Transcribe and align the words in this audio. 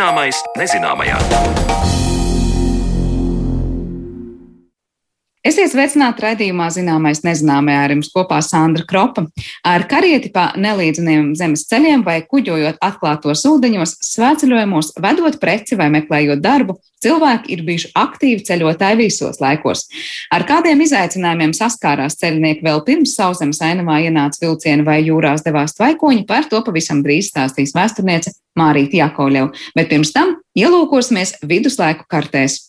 Zināmais 0.00 0.38
nezināmajā. 0.56 2.09
Esiet 5.60 5.74
sveicināti 5.74 6.22
raidījumā 6.24 6.70
Zināmais 6.72 7.18
nezināmajā 7.20 7.80
ar 7.84 7.92
jums 7.92 8.08
kopā 8.14 8.38
Sandra 8.40 8.86
Kropa. 8.88 9.26
Ar 9.68 9.82
karieti 9.90 10.30
pa 10.32 10.46
nelīdzeniem 10.56 11.34
zemes 11.36 11.66
ceļiem 11.68 12.00
vai 12.06 12.22
kuģojot 12.24 12.78
atklātos 12.80 13.42
ūdeņos, 13.44 13.92
svētceļojumos, 14.06 14.94
vedot 15.04 15.36
preci 15.42 15.76
vai 15.76 15.90
meklējot 15.92 16.40
darbu, 16.40 16.78
cilvēki 17.04 17.52
ir 17.52 17.66
bijuši 17.68 17.92
aktīvi 17.92 18.46
ceļotāji 18.48 19.00
visos 19.02 19.42
laikos. 19.44 19.84
Ar 20.32 20.48
kādiem 20.48 20.80
izaicinājumiem 20.86 21.52
saskārās 21.52 22.16
ceļnieki 22.24 22.64
vēl 22.64 22.80
pirms 22.88 23.12
sauszemes 23.20 23.60
ainavā 23.60 24.00
ienāca 24.08 24.40
vilcieni 24.40 24.88
vai 24.88 25.02
jūrās 25.04 25.44
devās 25.44 25.76
tvaikoņi, 25.76 26.24
par 26.24 26.48
to 26.48 26.64
pavisam 26.64 27.04
drīz 27.04 27.34
stāstīs 27.34 27.76
vēsturniece 27.76 28.32
Mārīta 28.56 29.02
Jakovļeva. 29.04 29.52
Bet 29.76 29.92
pirms 29.92 30.16
tam 30.16 30.38
ielūkosimies 30.56 31.36
viduslaiku 31.44 32.08
kartēs. 32.08 32.62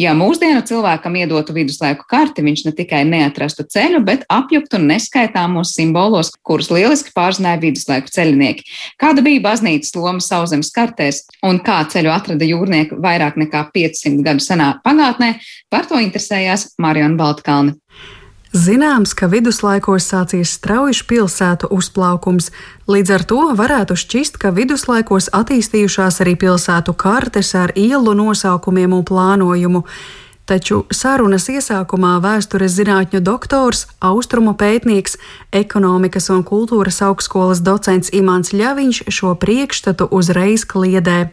Ja 0.00 0.14
mūsdienu 0.16 0.62
cilvēkam 0.66 1.14
iedotu 1.20 1.54
viduslaiku 1.54 2.06
karti, 2.10 2.42
viņš 2.42 2.64
ne 2.66 2.72
tikai 2.74 3.02
neatrastu 3.06 3.66
ceļu, 3.70 4.00
bet 4.06 4.24
apjuktu 4.32 4.80
neskaitāmos 4.82 5.74
simbolos, 5.76 6.32
kurus 6.42 6.72
lieliski 6.74 7.14
pārzināja 7.14 7.60
viduslaiku 7.62 8.10
ceļinieki. 8.14 8.66
Kāda 9.00 9.22
bija 9.24 9.44
baznīcas 9.44 9.94
loma 9.98 10.24
sauszemes 10.24 10.72
kartēs 10.74 11.22
un 11.46 11.62
kā 11.62 11.78
ceļu 11.90 12.10
atrada 12.14 12.48
jūrnieki 12.48 12.98
vairāk 13.04 13.38
nekā 13.44 13.68
500 13.76 14.26
gadu 14.26 14.42
senā 14.42 14.74
pagātnē, 14.84 15.36
par 15.70 15.86
to 15.90 16.02
interesējās 16.02 16.72
Mariona 16.82 17.18
Baltkalne. 17.20 17.78
Zināms, 18.54 19.16
ka 19.18 19.26
viduslaikos 19.26 20.04
sācies 20.06 20.52
strauji 20.54 21.00
pilsētu 21.10 21.66
uzplaukums, 21.74 22.52
līdz 22.86 23.10
ar 23.10 23.22
to 23.26 23.38
varētu 23.58 23.96
šķist, 23.98 24.38
ka 24.38 24.52
viduslaikos 24.54 25.26
attīstījušās 25.34 26.20
arī 26.22 26.36
pilsētu 26.38 26.94
kartes 26.94 27.50
ar 27.58 27.72
ielu 27.74 28.14
nosaukumiem 28.14 28.94
un 28.94 29.02
plānojumu. 29.10 29.82
Taču 30.44 30.82
sarunas 30.92 31.46
iesākumā 31.48 32.18
vēstures 32.20 32.74
zinātņu 32.76 33.22
doktors, 33.24 33.86
austrumu 34.04 34.52
pētnieks, 34.60 35.16
ekonomikas 35.56 36.28
un 36.34 36.42
kultūras 36.44 37.00
augstskolas 37.06 37.62
docents 37.64 38.12
Imants 38.12 38.52
Ļaviņš 38.52 39.06
šo 39.08 39.32
priekšstatu 39.40 40.10
uzreiz 40.12 40.66
kliedē. 40.68 41.30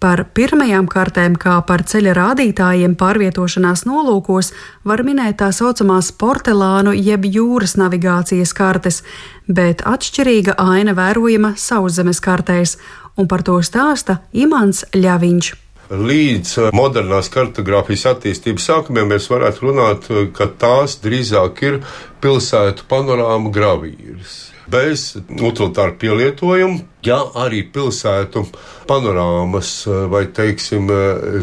Par 0.00 0.22
pirmajām 0.32 0.88
kartēm, 0.88 1.36
kā 1.36 1.58
par 1.68 1.84
ceļa 1.84 2.14
rādītājiem 2.16 2.94
pārvietošanās 2.96 3.84
nolūkos, 3.84 4.54
var 4.88 5.04
minēt 5.04 5.42
tā 5.42 5.50
saucamās 5.52 6.08
porcelānu 6.16 6.96
jeb 6.96 7.28
jūras 7.28 7.76
navigācijas 7.76 8.56
kartes, 8.56 9.02
bet 9.44 9.84
atšķirīga 9.84 10.56
aina 10.64 10.96
vērojama 10.96 11.52
sauszemes 11.60 12.24
kartēs, 12.24 12.78
un 13.20 13.28
par 13.28 13.44
to 13.44 13.60
stāsta 13.60 14.22
Imants 14.32 14.86
Ļaviņš 14.96 15.65
līdz 15.90 16.56
uh, 16.58 16.68
modernās 16.76 17.30
kartogrāfijas 17.32 18.06
attīstības 18.14 18.66
sākumiem 18.70 19.12
mēs 19.14 19.30
varētu 19.30 19.68
runāt, 19.68 20.10
uh, 20.10 20.26
ka 20.34 20.48
tās 20.60 20.98
drīzāk 21.04 21.62
ir 21.68 21.80
pilsētu 22.24 22.88
panorāma 22.90 23.52
gravīras. 23.54 24.55
Bez 24.70 25.12
utilitāra 25.30 25.94
pielietojuma, 26.00 26.80
ja 27.06 27.20
arī 27.38 27.62
pilsētu 27.70 28.42
panorāmas 28.88 29.70
uh, 29.86 30.06
vai, 30.10 30.26
teiksim, 30.34 30.90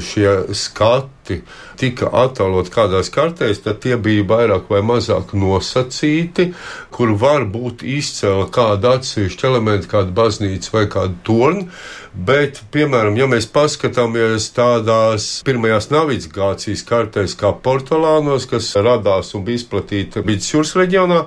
šie 0.03 0.33
skati 0.57 1.41
tika 1.79 2.09
attēlot 2.23 2.69
kādās 2.73 3.09
kartēs, 3.13 3.61
tad 3.63 3.79
tie 3.83 3.95
bija 4.01 4.25
vairāk 4.27 4.69
vai 4.71 4.81
mazāk 4.85 5.33
nosacīti, 5.37 6.49
kur 6.93 7.13
var 7.19 7.47
būt 7.49 7.83
izcēla 7.87 8.49
kāda 8.53 8.97
atsevišķa 8.97 9.49
elementa, 9.49 9.89
kāda 9.91 10.13
baznīca 10.15 10.73
vai 10.75 10.85
kāda 10.91 11.15
torņa. 11.27 11.67
Bet, 12.13 12.61
piemēram, 12.73 13.17
ja 13.17 13.25
mēs 13.29 13.47
paskatāmies 13.49 14.51
tādās 14.53 15.29
pirmajās 15.47 15.89
navigācijas 15.89 16.85
kartēs, 16.85 17.33
kā 17.39 17.55
Portugānos, 17.65 18.45
kas 18.49 18.69
radās 18.77 19.33
un 19.33 19.47
bija 19.47 19.63
izplatīta 19.63 20.21
vidusjūras 20.27 20.75
reģionā, 20.77 21.23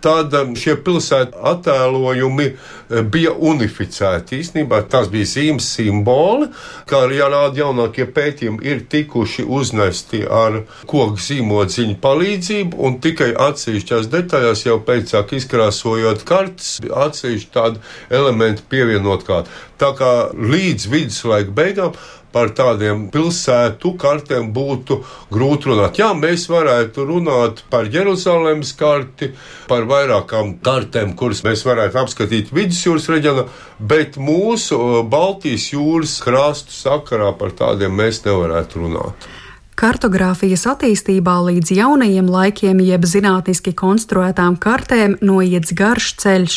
tad 0.00 0.34
šie 0.58 0.76
pilsētu 0.86 1.40
attēlojumi 1.52 2.46
uh, 2.52 3.02
bija 3.02 3.32
unificēti. 3.32 4.40
Īsnībā 4.40 4.82
tas 4.90 5.08
bija 5.12 5.28
zīmes 5.28 5.68
simboli, 5.76 6.48
kā 6.88 7.02
arī 7.06 7.20
rāda 7.22 7.62
jaunākie 7.64 8.06
pētījumi, 8.16 8.62
ir 8.66 8.84
tikuši 8.92 9.46
uznesti 9.58 10.22
ar 10.24 10.62
koku 10.86 11.20
zīmodziņu 11.26 11.98
palīdzību, 12.02 12.78
un 12.86 12.98
tikai 13.04 13.32
atsevišķās 13.48 14.10
detaļās 14.12 14.66
jau 14.68 14.78
pēcāk 14.86 15.34
izkrāsojot 15.40 16.26
kartes, 16.28 16.76
atsevišķi 17.06 17.52
tādu 17.56 17.82
elementu 18.10 18.66
pievienot 18.70 19.26
kā. 19.26 19.42
Tā 19.76 19.90
kā 19.98 20.12
līdz 20.32 20.86
viduslaika 20.92 21.52
beigām 21.56 21.98
par 22.36 22.50
tādiem 22.56 23.06
pilsētu 23.12 23.94
kartēm 24.00 24.50
būtu 24.56 24.98
grūti 25.32 25.70
runāt. 25.70 25.96
Jā, 26.00 26.10
mēs 26.16 26.44
varētu 26.52 27.06
runāt 27.08 27.62
par 27.72 27.88
Jeruzalemes 27.92 28.74
karti, 28.76 29.30
par 29.70 29.88
vairākām 29.88 30.58
kartēm, 30.66 31.14
kuras 31.16 31.40
mēs 31.46 31.64
varētu 31.64 32.02
apskatīt 32.02 32.52
vidusjūras 32.52 33.08
reģionā, 33.14 33.46
bet 33.80 34.20
mūsu 34.20 34.82
Baltijas 35.08 35.70
jūras 35.72 36.18
krastu 36.24 36.76
sakarā 36.76 37.32
par 37.40 37.56
tādiem 37.56 37.96
mēs 37.96 38.20
nevarētu 38.28 38.84
runāt. 38.84 39.28
Kartogrāfijas 39.76 40.62
attīstībā 40.70 41.34
līdz 41.50 41.74
jaunajiem 41.76 42.30
laikiem, 42.32 42.78
jeb 42.80 43.02
zinātniski 43.04 43.74
konstruētām 43.76 44.54
kartēm, 44.56 45.18
noiets 45.20 45.74
garš 45.76 46.06
ceļš, 46.22 46.54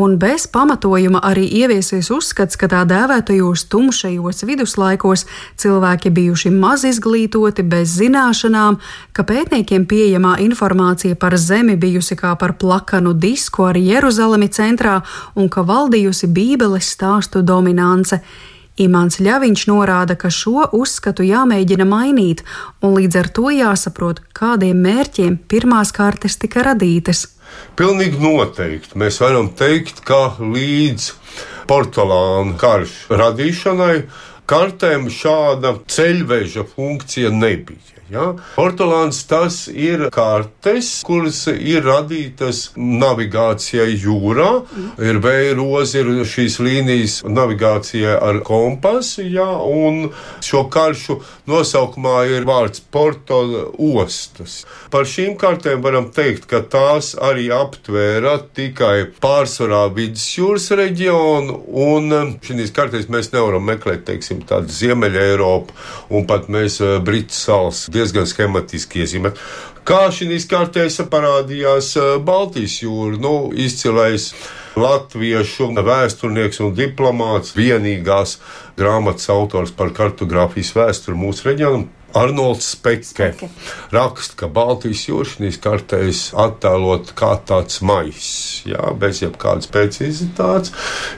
un 0.00 0.14
bez 0.22 0.46
pamatojuma 0.48 1.20
arī 1.28 1.44
ieviesies 1.58 2.08
uzskats, 2.14 2.56
ka 2.56 2.70
tā 2.72 2.86
dēvētajos 2.88 3.66
tumšajos 3.68 4.40
viduslaikos 4.48 5.26
cilvēki 5.60 6.14
bijuši 6.16 6.54
maz 6.56 6.86
izglītoti, 6.88 7.66
bez 7.68 7.98
zināšanām, 7.98 8.80
ka 9.12 9.26
pētniekiem 9.28 9.84
pieejamā 9.84 10.38
informācija 10.46 11.20
par 11.20 11.36
Zemi 11.36 11.76
bijusi 11.76 12.16
kā 12.16 12.32
par 12.40 12.56
plakanu 12.56 13.12
disku 13.12 13.68
ar 13.68 13.76
Jeruzalemi 13.76 14.48
centrā 14.48 15.02
un 15.36 15.52
ka 15.52 15.68
valdījusi 15.68 16.32
Bībeles 16.32 16.88
stāstu 16.96 17.44
dominance. 17.44 18.22
Imants 18.80 19.20
Ļaviņš 19.22 19.68
norāda, 19.70 20.16
ka 20.18 20.32
šo 20.34 20.64
uzskatu 20.74 21.22
jāmēģina 21.22 21.86
mainīt, 21.86 22.42
un 22.82 22.96
līdz 22.98 23.20
ar 23.20 23.30
to 23.36 23.52
jāsaprot, 23.54 24.22
kādiem 24.34 24.80
mērķiem 24.82 25.38
pirmās 25.46 25.94
kartes 25.94 26.40
tika 26.42 26.64
radītas. 26.66 27.28
Pilnīgi 27.78 28.18
noteikti 28.18 28.98
mēs 28.98 29.20
varam 29.22 29.52
teikt, 29.54 30.02
ka 30.08 30.34
līdz 30.40 31.12
porcelāna 31.70 32.58
karš 32.58 32.96
radīšanai 33.14 33.96
kartēm 34.50 35.06
šāda 35.06 35.76
ceļveža 35.94 36.66
funkcija 36.74 37.30
nebija. 37.30 37.93
Ja? 38.12 38.34
Portugāns 38.56 39.22
tas 39.28 39.64
ir 39.68 40.08
kartes, 40.14 40.90
kuras 41.06 41.44
ir 41.52 41.84
radītas 41.86 42.66
navigācijai 42.76 43.94
jūrā. 44.02 44.50
Mm. 44.64 44.90
Ir 45.08 45.20
vējrozi, 45.24 46.02
ir 46.02 46.24
šīs 46.28 46.58
līnijas 46.64 47.16
navigācijai 47.28 48.16
ar 48.18 48.40
kompasu, 48.46 49.24
ja? 49.28 49.48
un 49.64 50.10
šo 50.44 50.66
karšu 50.72 51.20
nosaukumā 51.50 52.24
ir 52.34 52.48
vārds 52.48 52.82
Porto 52.94 53.40
ostas. 53.74 54.62
Par 54.92 55.08
šīm 55.08 55.38
kartēm 55.40 55.82
varam 55.84 56.10
teikt, 56.14 56.48
ka 56.50 56.62
tās 56.70 57.14
arī 57.16 57.48
aptvēra 57.54 58.36
tikai 58.56 59.08
pārsvarā 59.22 59.86
vidusjūras 59.96 60.70
reģionu, 60.78 61.58
un 61.84 62.38
šīs 62.44 62.74
kartēs 62.74 63.10
mēs 63.12 63.32
nevaram 63.34 63.64
meklēt, 63.68 64.04
teiksim, 64.08 64.44
tādu 64.48 64.72
Ziemeļa 64.74 65.26
Eiropu 65.32 65.74
un 66.14 66.26
pat 66.28 66.48
mēs 66.52 66.80
eh, 66.84 66.96
Britu 67.04 67.36
salas 67.36 67.84
diezgan 67.94 68.28
schematiski 68.28 69.04
iezīmēt. 69.04 69.40
Kā 69.88 70.08
šīs 70.14 70.48
kārtēs 70.50 71.00
parādījās 71.12 71.94
eh, 72.00 72.12
Baltijas 72.24 72.80
jūra, 72.82 73.18
nu, 73.20 73.34
izcilais 73.54 74.32
latviešu 74.74 75.70
vēsturnieks 75.86 76.62
un 76.64 76.74
diplomāts, 76.74 77.54
vienīgās 77.56 78.38
grāmatas 78.78 79.30
autors 79.30 79.74
par 79.76 79.94
kartogrāfijas 79.94 80.74
vēsturi 80.74 81.18
mūsu 81.18 81.50
reģionam. 81.50 81.88
Arnolds 82.14 82.68
Spekke 82.74 83.32
raksta, 83.92 84.36
ka 84.38 84.48
Baltijas 84.48 85.04
jūras 85.08 85.58
kartēs 85.62 86.20
attēlot 86.38 87.12
kā 87.18 87.32
tāds 87.46 87.80
maiss, 87.82 88.62
jā, 88.68 88.92
bez 88.98 89.22
jebkādas 89.24 89.70
precizitātes, 89.70 90.72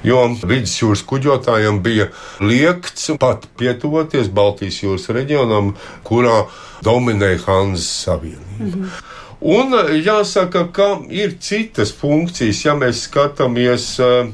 jo 0.06 0.22
vidusjūras 0.42 1.04
kuģotājiem 1.06 1.82
bija 1.84 2.08
liekts 2.40 3.10
pat 3.20 3.44
pietuvoties 3.60 4.32
Baltijas 4.32 4.80
jūras 4.82 5.08
reģionam, 5.12 5.74
kurā 6.06 6.46
dominēja 6.84 7.44
Hanzas 7.46 7.92
Savienība. 8.06 8.58
Mm 8.58 8.72
-hmm. 8.72 9.14
Un 9.40 9.74
jāsaka, 10.00 10.72
ka 10.72 10.98
ir 11.12 11.36
citas 11.40 11.92
funkcijas, 11.92 12.64
ja 12.64 12.74
mēs 12.74 13.04
skatāmies 13.04 13.98
uh, 14.00 14.30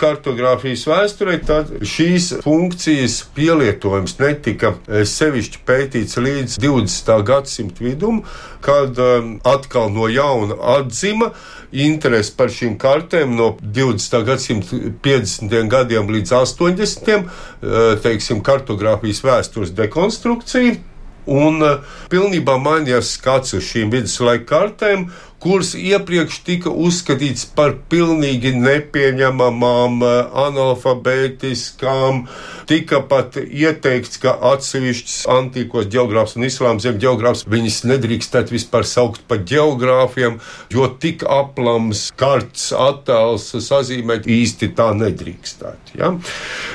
kartogrāfijas 0.00 0.86
vēsturē, 0.88 1.36
tad 1.46 1.70
šīs 1.86 2.30
funkcijas 2.44 3.20
pielietojums 3.36 4.16
netika 4.20 4.74
eh, 4.88 5.04
sevišķi 5.08 5.62
pētīts 5.68 6.18
līdz 6.20 6.58
20. 6.62 7.12
gadsimta 7.28 7.84
vidum, 7.84 8.22
kad 8.64 8.98
um, 9.00 9.36
atkal 9.46 9.92
no 9.92 10.08
jauna 10.10 10.58
atzima 10.76 11.30
interesi 11.72 12.34
par 12.36 12.52
šīm 12.52 12.76
kartēm 12.80 13.36
no 13.38 13.52
20. 13.62 14.20
gadsimta 14.26 14.82
50. 15.04 15.56
gadiem 15.70 16.12
līdz 16.12 16.36
80. 16.42 17.10
Eh, 17.16 17.80
teiksim, 18.04 18.44
kartogrāfijas 18.44 19.24
vēstures 19.26 19.74
dekonstrukcija. 19.76 20.89
Un 21.30 21.62
uh, 21.62 21.82
pilnībā 22.10 22.56
mainījās 22.58 23.14
skats 23.14 23.54
uz 23.54 23.66
šīm 23.70 23.92
viduslaika 23.92 24.48
kartēm, 24.48 25.04
kuras 25.40 25.70
iepriekš 25.78 26.40
tika 26.44 26.72
uzskatītas 26.74 27.46
par 27.56 27.76
pilnīgi 27.92 28.50
nepieņemamām, 28.58 30.02
uh, 30.02 30.16
analfabētiskām. 30.48 32.24
Tika 32.70 33.00
pat 33.10 33.38
ieteikts, 33.40 34.18
ka 34.22 34.34
atsevišķus 34.50 35.20
antīkos 35.30 35.86
geogrāfus 35.92 36.34
un 36.38 36.48
islāma 36.48 36.82
zem 36.82 36.98
geogrāfus 37.02 37.46
viņas 37.50 37.78
nedrīkstētu 37.92 38.56
vispār 38.56 38.88
saukt 38.90 39.22
par 39.30 39.44
geogrāfiem, 39.46 40.40
jo 40.74 40.90
tik 41.02 41.22
aplams 41.30 42.08
kartes 42.18 42.72
attēls 42.74 43.52
sazīmēt 43.68 44.26
īsti 44.26 44.72
tā 44.74 44.90
nedrīkstētu. 44.98 45.94
Ja, 46.02 46.12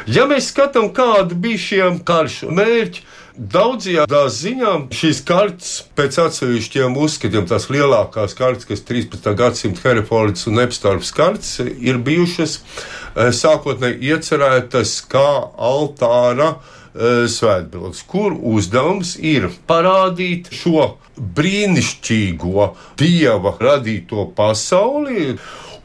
ja 0.07 0.25
mēs 0.31 0.49
skatām, 0.53 0.93
kādi 0.95 1.35
bija 1.43 1.63
šie 1.67 1.91
karšu 2.07 2.55
mērķi, 2.55 3.03
Daudzajā 3.35 4.05
ziņā 4.31 4.69
šīs 4.95 5.17
kartes, 5.27 5.71
pēc 5.97 6.15
atsevišķiem 6.23 6.93
uzskatiem, 7.03 7.43
tās 7.49 7.65
lielākās 7.67 8.31
kartes, 8.37 8.63
kas 8.69 8.83
13. 8.87 9.27
gadsimta 9.35 9.83
Herefords 9.83 10.47
un 10.47 10.61
Epstorps 10.63 11.11
kartes, 11.11 11.57
ir 11.59 11.99
bijušas 11.99 12.55
eh, 12.61 13.33
sākotnēji 13.35 14.13
iecerētas 14.13 14.93
kā 15.11 15.27
altāra 15.51 16.53
eh, 16.53 17.25
svētbildes, 17.27 18.05
kur 18.07 18.37
uzdevums 18.39 19.17
ir 19.19 19.49
parādīt 19.67 20.47
šo 20.55 20.93
brīnišķīgo 21.19 22.71
dieva 23.03 23.57
radīto 23.59 24.29
pasauli 24.37 25.35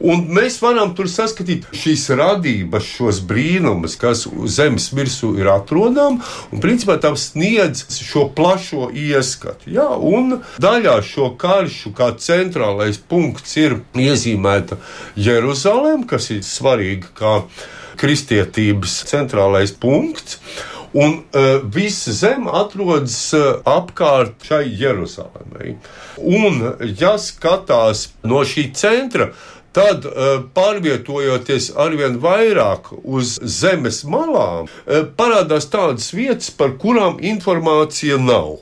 Un 0.01 0.23
mēs 0.33 0.57
varam 0.63 0.93
tur 0.97 1.09
saskatīt 1.11 1.67
šīs 1.77 2.07
radības, 2.17 2.87
šos 2.97 3.19
brīnumus, 3.27 3.97
kas 4.01 4.23
zemes 4.49 4.89
virsū 4.97 5.35
ir 5.39 5.51
atrodami, 5.53 6.21
un 6.51 6.63
principā 6.63 6.97
tam 7.01 7.17
sniedz 7.19 7.85
šo 8.01 8.27
plašo 8.35 8.89
ieskatu. 8.97 9.69
Ja? 9.75 9.89
Un 9.95 10.39
daļā 10.61 10.97
šo 11.05 11.31
karšu 11.41 11.93
kā 11.97 12.11
centrālais 12.17 12.97
punkts 12.97 13.57
ir 13.61 13.81
iezīmēta 13.93 14.79
Jeruzalem, 15.15 16.07
kas 16.09 16.31
ir 16.33 16.41
svarīga 16.45 17.13
kā 17.17 17.37
kristietības 18.01 19.03
centrālais 19.11 19.73
punkts. 19.77 20.39
Un 20.91 21.21
uh, 21.21 21.61
visa 21.71 22.11
zeme 22.11 22.51
atrodas 22.51 23.15
uh, 23.37 23.61
apkārt 23.63 24.43
šai 24.43 24.65
Jeruzalemei. 24.75 25.77
Un, 26.19 26.57
ja 26.99 27.13
skatās 27.15 28.09
no 28.27 28.41
šī 28.43 28.65
centra, 28.75 29.29
Tad, 29.71 30.03
eh, 30.05 30.41
pārvietojoties 30.51 31.69
arvien 31.79 32.17
vairāk 32.19 32.89
uz 33.07 33.37
zemes 33.39 34.01
malām, 34.03 34.67
eh, 34.67 35.05
parādās 35.15 35.69
tādas 35.71 36.09
vietas, 36.11 36.49
par 36.51 36.75
kurām 36.81 37.21
informācija 37.23 38.19
nav. 38.19 38.57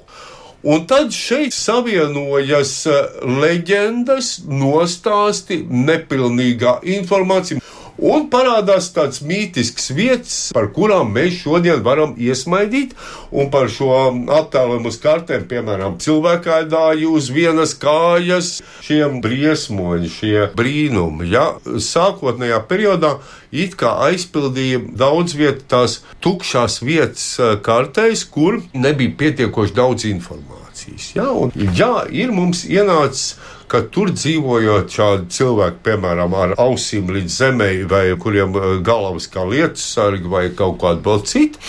Un 0.62 0.86
tad 0.86 1.10
šeit 1.16 1.56
savienojas 1.56 2.86
eh, 2.86 3.08
leģendas, 3.26 4.44
nostāsti, 4.46 5.64
nepilnīgā 5.66 6.78
informācija. 6.84 7.58
Un 8.00 8.30
parādās 8.32 8.88
tāds 8.96 9.20
mītisks 9.26 9.90
vietas, 9.92 10.36
par 10.56 10.70
kurām 10.76 11.12
mēs 11.16 11.42
šodien 11.42 11.82
varam 11.84 12.14
iesmaidīt, 12.16 12.94
un 13.36 13.50
par 13.52 13.68
šo 13.72 13.92
attēlumu 14.38 14.88
uz 14.88 15.00
kartēm, 15.04 15.44
piemēram, 15.50 15.98
cilvēkādāju 16.00 17.12
uz 17.20 17.28
vienas 17.36 17.76
kājas, 17.80 18.54
šiem 18.86 19.20
briesmoņi, 19.24 20.14
šie 20.16 20.48
brīnumi. 20.56 21.28
Ja? 21.34 21.46
Sākotnējā 21.66 22.62
periodā 22.70 23.18
it 23.52 23.76
kā 23.80 23.98
aizpildīja 24.08 24.80
daudz 24.96 25.36
vietu 25.36 25.68
tās 25.68 26.00
tukšās 26.24 26.80
vietas 26.86 27.28
eh, 27.40 27.56
kartēs, 27.66 28.24
kur 28.32 28.62
nebija 28.74 29.18
pietiekoši 29.20 29.76
daudz 29.76 30.08
informācijas. 30.08 31.14
Ja? 31.20 31.30
Un, 31.36 31.52
jā, 31.76 31.94
ir 32.16 32.32
mums 32.32 32.64
ienācis 32.70 33.36
ka 33.70 33.84
tur 33.94 34.12
dzīvojot 34.16 34.90
šādi 34.94 35.30
cilvēki, 35.36 35.82
piemēram, 35.86 36.34
ar 36.34 36.56
ausīm 36.62 37.12
līdz 37.14 37.38
zemē, 37.44 37.70
vai 37.92 38.04
kuriem 38.22 38.58
eh, 38.58 38.68
galvas 38.86 39.30
kā 39.32 39.46
lietus 39.48 39.86
sargi 39.94 40.30
vai 40.32 40.48
kaut 40.56 40.80
kāda 40.82 41.06
vēl 41.06 41.24
cita, 41.30 41.62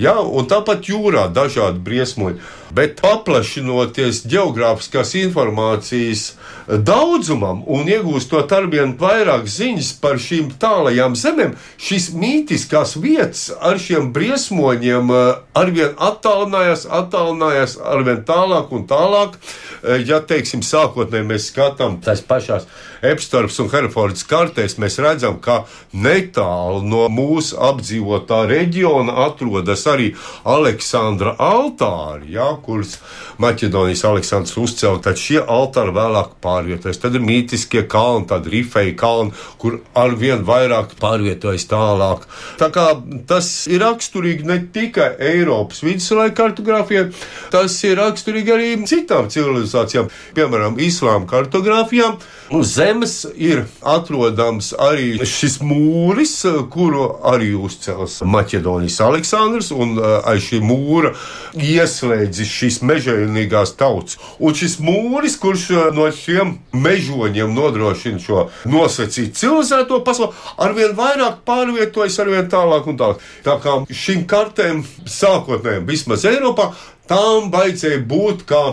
ja, 0.00 0.18
un 0.20 0.50
tāpat 0.50 0.90
jūrā 0.90 1.28
dažādi 1.34 1.82
briesmoņi. 1.86 2.42
Bet 2.74 2.96
paplašinoties 2.98 4.24
geogrāfiskās 4.26 5.12
informācijas 5.20 6.24
daudzumam 6.66 7.60
un 7.70 7.86
iegūstot 7.86 8.50
arvien 8.56 8.96
vairāk 8.98 9.46
ziņas 9.46 9.92
par 10.02 10.18
šīm 10.18 10.48
tālajām 10.58 11.14
zemēm, 11.18 11.52
šīs 11.78 12.08
mītiskās 12.18 12.96
vietas 12.98 13.44
ar 13.60 13.78
šiem 13.78 14.10
briesmoņiem 14.16 15.12
eh, 15.14 15.22
arvien 15.54 15.94
attālinājās, 16.08 16.88
attālinājās 16.98 17.78
arvien 17.78 18.24
tālāk 18.26 18.74
un 18.74 18.88
tālāk. 18.90 19.38
Eh, 19.84 20.02
ja, 20.08 20.18
teiksim, 20.24 20.64
sākotnēji 20.66 21.28
mēs 21.30 21.43
skatām 21.44 22.00
tās 22.04 22.22
pašās 22.24 22.66
Epstorps 23.04 23.58
un 23.60 23.68
Herfords 23.72 24.24
kartēs, 24.28 24.78
mēs 24.80 24.98
redzam, 25.02 25.36
ka 25.44 25.64
netālu 25.92 26.80
no 26.88 27.04
mūsu 27.12 27.58
apdzīvotā 27.60 28.44
reģiona 28.50 29.18
atrodas 29.26 29.84
arī 29.90 30.12
Aleksandra 30.48 31.36
altāri. 31.38 32.32
Ja, 32.38 32.54
kurus 32.64 32.96
Maķedonijas 33.42 34.04
Aleksandrs 34.08 34.56
uzcēla, 34.60 35.00
tad 35.04 35.18
šie 35.20 35.40
altāri 35.40 35.94
vēlāk 35.94 36.36
pārvietojas. 36.44 37.00
Tad 37.02 37.16
ir 37.18 37.24
mītiskie 37.24 37.84
kalni, 37.90 38.28
tad 38.30 38.46
rifeja 38.50 38.94
kalni, 38.98 39.34
kur 39.58 39.80
arvien 39.98 40.44
vairāk 40.46 40.94
pārvietojas 41.00 41.66
tālāk. 41.70 42.28
Tā 42.60 42.70
kā 42.74 42.86
tas 43.28 43.50
ir 43.70 43.82
raksturīgi 43.84 44.46
ne 44.48 44.60
tikai 44.74 45.10
Eiropas 45.32 45.82
viduslaika 45.84 46.36
kartogrāfijai, 46.44 47.08
tas 47.54 47.76
ir 47.86 47.98
raksturīgi 48.00 48.54
arī 48.54 48.70
citām 48.88 49.30
civilizācijām, 49.32 50.10
piemēram, 50.36 50.78
islāma 50.82 51.28
kartogrāfijām. 51.30 52.18
Uz 52.54 52.74
zemes 52.76 53.14
ir 53.40 53.64
atrodams 53.80 54.72
arī 54.78 55.16
šis 55.26 55.58
mūris, 55.64 56.36
kuru 56.70 57.06
arī 57.26 57.54
uzcēls 57.56 58.20
Maķedonijas 58.28 59.00
Aleksandrs, 59.04 59.72
un 59.74 59.96
aiz 59.98 60.44
šī 60.50 60.60
mūra 60.64 61.14
ieslēdzis 61.56 62.52
šīs 62.58 62.80
mežonīgās 63.24 63.74
tautas. 63.76 64.18
Un 64.38 64.54
šis 64.54 64.78
mūris, 64.80 65.36
kurš 65.40 65.70
eh, 65.70 65.90
no 65.94 66.08
šiem 66.12 66.58
mežoņiem 66.72 67.54
nodrošina 67.54 68.18
šo 68.22 68.48
nosacītu 68.66 69.34
civilizēto 69.34 70.02
pasauli, 70.04 70.32
arvien 70.58 70.94
vairāk 70.96 71.42
pārvietojas, 71.46 72.18
arvien 72.20 72.48
tālāk 72.48 72.86
un 72.86 72.98
tālāk. 72.98 73.22
Tā 73.44 73.58
kā 73.62 73.78
šīm 73.90 74.26
kartēm 74.26 74.84
sākotnēji, 75.06 75.86
vismaz 75.88 76.24
Eiropā, 76.24 76.72
tām 77.08 77.50
vajadzēja 77.52 78.04
būt 78.08 78.44
kā 78.48 78.64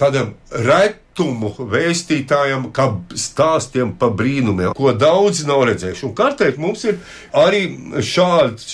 tādam 0.00 0.34
retumu 0.50 1.52
vēstītājam, 1.58 2.70
kā 2.74 2.88
stāstiem 3.14 3.92
par 3.98 4.14
brīnumiem, 4.18 4.72
ko 4.74 4.94
daudzi 4.96 5.46
nav 5.46 5.66
redzējuši. 5.68 6.06
Un 6.08 6.16
kartēt 6.18 6.58
mums 6.62 6.84
ir 6.88 6.98
arī 7.36 7.66
šāds 8.02 8.66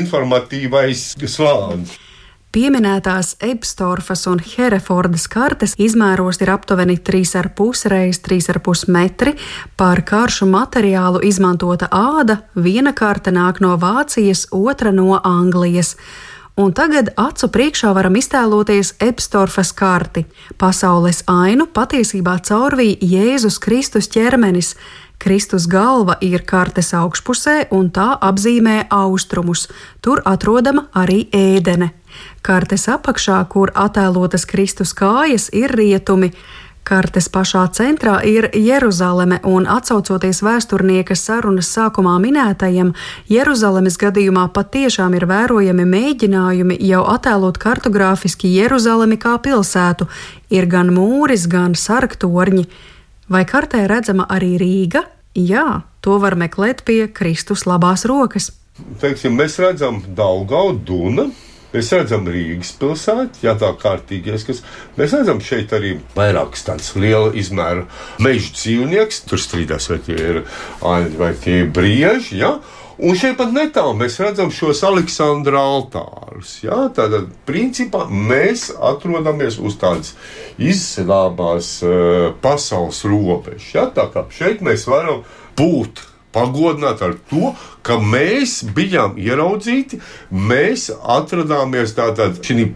informatīvais 0.00 1.12
slānis. 1.28 1.98
Pieminētās 2.56 3.34
Ebstorfas 3.44 4.22
un 4.30 4.38
Herefordas 4.40 5.26
kartes 5.28 5.74
izmēros 5.76 6.38
ir 6.40 6.48
aptuveni 6.54 6.94
3,5 7.04 7.90
reizes 7.92 8.22
3,5 8.24 8.88
metri. 8.94 9.34
Par 9.76 10.00
karšu 10.00 10.48
materiālu 10.48 11.20
izmantota 11.28 11.90
āda, 11.92 12.38
viena 12.56 12.94
karte 12.96 13.28
nāk 13.28 13.60
no 13.60 13.74
Vācijas, 13.76 14.46
otra 14.56 14.88
no 14.88 15.18
Anglijas. 15.20 15.98
Un 16.56 16.72
tagad 16.72 17.10
acu 17.20 17.50
priekšā 17.52 17.92
varam 17.92 18.16
iztēloties 18.16 18.94
Epstorfas 19.04 19.74
karti. 19.76 20.24
Pasaules 20.56 21.26
ainu 21.28 21.68
patiesībā 21.68 22.38
caurvīja 22.40 22.96
Jēzus 23.04 23.60
Kristus 23.60 24.08
ķermenis. 24.08 24.72
Kristus 25.20 25.68
galva 25.68 26.16
ir 26.24 26.48
kartes 26.48 26.94
augšpusē, 26.96 27.66
un 27.76 27.92
tā 27.92 28.14
apzīmē 28.16 28.86
austrumus. 28.88 29.68
Tur 30.00 30.24
atrodama 30.24 30.88
arī 30.96 31.26
ēdene. 31.36 31.92
Kartes 32.46 32.86
apakšā, 32.92 33.38
kur 33.50 33.72
attēlotas 33.74 34.46
Kristus 34.46 34.94
kājas, 34.96 35.48
ir 35.52 35.74
rietumi. 35.76 36.32
Kartes 36.86 37.26
pašā 37.34 37.64
centrā 37.74 38.20
ir 38.22 38.46
Jeruzaleme, 38.54 39.40
un 39.42 39.64
atcaucoties 39.66 40.38
vēsturnieka 40.46 41.16
sarunas 41.18 41.72
sākumā 41.74 42.14
minētajam, 42.22 42.92
Jeruzalemes 43.26 43.98
gadījumā 43.98 44.44
patiešām 44.54 45.16
ir 45.18 45.26
vērojami 45.26 45.88
mēģinājumi 45.96 46.78
jau 46.86 47.02
attēlot 47.10 47.58
kartogrāfiski 47.58 48.52
Jeruzalemi 48.54 49.18
kā 49.18 49.34
pilsētu. 49.42 50.06
Ir 50.54 50.70
gan 50.70 50.94
mūris, 50.94 51.48
gan 51.50 51.74
sarktorņi. 51.74 52.68
Vai 53.28 53.42
kartē 53.50 53.82
redzama 53.90 54.30
arī 54.30 54.54
Rīga? 54.62 55.02
Jā, 55.34 55.82
To 56.06 56.20
var 56.22 56.36
meklēt 56.38 56.84
pie 56.86 57.08
Kristus 57.10 57.64
labās 57.66 58.04
rokas. 58.06 58.52
Teiksim, 59.02 59.34
mēs 59.34 59.56
redzam 59.58 59.98
Daugau, 60.14 60.68
Dunu. 60.78 61.32
Mēs 61.76 61.90
redzam 61.92 62.24
Rīgas 62.32 62.70
pilsētu, 62.80 63.42
ja 63.44 63.52
tā 63.60 63.68
kārtīgi 63.76 64.32
ieskats. 64.32 64.62
Mēs 64.96 65.12
redzam 65.12 65.42
šeit 65.44 65.74
arī 65.76 65.90
vairākas 66.14 66.64
tādas 66.64 66.94
liela 66.96 67.34
izmēra 67.36 67.84
meža 68.24 68.54
dzīvnieks. 68.56 69.26
Tur 69.28 69.42
strīdās, 69.42 69.90
vai 69.92 69.98
tie 70.06 70.16
ir 70.16 70.38
aini 70.80 71.20
vai 71.20 71.34
tie 71.36 71.58
ir 71.66 71.70
brieži. 71.76 72.38
Ja? 72.40 72.54
Un 72.96 73.12
šeit 73.20 73.36
pat 73.36 73.52
netālu 73.52 73.92
mēs 74.00 74.16
redzam 74.24 74.48
šos 74.48 74.80
Aleksandra 74.88 75.60
altārus. 75.60 76.56
Ja? 76.64 76.86
Tātad, 76.96 77.28
principā, 77.44 78.06
mēs 78.08 78.70
atrodamies 78.72 79.60
uz 79.60 79.76
tādas 79.82 80.14
izcēlāmās 80.56 81.72
uh, 81.84 82.30
pasaules 82.40 83.04
robežas. 83.04 83.68
Ja? 83.76 83.90
Tā 83.92 84.08
kā 84.16 84.24
šeit 84.32 84.64
mēs 84.64 84.88
varam 84.88 85.26
būt 85.60 86.06
pagodināti 86.36 87.06
ar 87.08 87.16
to, 87.30 87.54
ka 87.86 87.98
mēs 88.02 88.60
bijām 88.76 89.16
ieraudzīti, 89.20 90.02
mēs 90.30 90.90
atrodāmies 90.92 91.96
tādā 91.96 92.30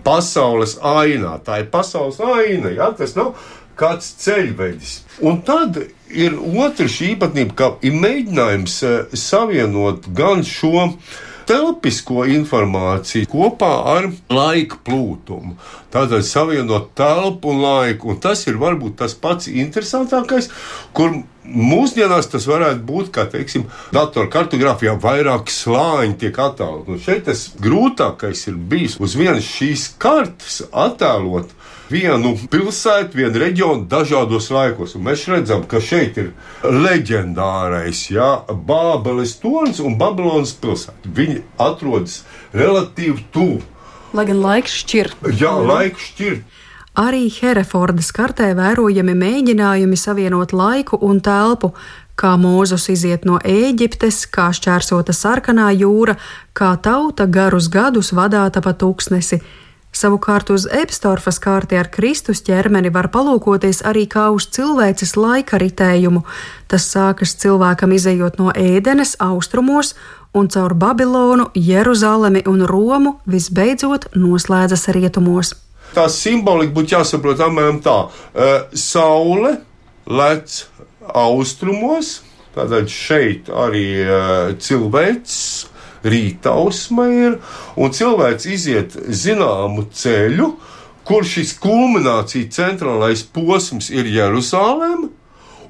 pasaules 0.04 0.78
ainā. 0.80 1.36
Tā 1.44 1.62
ir 1.62 1.72
pasaules 1.72 2.20
aina, 2.20 2.72
ja? 2.72 2.90
tas 2.96 3.16
nav 3.18 3.34
kāds 3.80 4.12
ceļvedis. 4.20 5.00
Un 5.24 5.40
tad 5.46 5.78
ir 6.10 6.36
otra 6.36 6.88
šī 6.90 7.14
īpatnība, 7.14 7.56
ka 7.56 7.72
ir 7.86 7.96
mēģinājums 7.96 8.76
eh, 8.84 9.16
savienot 9.16 10.08
gan 10.16 10.44
šo 10.46 10.88
telpisko 11.50 12.24
informāciju 12.30 13.26
kopā 13.32 13.70
ar 13.94 14.06
laika 14.30 14.78
plūtumu. 14.86 15.56
Tātad 15.90 16.22
savienot 16.26 16.92
telpu 16.98 17.50
un 17.50 17.64
laiku, 17.64 18.12
un 18.12 18.20
tas 18.22 18.44
ir 18.46 18.60
varbūt 18.60 19.00
tas 19.00 19.16
pats 19.18 19.50
interesantākais, 19.50 20.50
kur 20.94 21.22
Mūsdienās 21.44 22.28
tas 22.30 22.44
varētu 22.46 22.84
būt, 22.84 23.08
kā 23.14 23.24
teiksim, 23.32 23.64
datorkartogrāfijā 23.96 24.92
vairāk 25.00 25.48
slāņi 25.50 26.18
tiek 26.20 26.36
attēlot. 26.36 26.90
Un 26.92 27.00
šeit 27.00 27.24
tas 27.30 27.46
grūtākais 27.62 28.44
ir 28.50 28.58
bijis 28.70 28.98
uz 29.00 29.16
vienas 29.18 29.48
šīs 29.48 29.86
kartes 30.02 30.60
attēlot 30.68 31.56
vienu 31.90 32.34
pilsētu, 32.50 33.18
vienu 33.18 33.42
reģionu 33.42 33.88
dažādos 33.90 34.50
laikos. 34.54 34.94
Un 34.96 35.06
mēs 35.08 35.26
redzam, 35.30 35.64
ka 35.66 35.82
šeit 35.82 36.20
ir 36.20 36.30
leģendārais 36.62 38.06
ja, 38.12 38.30
Bābeles 38.46 39.36
tornis 39.42 39.82
un 39.82 39.98
Babilonas 40.00 40.54
pilsēta. 40.60 41.10
Viņi 41.16 41.42
atrodas 41.60 42.22
relatīvi 42.54 43.26
tuvu. 43.34 43.60
Lai 44.14 44.26
gan 44.26 44.40
laiks 44.42 44.80
šķir. 44.82 45.12
Jā, 45.38 45.52
laiks 45.62 46.12
šķir. 46.12 46.40
Arī 46.98 47.28
Herefordas 47.30 48.10
kartē 48.10 48.50
vērojami 48.58 49.14
mēģinājumi 49.14 49.96
savienot 49.96 50.50
laiku 50.52 50.98
un 51.06 51.20
telpu, 51.22 51.70
kā 52.18 52.34
Mūzus 52.34 52.88
iziet 52.90 53.24
no 53.24 53.38
Ēģiptes, 53.38 54.24
kā 54.34 54.50
šķērsota 54.50 55.14
sarkanā 55.14 55.70
jūra, 55.78 56.16
kā 56.52 56.74
tauta 56.82 57.28
garus 57.30 57.70
gadus 57.70 58.10
vadāta 58.12 58.60
pa 58.60 58.74
tūkstnesi. 58.74 59.38
Savukārt 59.94 60.50
uz 60.54 60.66
Epstorfas 60.70 61.40
kārti 61.42 61.78
ar 61.78 61.88
Kristus 61.90 62.42
ķermeni 62.46 62.92
var 62.94 63.08
palūkoties 63.10 63.82
arī 63.86 64.04
kā 64.10 64.28
uz 64.34 64.46
cilvēces 64.50 65.16
laika 65.18 65.58
ritējumu. 65.62 66.22
Tas 66.70 66.90
sākas 66.90 67.34
cilvēkam 67.38 67.94
izējot 67.94 68.38
no 68.38 68.50
ēdenes 68.50 69.16
austrumos 69.18 69.94
un 70.34 70.50
caur 70.50 70.74
Babilonu, 70.74 71.50
Jeruzalemi 71.54 72.44
un 72.46 72.62
Romu 72.66 73.16
visbeidzot 73.26 74.12
noslēdzas 74.14 74.88
rietumos 74.94 75.54
tā 75.94 76.06
simbolika 76.12 76.74
būtu 76.76 76.96
jāsaprot 76.96 77.42
apmēram 77.44 77.80
tā. 77.84 77.96
Saule 78.76 79.56
lec 80.10 80.62
austrumos, 81.14 82.20
tātad 82.56 82.90
šeit 82.92 83.50
arī 83.52 83.88
cilvēks. 84.62 85.36
Rītausma 86.00 87.04
ir, 87.12 87.34
un 87.76 87.90
cilvēks 87.92 88.46
iziet 88.48 88.94
zināmu 88.96 89.82
ceļu, 89.92 90.46
kur 91.04 91.26
šis 91.28 91.50
kulminācija 91.60 92.48
centrālais 92.56 93.20
posms 93.34 93.90
ir 93.92 94.08
Jeruzaleme, 94.08 95.10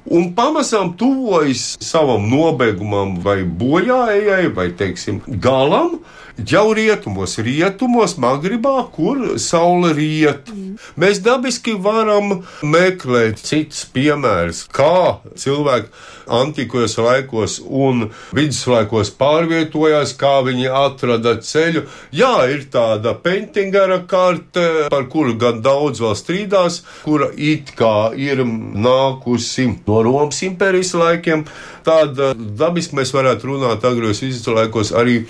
un 0.09 0.31
pamazām 0.35 0.95
tuvojas 0.97 1.75
savam 1.83 2.25
nobeigumam, 2.29 3.17
vai 3.21 3.41
bojājai, 3.43 4.47
vai 4.55 4.71
teiksim, 4.77 5.21
galam, 5.43 5.99
jau 6.47 6.65
rietumos, 6.73 7.37
rietumos, 7.43 8.15
Magribā, 8.21 8.77
kur 8.93 9.37
saule 9.41 9.93
riet. 9.97 10.49
Mm. 10.49 10.77
Mēs 10.99 11.21
dabiski 11.23 11.75
varam 11.77 12.41
meklēt 12.63 13.41
citus 13.43 13.85
piemērus, 13.93 14.65
kā 14.73 15.21
cilvēki 15.37 15.91
antikos 16.31 16.97
laikos 17.01 17.59
un 17.65 18.07
viduslaikos 18.35 19.11
pārvietojās, 19.19 20.15
kā 20.19 20.39
viņi 20.47 20.69
atrada 20.81 21.35
ceļu. 21.43 21.85
Jā, 22.15 22.33
ir 22.51 22.65
tāda 22.73 23.13
pentingera 23.23 24.01
karte, 24.09 24.65
par 24.93 25.07
kuru 25.11 25.37
gan 25.41 25.61
daudz 25.65 26.01
vēl 26.03 26.17
strīdās, 26.17 26.81
kura 27.05 27.31
it 27.35 27.73
kā 27.77 28.11
ir 28.17 28.43
nākusi 28.45 29.69
no 29.87 30.01
Romas 30.05 30.41
impērijas 30.47 30.93
laikiem. 30.97 31.45
Tāda 31.85 32.33
dabiski 32.35 32.97
mēs 32.97 33.13
varētu 33.15 33.49
runāt 33.49 33.85
agros 33.87 34.21
viduslaikos 34.23 34.93
arī 34.97 35.21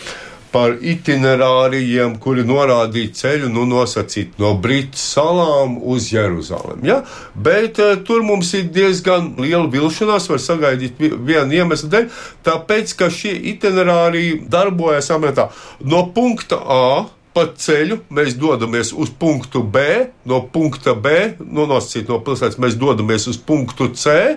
par 0.51 0.75
itinerārijiem, 0.83 2.17
kuri 2.21 2.43
norādīja 2.47 3.13
ceļu, 3.21 3.49
nu, 3.53 3.63
nosacīt 3.69 4.35
no 4.41 4.53
Britu 4.59 4.99
salām 4.99 5.77
uz 5.79 6.09
Jeruzalem. 6.11 6.83
Ja? 6.87 7.01
Bet 7.35 7.79
uh, 7.79 7.95
tur 8.07 8.25
mums 8.27 8.51
ir 8.57 8.67
diezgan 8.73 9.31
liela 9.39 9.69
vilšanās, 9.71 10.27
var 10.31 10.43
sagaidīt 10.43 10.99
vienu 10.99 11.61
iemeslu 11.61 11.91
dēļ, 11.93 12.11
tāpēc, 12.47 12.95
ka 12.99 13.09
šie 13.13 13.33
itinerāriji 13.55 14.43
darbojas 14.51 15.11
amatā 15.15 15.49
no 15.79 16.05
punkta 16.15 16.59
A. 16.61 16.85
Pa 17.31 17.45
ceļu 17.55 18.01
mēs 18.11 18.33
dodamies 18.35 18.89
uz 18.91 19.07
punktu 19.15 19.61
B, 19.63 19.79
no 20.27 20.41
punkta 20.51 20.91
B, 20.99 21.13
nu, 21.39 21.63
nosacīt 21.63 22.11
no 22.11 22.17
pilsētas, 22.25 22.59
mēs 22.59 22.75
dodamies 22.75 23.29
uz 23.31 23.37
punktu 23.39 23.87
C, 23.95 24.35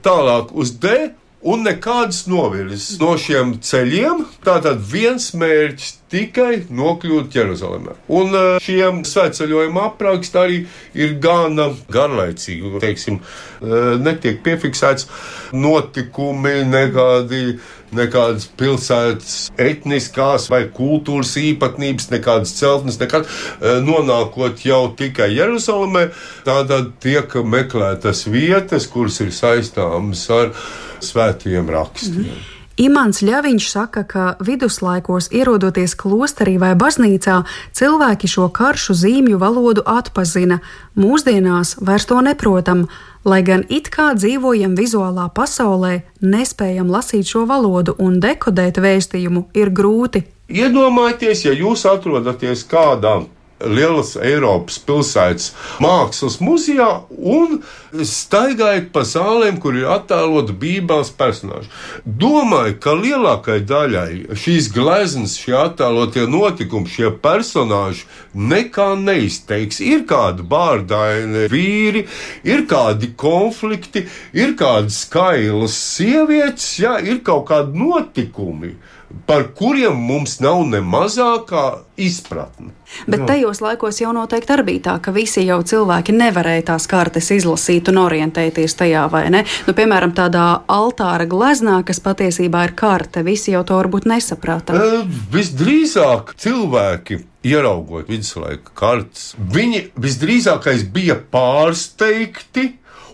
tālāk 0.00 0.54
uz 0.56 0.72
D, 0.80 1.10
un 1.42 1.64
nekādas 1.64 2.26
novirzes 2.30 2.98
no 3.00 3.14
šiem 3.20 3.56
ceļiem. 3.64 4.26
Tātad 4.44 4.82
viens 4.92 5.30
mērķis 5.36 5.99
tikai 6.10 6.64
nokļūt 6.70 7.36
Jeruzalemē. 7.38 7.96
Un 8.18 8.36
eh, 8.36 8.52
šiem 8.64 9.02
svētceļojuma 9.08 9.88
apraksti 9.90 10.40
arī 10.40 10.62
ir 10.98 11.18
gana 11.22 11.70
garlaicīgi. 11.92 12.78
Teiksim, 12.82 13.20
eh, 13.20 13.92
netiek 14.02 14.42
piefiksēts 14.46 15.08
notikumi, 15.52 16.60
nekādi 16.70 17.58
nekādas 17.96 18.46
pilsētas 18.58 19.50
etniskās 19.58 20.46
vai 20.52 20.62
kultūras 20.74 21.32
īpatnības, 21.40 22.10
nekādas 22.12 22.54
celtnes, 22.58 23.00
nekad 23.00 23.26
eh, 23.26 23.80
nonākot 23.82 24.62
jau 24.66 24.84
tikai 24.98 25.30
Jeruzalemē, 25.34 26.06
tātad 26.46 26.94
tiek 27.02 27.34
meklētas 27.42 28.26
vietas, 28.30 28.86
kuras 28.90 29.20
ir 29.24 29.34
saistāmas 29.34 30.22
ar 30.34 30.54
svētiem 31.02 31.70
rakstiem. 31.70 32.30
Mm. 32.30 32.59
Imants 32.80 33.18
Ļaviņš 33.20 33.64
saka, 33.68 34.02
ka 34.08 34.24
viduslaikos 34.40 35.26
ierodoties 35.36 35.92
klosterī 36.00 36.54
vai 36.62 36.70
baznīcā, 36.80 37.42
cilvēki 37.76 38.30
šo 38.32 38.46
karšu 38.56 38.96
zīmju 38.96 39.36
valodu 39.42 39.84
atpazina. 39.84 40.62
Mūsdienās 40.96 41.74
vairs 41.84 42.08
to 42.08 42.22
neprotam, 42.24 42.86
lai 43.28 43.42
gan 43.44 43.66
it 43.68 43.90
kā 43.92 44.14
dzīvojam 44.16 44.78
vizuālā 44.80 45.26
pasaulē, 45.36 45.98
nespējam 46.24 46.88
lasīt 46.88 47.28
šo 47.28 47.44
valodu 47.50 47.98
un 48.00 48.16
dekodēt 48.24 48.80
vēstījumu 48.80 49.50
ir 49.60 49.74
grūti. 49.76 50.24
Iedomājieties, 50.48 51.44
ja 51.50 51.52
jūs 51.52 51.84
atrodaties 51.84 52.64
kādā 52.70 53.18
lielas 53.66 54.14
Eiropas 54.16 54.78
pilsētas 54.86 55.50
mākslas 55.82 56.38
muzejā 56.42 56.88
un 57.10 57.60
staigājat 58.06 58.90
pa 58.94 59.02
zālēm, 59.06 59.58
kur 59.62 59.76
ir 59.76 59.88
attēloti 59.90 60.54
Bībeles 60.60 61.10
personāļi. 61.18 61.68
Domāju, 62.04 62.76
ka 62.82 62.94
lielākajai 62.98 63.64
daļai 63.66 64.38
šīs 64.38 64.70
gleznas, 64.74 65.36
šie 65.40 65.56
attēlotie 65.60 66.26
notikumi, 66.30 66.90
šie 66.90 67.10
personāļi 67.22 68.06
nekā 68.50 68.88
neizteiks. 69.00 69.80
Ir 69.84 70.06
kādi 70.10 70.46
bārdaini 70.46 71.48
vīri, 71.52 72.06
ir 72.46 72.64
kādi 72.70 73.12
konflikti, 73.18 74.06
ir 74.36 74.54
kādas 74.60 75.04
skailas 75.06 75.76
sievietes, 75.96 76.72
jā, 76.82 76.96
ir 77.02 77.22
kaut 77.26 77.48
kādi 77.50 77.78
notikumi 77.80 78.74
par 79.26 79.48
kuriem 79.54 79.96
mums 79.96 80.38
nav 80.42 80.62
ne 80.68 80.80
mazākā 80.82 81.64
izpratne. 82.00 82.72
Bet 83.10 83.22
tajos 83.28 83.60
laikos 83.62 84.00
jau 84.00 84.12
noteikti 84.14 84.54
arī 84.54 84.64
bija 84.66 84.82
tā, 84.88 84.94
ka 85.02 85.12
visi 85.14 85.44
jau 85.46 85.60
cilvēki 85.66 86.14
nevarēja 86.16 86.66
tās 86.72 86.86
kartes 86.90 87.30
izlasīt 87.34 87.90
un 87.92 88.00
orientēties 88.02 88.74
tajā, 88.78 89.04
vai 89.12 89.24
ne? 89.34 89.44
Nu, 89.66 89.74
piemēram, 89.78 90.14
tādā 90.16 90.46
altāra 90.70 91.26
gleznā, 91.30 91.80
kas 91.86 92.02
patiesībā 92.02 92.64
ir 92.68 92.74
karte, 92.78 93.22
visi 93.26 93.54
jau 93.54 93.62
to 93.66 93.78
varbūt 93.78 94.08
nesaprata. 94.10 94.74
E, 94.74 95.02
visdrīzāk 95.34 96.34
cilvēki. 96.40 97.24
Ieraugot 97.40 98.10
viduslaika 98.10 98.74
kartes, 98.76 99.30
viņi 99.38 99.86
visdrīzākais 99.96 100.82
bija 100.92 101.14
pārsteigti 101.16 102.66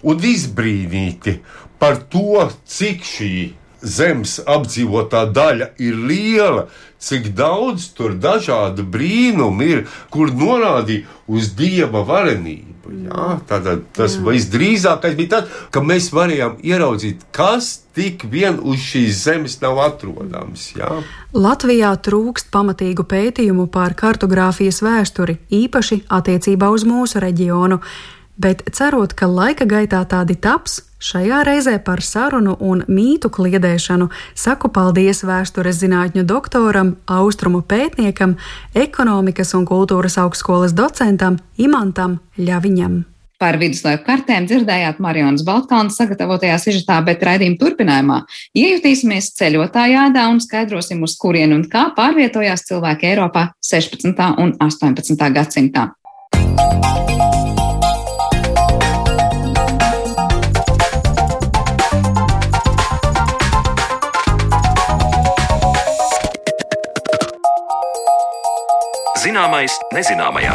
un 0.03 0.25
izbrīnīti 0.27 1.37
par 1.79 2.01
to, 2.11 2.49
cik 2.67 3.07
šī 3.07 3.37
zemes 3.83 4.39
apdzīvotā 4.47 5.27
daļa 5.35 5.73
ir 5.83 5.99
liela, 6.09 6.67
cik 6.99 7.33
daudz 7.37 7.91
tur 7.97 8.17
dažādu 8.19 8.87
brīnumu 8.89 9.67
ir, 9.67 9.85
kur 10.11 10.33
norādīja 10.33 11.07
uz 11.29 11.53
dieva 11.59 12.03
varenību. 12.07 12.73
Jā, 12.87 13.29
tātad 13.51 13.83
tas 13.97 14.15
Jā. 14.15 14.23
visdrīzākais 14.29 15.17
bija 15.19 15.33
tas, 15.37 15.55
ka 15.75 15.83
mēs 15.83 16.13
varējām 16.15 16.61
ieraudzīt, 16.63 17.25
kas 17.35 17.83
tik 17.99 18.23
vien 18.31 18.61
uz 18.63 18.79
šīs 18.79 19.25
zemes 19.27 19.59
nav 19.63 19.81
atrodams. 19.83 20.69
Jā. 20.79 21.01
Latvijā 21.35 21.91
trūkst 21.99 22.53
pamatīgu 22.55 23.07
pētījumu 23.11 23.67
par 23.75 23.97
kartogrāfijas 23.99 24.85
vēsturi, 24.87 25.41
īpaši 25.51 26.05
attiecībā 26.15 26.71
uz 26.71 26.87
mūsu 26.87 27.23
reģionu 27.23 27.81
bet 28.37 28.63
cerot, 28.73 29.15
ka 29.17 29.29
laika 29.29 29.67
gaitā 29.69 30.03
tādi 30.09 30.37
taps, 30.37 30.81
šajā 30.99 31.43
reizē 31.47 31.77
par 31.85 32.03
sarunu 32.03 32.57
un 32.61 32.85
mītu 32.89 33.31
kliedēšanu 33.33 34.09
saku 34.35 34.71
paldies 34.73 35.25
vēstures 35.27 35.81
zinātņu 35.83 36.25
doktoram, 36.29 36.97
austrumu 37.07 37.63
pētniekam, 37.63 38.37
ekonomikas 38.75 39.55
un 39.59 39.67
kultūras 39.69 40.19
augstskolas 40.23 40.77
docentam 40.77 41.39
Imantam 41.59 42.21
Ļaviņam. 42.39 43.05
Par 43.37 43.59
viduslaiku 43.61 44.07
kartēm 44.07 44.47
dzirdējāt 44.49 45.01
Marijas 45.05 45.45
Baltkānas 45.45 45.99
sagatavotajā 46.01 46.57
sižetā, 46.63 46.97
bet 47.05 47.21
raidījuma 47.21 47.61
turpinājumā 47.61 48.23
iejutīsimies 48.57 49.35
ceļotājā 49.37 50.07
ādā 50.09 50.25
un 50.33 50.41
skaidrosim, 50.41 51.05
uz 51.05 51.19
kurien 51.21 51.53
un 51.53 51.67
kā 51.69 51.91
pārvietojās 51.99 52.65
cilvēki 52.71 53.13
Eiropā 53.13 53.51
16. 53.61 54.17
un 54.41 54.57
18. 54.57 55.33
gadsimtā. 55.37 55.91
Zināmais 69.37 69.75
nezināmajā. 69.93 70.55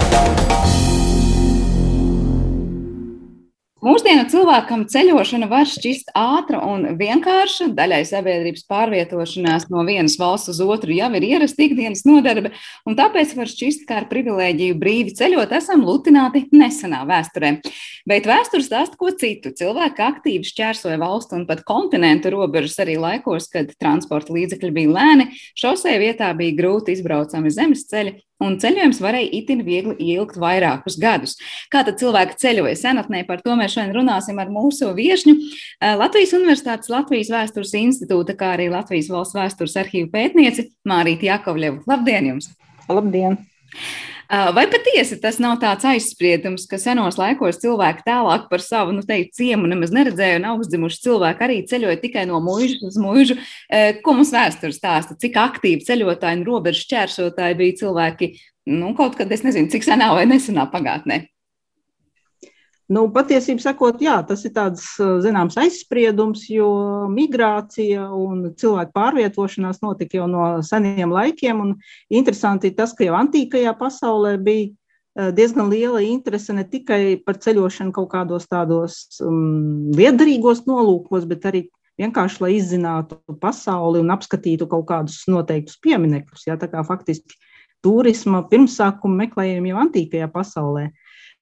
Mūsdienu 3.86 4.24
cilvēkam 4.30 4.88
ceļošana 4.90 5.46
var 5.52 5.68
šķist 5.70 6.10
ātra 6.18 6.64
un 6.66 6.88
vienkārša. 6.98 7.68
Daļai 7.78 8.00
sabiedrības 8.10 8.66
pārvietošanās 8.70 9.68
no 9.70 9.84
vienas 9.86 10.16
valsts 10.18 10.50
uz 10.56 10.64
otru 10.66 10.96
jau 10.98 11.12
ir 11.20 11.28
ierasta 11.28 11.68
ikdienas 11.68 12.02
nodarbe, 12.10 12.56
un 12.90 12.98
tāpēc 12.98 13.36
var 13.38 13.52
šķist, 13.54 13.86
ka 13.86 14.00
ar 14.00 14.08
privilēģiju 14.10 14.80
brīvi 14.82 15.14
ceļot 15.20 15.54
esam 15.60 15.86
lutināti 15.86 16.48
nesenā 16.50 17.04
vēsturē. 17.10 17.54
Bet 18.10 18.26
vēsture 18.30 18.66
stāsta 18.66 18.98
ko 18.98 19.14
citu. 19.14 19.54
Cilvēki 19.62 20.06
aktīvi 20.08 20.50
šķērsoja 20.56 20.98
valstu 21.06 21.38
un 21.38 21.46
pat 21.46 21.62
kontinentu 21.70 22.34
robežas 22.34 22.82
arī 22.82 22.98
laikos, 22.98 23.46
kad 23.54 23.78
transporta 23.78 24.34
līdzekļi 24.34 24.74
bija 24.82 24.98
lēni, 24.98 25.30
šosei 25.54 26.02
vietā 26.02 26.34
bija 26.34 26.58
grūti 26.64 26.98
izbraucami 26.98 27.54
zemes 27.54 27.86
ceļi 27.94 28.18
un 28.42 28.58
ceļojums 28.62 29.02
varēja 29.04 29.32
itin 29.42 29.64
viegli 29.68 29.96
ilgt 30.16 30.40
vairākus 30.42 30.98
gadus. 31.02 31.38
Kā 31.72 31.84
tad 31.88 32.00
cilvēki 32.02 32.40
ceļoja 32.42 32.78
senatnē, 32.80 33.24
par 33.28 33.44
to 33.46 33.56
mēs 33.60 33.76
šodien 33.76 33.96
runāsim 33.98 34.42
ar 34.42 34.52
mūsu 34.54 34.92
viešņu. 34.98 35.38
Eh, 35.38 35.94
Latvijas 36.00 36.36
Universitātes 36.38 36.92
Latvijas 36.92 37.32
vēstures 37.34 37.76
institūta, 37.78 38.38
kā 38.38 38.56
arī 38.58 38.72
Latvijas 38.74 39.12
valsts 39.14 39.38
vēstures 39.38 39.78
arhīvu 39.84 40.12
pētnieci 40.14 40.72
Mārīti 40.88 41.32
Jakovļevu. 41.32 41.86
Labdien 41.92 42.34
jums! 42.34 42.52
Labdien! 42.90 43.40
Vai 44.56 44.64
patiesi 44.72 45.18
tas 45.20 45.42
nav 45.44 45.58
tāds 45.60 45.84
aizspriedums, 45.90 46.64
ka 46.72 46.78
senos 46.80 47.18
laikos 47.20 47.60
cilvēki 47.60 48.06
tālāk 48.06 48.46
par 48.52 48.64
savu 48.64 48.94
nu, 48.96 49.04
teikt, 49.04 49.34
ciemu 49.36 49.68
nemaz 49.68 49.92
neredzēja, 49.92 50.38
un 50.40 50.48
augstdzimuši 50.54 51.02
cilvēki 51.04 51.46
arī 51.48 51.58
ceļoja 51.68 52.00
tikai 52.00 52.24
no 52.30 52.40
mūža 52.44 52.80
uz 52.88 53.00
mūžu? 53.02 53.36
Ko 54.06 54.16
mums 54.16 54.32
vēsture 54.32 54.72
stāsta? 54.76 55.20
Cik 55.20 55.36
aktīvi 55.42 55.84
ceļotāji 55.88 56.40
un 56.40 56.48
robežu 56.48 56.86
šķērsotāji 56.86 57.60
bija 57.60 57.80
cilvēki 57.84 58.32
nu, 58.72 58.94
kaut 58.96 59.20
kad, 59.20 59.32
es 59.36 59.44
nezinu, 59.44 59.72
cik 59.74 59.84
senā 59.84 60.14
vai 60.16 60.24
nesenā 60.32 60.70
pagātnē? 60.72 61.26
Nu, 62.92 63.06
patiesībā 63.14 63.64
sakot, 63.64 64.02
jā, 64.04 64.18
tas 64.28 64.42
ir 64.44 64.52
tāds 64.56 64.84
zināms 65.24 65.56
aizspriedums, 65.62 66.44
jo 66.52 66.68
migrācija 67.14 68.10
un 68.12 68.50
cilvēku 68.60 68.92
pārvietošanās 68.98 69.80
notika 69.84 70.20
jau 70.20 70.28
no 70.28 70.48
seniem 70.66 71.14
laikiem. 71.16 71.62
Interesanti 72.12 72.68
ir 72.68 72.76
tas, 72.76 72.92
ka 72.98 73.08
jau 73.08 73.16
antīkajā 73.22 73.72
pasaulē 73.80 74.36
bija 74.44 75.32
diezgan 75.36 75.70
liela 75.72 76.02
interese 76.04 76.54
ne 76.56 76.64
tikai 76.68 77.20
par 77.26 77.40
ceļošanu 77.44 77.92
kaut 77.96 78.10
kādos 78.14 78.48
tādos 78.52 79.22
um, 79.24 79.92
viederīgos 79.96 80.64
nolūkos, 80.68 81.28
bet 81.28 81.48
arī 81.48 81.66
vienkārši, 82.00 82.42
lai 82.44 82.52
izzinātu 82.58 83.20
pasauli 83.42 84.02
un 84.02 84.12
apskatītu 84.14 84.68
kaut 84.72 84.88
kādus 84.90 85.22
noteiktus 85.32 85.80
pieminekļus. 85.84 86.48
Jā, 86.48 86.58
tā 86.60 86.72
kā 86.72 86.84
faktiski 86.88 87.36
turisma 87.84 88.44
pirmsākuma 88.48 89.26
meklējumi 89.26 89.74
jau 89.74 89.82
antīkajā 89.84 90.30
pasaulē. 90.32 90.90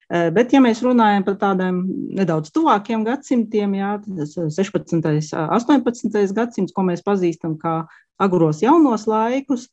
Eh, 0.10 0.32
bet, 0.34 0.50
ja 0.56 0.58
mēs 0.62 0.80
runājam 0.82 1.22
par 1.28 1.36
tādiem 1.38 1.84
nedaudz 2.18 2.50
tuvākiem 2.54 3.04
gadsimtiem, 3.06 3.76
jā, 3.78 3.92
16. 4.10 4.96
un 4.98 5.04
18. 5.06 6.32
gadsimts, 6.34 6.74
ko 6.74 6.86
mēs 6.88 7.04
pazīstam 7.06 7.54
kā 7.62 7.84
agros 8.18 8.64
jaunos 8.64 9.06
laikus, 9.06 9.68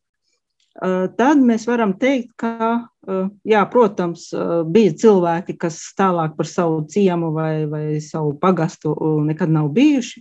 eh, 0.76 1.06
tad 1.16 1.40
mēs 1.40 1.64
varam 1.64 1.94
teikt, 1.96 2.34
ka, 2.36 2.84
eh, 3.08 3.30
jā, 3.48 3.64
protams, 3.72 4.28
bija 4.68 4.92
cilvēki, 4.92 5.56
kas 5.56 5.80
tālāk 5.96 6.36
par 6.36 6.44
savu 6.44 6.84
ciemu 6.84 7.32
vai, 7.32 7.64
vai 7.64 7.96
savu 8.04 8.36
pagastu 8.36 8.92
nekad 9.24 9.48
nav 9.48 9.72
bijuši. 9.72 10.20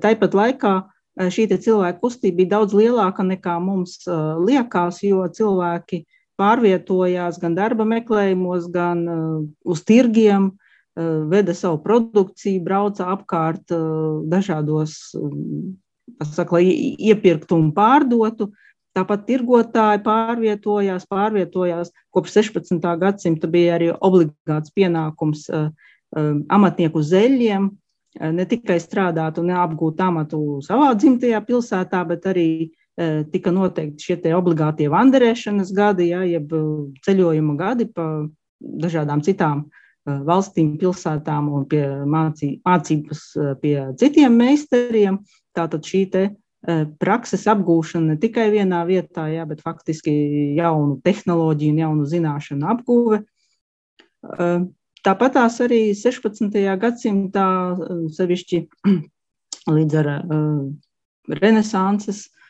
Tāpat 0.00 0.32
laikā 0.32 0.88
šī 1.20 1.48
cilvēku 1.52 2.00
kustība 2.00 2.36
bija 2.36 2.48
daudz 2.56 2.72
lielāka 2.72 3.20
nekā 3.20 3.60
mums 3.60 4.04
liekas, 4.40 5.02
jo 5.02 5.24
cilvēki 5.28 6.04
pārvietojās 6.40 7.38
gan 7.42 7.54
darba 7.56 7.86
meklējumos, 7.88 8.68
gan 8.72 9.04
uh, 9.08 9.38
uz 9.64 9.84
tirgiem, 9.86 10.50
uh, 10.50 11.22
veda 11.30 11.54
savu 11.56 11.80
produkciju, 11.84 12.62
brauca 12.64 13.08
apkārt 13.14 13.74
uh, 13.74 14.20
dažādos, 14.30 14.96
um, 15.18 15.76
saka, 16.22 16.58
lai 16.58 16.96
iepirktu 17.10 17.58
un 17.58 17.72
pārdotu. 17.76 18.50
Tāpat 18.94 19.24
tirgotāji 19.26 20.04
pārvietojās, 20.04 21.06
pārvietojās. 21.10 21.90
Kopš 22.14 22.36
16. 22.36 22.84
gadsimta 23.00 23.48
bija 23.50 23.74
arī 23.74 23.88
obligāts 23.94 24.70
pienākums 24.74 25.48
um, 25.50 26.44
amatnieku 26.54 27.02
zeļiem, 27.02 27.72
ne 28.14 28.44
tikai 28.46 28.76
strādāt 28.78 29.40
un 29.42 29.50
apgūt 29.50 29.98
amatu 29.98 30.60
savā 30.62 30.92
dzimtajā 30.94 31.40
pilsētā, 31.42 32.04
bet 32.06 32.28
arī 32.30 32.46
uh, 32.68 32.68
Eh, 32.68 32.82
tika 32.94 33.50
noteikti 33.50 34.06
šie 34.06 34.34
obligātie 34.36 34.86
vanderēšanas 34.92 35.72
gadi, 35.74 36.12
ja, 36.12 36.22
jeb 36.28 36.52
eh, 36.54 36.66
ceļojuma 37.02 37.56
gadi 37.58 37.88
pa 37.90 38.06
dažādām 38.60 39.24
citām 39.26 39.64
eh, 39.66 40.20
valstīm, 40.28 40.76
pilsētām 40.78 41.50
un 41.50 41.66
pie 41.70 41.82
mācī, 42.06 42.54
mācības 42.66 43.24
pie 43.62 43.76
citiem 43.98 44.38
meistariem. 44.38 45.18
Tātad 45.54 45.86
šī 45.86 46.02
te 46.10 46.24
prakses 46.98 47.42
apgūšana 47.52 48.14
ne 48.14 48.16
tikai 48.16 48.46
vienā 48.50 48.78
vietā, 48.88 49.26
jā, 49.28 49.42
bet 49.46 49.60
faktiski 49.62 50.14
jaunu 50.56 50.96
tehnoloģiju 51.04 51.74
un 51.74 51.80
jaunu 51.82 52.06
zināšanu 52.08 52.70
apgūve. 52.72 53.18
Tāpat 55.04 55.34
tās 55.36 55.58
arī 55.60 55.82
16. 55.92 56.56
gadsimtā, 56.80 57.46
sevišķi 58.16 58.62
līdz 59.76 60.00
ar 60.00 60.10
renesanses 61.36 62.24
Uh, 62.24 62.43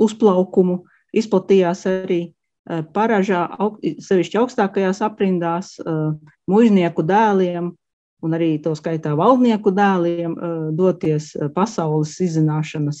uzplaukumu, 0.00 0.80
izplatījās 1.16 1.84
arī 1.90 2.20
uh, 2.28 2.84
paražā, 2.94 3.46
sevišķi 3.80 4.40
augstākajās 4.40 5.02
aprindās, 5.06 5.74
uh, 5.82 6.14
mužnieku 6.50 7.04
dēliem 7.06 7.72
un 8.20 8.36
arī 8.36 8.54
to 8.60 8.74
skaitā 8.76 9.14
valdnieku 9.16 9.72
dēliem 9.72 10.34
doties 10.76 11.30
pasaules 11.54 12.18
izzināšanas 12.20 12.98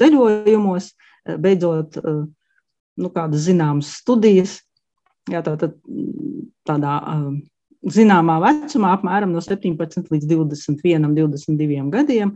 ceļojumos, 0.00 0.86
beidzot 1.36 1.98
nu, 2.00 3.10
kādas 3.12 3.44
zināmas 3.44 3.90
studijas. 4.00 4.54
Jā, 5.28 5.42
tā, 5.44 5.52
tā, 5.60 5.68
tādā 6.66 6.94
zināmā 7.92 8.38
vecumā, 8.42 8.94
apmēram 8.96 9.32
no 9.34 9.42
17 9.42 10.10
līdz 10.12 10.28
21, 10.30 11.12
22 11.16 11.90
gadiem, 11.92 12.34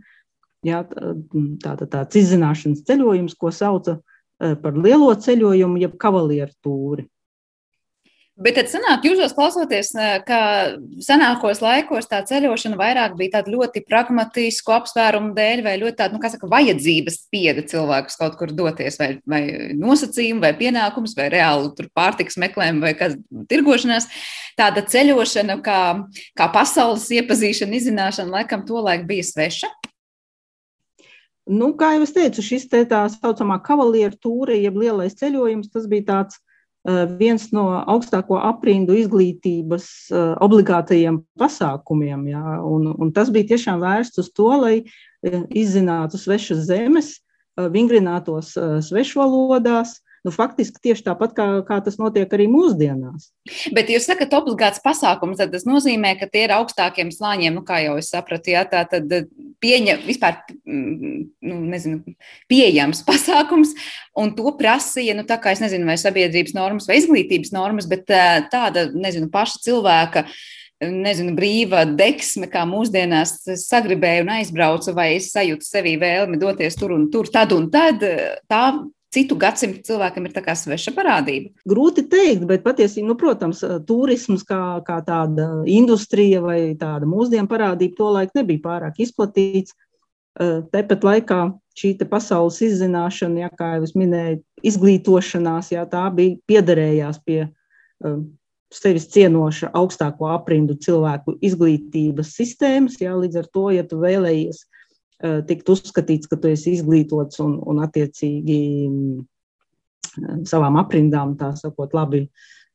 Jā, 0.67 0.83
tā, 0.91 1.75
tā, 1.79 1.87
tāds 1.87 2.19
izzināšanas 2.19 2.85
ceļojums, 2.89 3.37
ko 3.39 3.53
sauca 3.55 4.01
par 4.37 4.75
lielo 4.77 5.13
ceļojumu, 5.15 5.79
jeb 5.85 5.95
kavalieru 6.01 6.53
tūri. 6.65 7.07
Bet 8.37 8.53
tad 8.59 8.67
sanāk, 8.69 9.07
jūsos 9.09 9.33
klausoties, 9.33 9.95
ka 10.29 10.39
senākos 11.01 11.63
laikos 11.65 12.05
tā 12.11 12.19
ceļošana 12.29 12.77
vairāk 12.77 13.15
bija 13.17 13.39
tāda 13.39 13.55
ļoti 13.55 13.81
pragmatisku 13.89 14.75
apsvērumu 14.77 15.33
dēļ, 15.39 15.63
vai 15.65 15.73
ļoti 15.81 15.97
tāda, 16.03 16.13
nu, 16.13 16.21
kā 16.21 16.29
saka, 16.35 16.51
vajadzības 16.53 17.17
spieda 17.23 17.65
cilvēkus 17.65 18.21
kaut 18.21 18.37
kur 18.37 18.53
doties, 18.53 19.01
vai, 19.01 19.09
vai 19.25 19.41
nosacījumu, 19.81 20.45
vai 20.45 20.53
pienākums, 20.59 21.17
vai 21.17 21.31
reāli 21.33 21.73
tur 21.79 21.89
pārtiks 21.97 22.37
meklējumu, 22.45 22.85
vai 22.85 22.93
kas 23.01 23.17
tirgošanās. 23.49 24.11
Tāda 24.61 24.85
ceļošana, 24.85 25.57
kā, 25.65 25.81
kā 26.37 26.53
pasaules 26.53 27.09
iepazīšana, 27.17 27.81
izzināšana, 27.81 28.43
laikam 28.43 28.69
to 28.69 28.85
laiku 28.85 29.09
bija 29.17 29.31
sveša. 29.33 29.73
Nu, 31.47 31.71
kā 31.79 31.93
jau 31.95 32.03
es 32.03 32.15
teicu, 32.15 32.43
šis 32.43 32.67
te 32.71 32.81
tā 32.91 33.05
saucamā 33.13 33.61
kavalieru 33.63 34.19
tūre, 34.19 34.57
jeb 34.59 34.81
lielais 34.83 35.15
ceļojums, 35.19 35.71
tas 35.71 35.87
bija 35.91 36.09
tāds 36.09 36.41
viens 37.19 37.49
no 37.55 37.67
augstāko 37.83 38.39
aprindu 38.47 38.95
izglītības 38.95 39.87
obligātajiem 40.43 41.21
pasākumiem. 41.39 42.29
Jā, 42.31 42.59
un, 42.63 42.93
un 42.95 43.13
tas 43.15 43.31
bija 43.35 43.55
tiešām 43.55 43.83
vērsts 43.83 44.23
uz 44.23 44.31
to, 44.35 44.51
lai 44.63 44.77
izzinātu 45.51 46.21
svešas 46.21 46.67
zemes, 46.69 47.17
vingrinātos 47.57 48.53
svešvalodās, 48.87 49.97
Nu, 50.27 50.33
faktiski 50.35 50.81
tieši 50.83 51.05
tāpat 51.07 51.37
kā, 51.37 51.45
kā 51.69 51.77
tas 51.87 52.01
notiek 52.01 52.33
arī 52.35 52.49
mūsdienās. 52.51 53.29
Bet 53.77 53.93
jūs 53.93 54.09
sakat, 54.09 54.33
obligāts 54.35 54.83
pasākums, 54.83 55.39
tad 55.39 55.53
tas 55.55 55.63
nozīmē, 55.69 56.17
ka 56.19 56.27
tie 56.27 56.49
ir 56.49 56.55
augstākiem 56.57 57.13
slāņiem, 57.15 57.55
nu, 57.55 57.63
kā 57.67 57.79
jau 57.85 57.95
es 58.01 58.11
sapratu, 58.11 58.51
jā, 58.51 58.65
tā 58.67 58.83
tad 58.91 59.13
eh, 59.15 59.29
pieņem, 59.63 60.03
vispār, 60.09 60.41
mm, 60.67 61.23
nu, 61.47 61.61
nezinu, 61.71 62.17
pieejams 62.51 63.05
pasākums, 63.07 63.77
un 64.19 64.35
to 64.35 64.51
prasīja, 64.59 65.15
nu, 65.15 65.23
tā 65.29 65.39
kā 65.39 65.55
es 65.55 65.63
nezinu, 65.63 65.87
vai 65.87 65.99
sabiedrības 66.03 66.59
normas 66.59 66.91
vai 66.91 66.99
izglītības 66.99 67.55
normas, 67.55 67.87
bet 67.87 68.11
eh, 68.11 68.43
tāda, 68.51 68.89
nezinu, 68.99 69.31
paša 69.31 69.63
cilvēka 69.69 70.27
nezinu, 70.83 71.33
brīva 71.39 71.87
deksme, 71.89 72.51
kā 72.53 72.67
mūsdienās 72.69 73.39
sagribēju 73.63 74.27
un 74.27 74.35
aizbraucu, 74.41 74.93
vai 74.99 75.13
es 75.15 75.31
sajūtu 75.33 75.65
sevī 75.65 75.95
vēlmi 76.03 76.43
doties 76.43 76.77
tur 76.77 76.93
un 76.99 77.07
tur, 77.15 77.31
tad 77.33 77.55
un 77.57 77.71
tad. 77.73 78.03
Tā 78.51 78.65
citu 79.17 79.39
gadsimtu 79.41 79.83
cilvēkam 79.89 80.29
ir 80.29 80.35
tā 80.35 80.43
kā 80.45 80.55
sveša 80.59 80.93
parādība? 80.97 81.53
Grūti 81.69 82.05
teikt, 82.11 82.45
bet 82.49 82.65
patiesībā, 82.67 83.09
nu, 83.09 83.17
protams, 83.19 83.63
turisms 83.89 84.45
kā, 84.47 84.61
kā 84.87 85.01
tāda 85.07 85.49
industrija 85.71 86.43
vai 86.45 86.61
tāda 86.79 87.09
mūsdienu 87.09 87.49
parādība 87.51 87.97
tolaik 87.99 88.37
nebija 88.37 88.65
pārāk 88.67 89.01
izplatīts. 89.03 89.77
Tepat 90.37 91.07
laikā 91.09 91.41
šī 91.77 91.95
te 91.97 92.09
pasaules 92.09 92.61
izzināšana, 92.65 93.47
ja, 93.47 93.51
kā 93.57 93.77
jau 93.77 93.87
es 93.89 93.97
minēju, 93.97 94.43
izglītošanās, 94.69 95.73
ja, 95.73 95.87
tā 95.89 96.05
bija 96.13 96.37
piederējās 96.51 97.23
pie 97.25 97.47
sevis 98.77 99.07
cienoša 99.15 99.71
augstāko 99.79 100.29
aprindu 100.35 100.77
cilvēku 100.83 101.39
izglītības 101.45 102.35
sistēmas. 102.37 103.01
Ja, 103.01 103.17
līdz 103.17 103.41
ar 103.41 103.53
to, 103.55 103.69
ja 103.73 103.85
tu 103.89 104.03
vēlējies 104.03 104.67
Eh, 104.67 104.76
tikt 105.23 105.71
uzskatīts, 105.73 106.29
ka 106.29 106.37
tu 106.41 106.51
esi 106.53 106.75
izglītots 106.77 107.41
un, 107.45 107.57
un 107.65 107.81
attiecīgi 107.85 108.59
savām 110.49 110.79
aprindām, 110.81 111.35
tā 111.41 111.53
sakot, 111.57 111.95
labi 111.97 112.27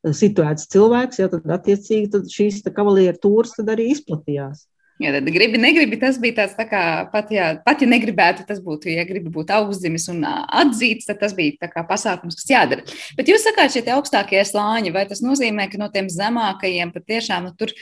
situēts 0.02 0.66
cilvēks, 0.72 1.20
ja, 1.22 1.28
tad 1.30 1.46
attiecīgi 1.58 2.10
tad 2.16 2.30
šīs 2.30 2.62
kavalieru 2.74 3.20
tūrs 3.22 3.54
tad 3.58 3.70
arī 3.74 3.92
izplatījās. 3.94 4.66
Jā, 5.02 5.10
tad 5.16 5.26
gribi, 5.34 5.58
negribi. 5.58 5.96
Tas 5.98 6.18
bija 6.22 6.36
tāds, 6.42 6.52
tā 6.54 6.66
kā 6.70 6.80
pat, 7.10 7.30
jā, 7.34 7.48
pat 7.64 7.80
ja 7.82 7.88
negribētu, 7.90 8.44
tas 8.46 8.60
būtu, 8.62 8.90
ja 8.92 9.02
gribi 9.08 9.32
būt 9.34 9.50
augstzimis 9.56 10.06
un 10.12 10.20
atzīts, 10.28 11.08
tad 11.08 11.18
tas 11.22 11.34
bija 11.34 11.70
pasākums, 11.88 12.36
kas 12.38 12.46
jādara. 12.52 12.84
Bet 13.18 13.30
jūs 13.30 13.42
sakāt, 13.42 13.74
šie 13.74 13.82
augstākie 13.96 14.44
slāņi, 14.46 14.92
vai 14.94 15.02
tas 15.10 15.24
nozīmē, 15.24 15.66
ka 15.72 15.80
no 15.80 15.90
tiem 15.90 16.10
zemākajiem 16.12 16.94
patiešām 16.94 17.48
nu, 17.48 17.54
tur 17.58 17.74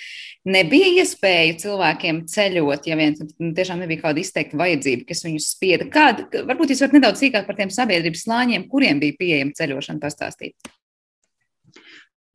nebija 0.48 0.94
iespēja 1.02 1.58
cilvēkiem 1.66 2.24
ceļot, 2.30 2.88
ja 2.88 2.98
vien 3.00 3.18
nu, 3.20 3.52
tiešām 3.58 3.84
nebija 3.84 4.06
kāda 4.06 4.24
izteikta 4.24 4.56
vajadzība, 4.60 5.04
kas 5.12 5.24
viņus 5.26 5.52
spieda? 5.58 5.90
Kāda, 5.92 6.24
varbūt 6.48 6.72
jūs 6.72 6.80
varat 6.86 6.96
nedaudz 6.96 7.20
sīkāk 7.20 7.44
par 7.50 7.60
tiem 7.60 7.74
sabiedrības 7.74 8.24
slāņiem, 8.24 8.68
kuriem 8.72 9.04
bija 9.04 9.20
pieejama 9.20 9.56
ceļošana, 9.60 10.00
pastāstīt. 10.00 10.72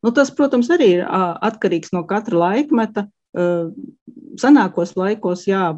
Nu, 0.05 0.11
tas, 0.13 0.29
protams, 0.29 0.69
arī 0.69 0.99
ir 0.99 1.05
atkarīgs 1.09 1.89
no 1.95 2.03
katra 2.05 2.37
laikmeta 2.37 3.07
senākos 3.35 4.95
laikos, 4.99 5.45
jā, 5.49 5.73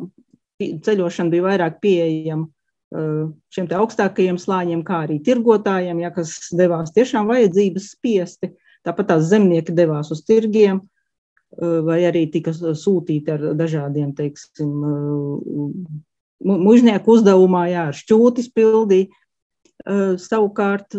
ceļošana 0.61 1.33
bija 1.33 1.45
vairāk 1.47 1.81
pieejama 1.81 2.47
šiem 3.51 3.67
augstākajiem 3.75 4.37
slāņiem, 4.39 4.81
kā 4.87 5.01
arī 5.03 5.17
tirgotājiem, 5.25 5.99
ja, 6.05 6.11
kas 6.15 6.37
devās 6.55 6.93
tiešām 6.95 7.27
vajadzības 7.27 7.89
spiesti. 7.97 8.53
Tāpat 8.87 9.09
tās 9.09 9.25
zemnieki 9.27 9.75
devās 9.75 10.13
uz 10.15 10.21
tirgiem, 10.23 10.79
vai 11.57 11.97
arī 12.07 12.25
tika 12.31 12.53
sūtīti 12.55 13.33
ar 13.33 13.43
dažādiem, 13.59 14.13
teiksim, 14.15 14.71
mužnieku 16.47 17.17
uzdevumā, 17.17 17.65
jā, 17.73 17.87
ar 17.91 17.97
šķūtis 17.97 18.51
pildīja. 18.55 19.11
Savukārt 20.23 20.95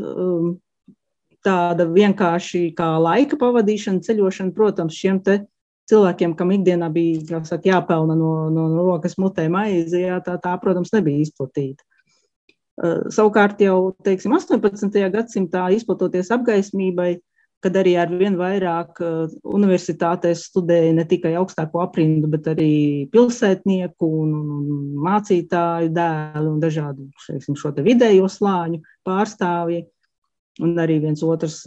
tāda 1.44 1.86
vienkārši 1.88 2.66
kā 2.76 2.90
laika 3.00 3.38
pavadīšana, 3.40 4.04
ceļošana, 4.04 4.52
protams, 4.56 4.98
šiem 4.98 5.22
te 5.24 5.40
cilvēkiem, 5.88 6.34
kam 6.38 6.52
ikdienā 6.54 6.88
bija 6.92 7.42
saka, 7.46 7.64
jāpelna 7.70 8.16
no, 8.18 8.32
no, 8.52 8.66
no 8.72 8.86
rokas 8.86 9.16
mutē 9.20 9.48
maize, 9.52 10.00
jā, 10.02 10.18
tā, 10.24 10.36
tā, 10.42 10.54
protams, 10.62 10.92
nebija 10.96 11.24
izplatīta. 11.24 11.84
Uh, 12.78 13.08
savukārt 13.10 13.58
jau 13.64 13.90
teiksim, 14.06 14.36
18. 14.36 15.00
gadsimtā 15.10 15.64
izplatoties 15.74 16.30
apgaismībai, 16.34 17.16
kad 17.64 17.74
arī 17.74 17.96
ar 17.98 18.12
vien 18.14 18.36
vairāk 18.38 19.00
uh, 19.02 19.32
universitātēs 19.42 20.44
studēja 20.52 20.92
ne 20.94 21.06
tikai 21.10 21.32
augstāko 21.40 21.82
aprindu, 21.82 22.30
bet 22.30 22.46
arī 22.52 22.70
pilsētnieku 23.10 24.10
un, 24.20 24.36
un 24.38 24.68
mācītāju 25.08 25.90
dēlu 25.96 26.52
un 26.52 26.60
dažādu 26.62 27.08
šeiksim, 27.24 27.58
šo 27.58 27.74
vidējo 27.82 28.30
slāņu 28.30 28.84
pārstāvji. 29.08 29.86
Un 30.62 30.78
arī 30.82 30.96
viens 31.02 31.20
otrs 31.22 31.60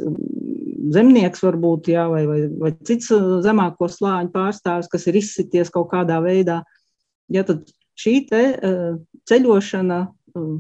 zemnieks, 0.96 1.44
varbūt, 1.46 1.92
jā, 1.94 2.08
vai, 2.12 2.24
vai, 2.30 2.40
vai 2.62 2.72
cits 2.88 3.12
uh, 3.16 3.38
zemāko 3.46 3.90
slāņu 3.92 4.32
pārstāvis, 4.34 4.90
kas 4.92 5.08
ir 5.10 5.20
izsities 5.20 5.72
kaut 5.74 5.92
kādā 5.94 6.22
veidā. 6.24 6.62
Ja, 7.32 7.46
tad 7.48 7.70
šī 8.00 8.16
te, 8.30 8.42
uh, 8.56 8.96
ceļošana 9.30 10.00
uh, 10.08 10.56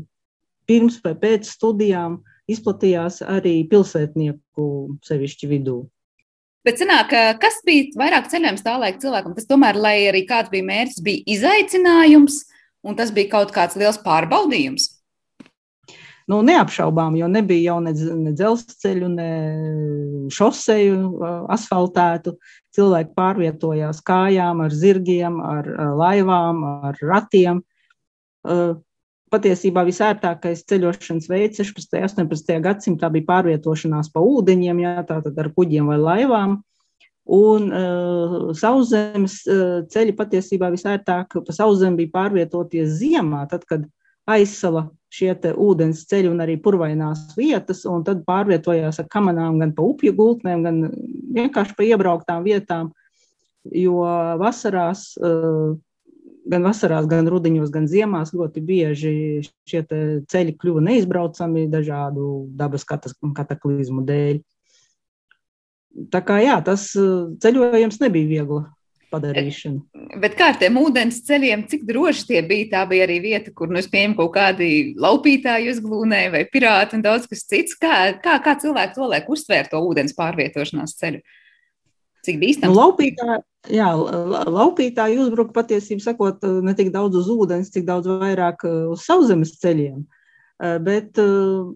pirms 0.70 1.00
vai 1.04 1.16
pēc 1.20 1.50
studijām 1.50 2.22
izplatījās 2.52 3.22
arī 3.26 3.62
pilsētnieku 3.72 4.68
sevišķi 5.08 5.50
vidū. 5.52 5.82
Bet, 6.62 6.78
zināk, 6.78 7.14
kas 7.42 7.58
bija 7.66 7.90
vairāk 7.98 8.28
ceļojums 8.30 8.62
tā 8.62 8.76
laika 8.78 9.02
cilvēkam? 9.02 9.34
Tas 9.34 9.48
tomēr, 9.50 9.80
lai 9.82 9.96
arī 10.12 10.28
kāds 10.30 10.52
bija 10.54 10.68
mērķis, 10.68 11.02
bija 11.02 11.24
izaicinājums, 11.34 12.44
un 12.86 12.98
tas 13.00 13.10
bija 13.16 13.32
kaut 13.32 13.54
kāds 13.56 13.80
liels 13.82 13.98
pārbaudījums. 14.04 14.86
Nu, 16.32 16.38
neapšaubām, 16.48 17.18
jo 17.20 17.28
nebija 17.28 17.74
jau 17.74 17.80
ne, 17.84 17.92
ne 17.92 18.32
dzelzceļu, 18.38 19.08
ne 19.12 19.32
šoseju 20.32 21.26
asfaltētu. 21.52 22.38
Cilvēki 22.72 23.12
pārvietojās 23.18 24.00
kājām, 24.08 24.62
ar 24.64 24.72
zirgiem, 24.72 25.42
ar 25.44 25.68
laivām, 26.00 26.64
ar 26.88 27.02
ratiem. 27.04 27.60
Patiesībā 29.32 29.84
visērtākais 29.88 30.64
ceļošanas 30.72 31.28
veids 31.32 31.60
16. 31.60 32.00
un 32.00 32.28
18. 32.30 32.58
gadsimtā 32.64 33.12
bija 33.12 33.28
pārvietošanās 33.28 34.12
pa 34.14 34.24
ūdeņiem, 34.24 34.84
jā, 34.86 34.98
tātad 35.08 35.40
ar 35.40 35.52
kuģiem 35.56 35.92
vai 35.92 36.00
laivām. 36.00 36.60
Un 37.32 37.68
uh, 37.70 38.38
sauszemes 38.58 39.42
uh, 39.46 39.82
ceļi 39.92 40.16
patiesībā 40.18 40.72
visērtāk 40.74 41.38
pa 41.46 41.56
sauszemi 41.56 42.02
bija 42.02 42.16
pārvietoties 42.16 42.96
ziemā, 43.00 43.46
tad, 43.52 43.68
kad 43.70 43.86
aizsala 44.36 44.88
šie 45.12 45.34
ūdens 45.60 46.06
ceļi 46.08 46.32
un 46.32 46.42
arī 46.44 46.56
purvainās 46.64 47.34
vietas, 47.36 47.84
un 47.90 48.06
tad 48.08 48.24
pārvietojās 48.28 49.02
ar 49.02 49.08
kamanām 49.12 49.60
gan 49.60 49.74
pa 49.76 49.84
upju 49.84 50.14
gultnēm, 50.16 50.64
gan 50.64 50.82
vienkārši 51.36 51.76
pa 51.76 51.88
iebrauktām 51.88 52.46
vietām, 52.48 52.92
jo 53.68 54.00
vasarās, 54.40 55.12
eh, 55.20 55.76
gan 56.52 56.64
vasarās, 56.64 57.10
gan 57.12 57.28
rudeņos, 57.28 57.74
gan 57.74 57.88
ziemās 57.92 58.32
ļoti 58.34 58.64
bieži 58.66 59.16
šie 59.68 59.84
ceļi 60.32 60.56
kļuva 60.58 60.82
neizbraucami 60.88 61.68
dažādu 61.70 62.48
dabas 62.56 62.88
kataklizmu 62.88 64.06
dēļ. 64.08 64.42
Tā 66.10 66.22
kā 66.24 66.40
jā, 66.40 66.62
tas 66.64 66.88
eh, 66.96 67.36
ceļojums 67.44 68.00
nebija 68.00 68.32
viegli 68.38 68.64
padarīšanu. 69.12 70.18
Bet 70.24 70.38
kā 70.40 70.52
ar 70.54 70.60
tiem 70.62 70.80
ūdens 70.82 71.20
ceļiem, 71.28 71.66
cik 71.72 71.84
droši 71.90 72.28
tie 72.30 72.42
bija? 72.48 72.70
Tā 72.72 72.86
bija 72.90 73.06
arī 73.08 73.20
vieta, 73.24 73.54
kur 73.56 73.72
nu, 73.72 73.82
pieņemu 73.82 74.18
kaut 74.20 74.32
kādi 74.38 74.70
laupītāji 75.02 75.74
uzglūnēja 75.74 76.32
vai 76.36 76.46
pirāti 76.52 76.98
un 76.98 77.06
daudz 77.06 77.28
kas 77.32 77.46
cits. 77.50 77.78
Kā, 77.82 78.16
kā, 78.24 78.38
kā 78.44 78.56
cilvēki 78.64 78.98
to 78.98 79.12
liek 79.12 79.30
uztvērt 79.32 79.74
to 79.74 79.82
ūdens 79.86 80.18
pārvietošanās 80.18 80.96
ceļu? 81.02 81.22
Cik 82.26 82.38
bīstami? 82.42 82.70
Nu, 82.70 82.78
laupītā, 82.78 83.42
jā, 83.74 83.92
laupītāji 84.46 85.22
uzbruka 85.24 85.56
patiesībā 85.58 86.06
sakot 86.06 86.44
ne 86.62 86.76
tik 86.78 86.92
daudz 86.94 87.18
uz 87.18 87.30
ūdens, 87.34 87.72
cik 87.74 87.88
daudz 87.88 88.10
vairāk 88.22 88.68
uh, 88.68 88.82
uz 88.94 89.08
sauszemes 89.08 89.56
ceļiem. 89.62 90.04
Uh, 90.04 90.10
Eh, 90.12 90.20
bet 90.62 91.18
eh, 91.18 91.70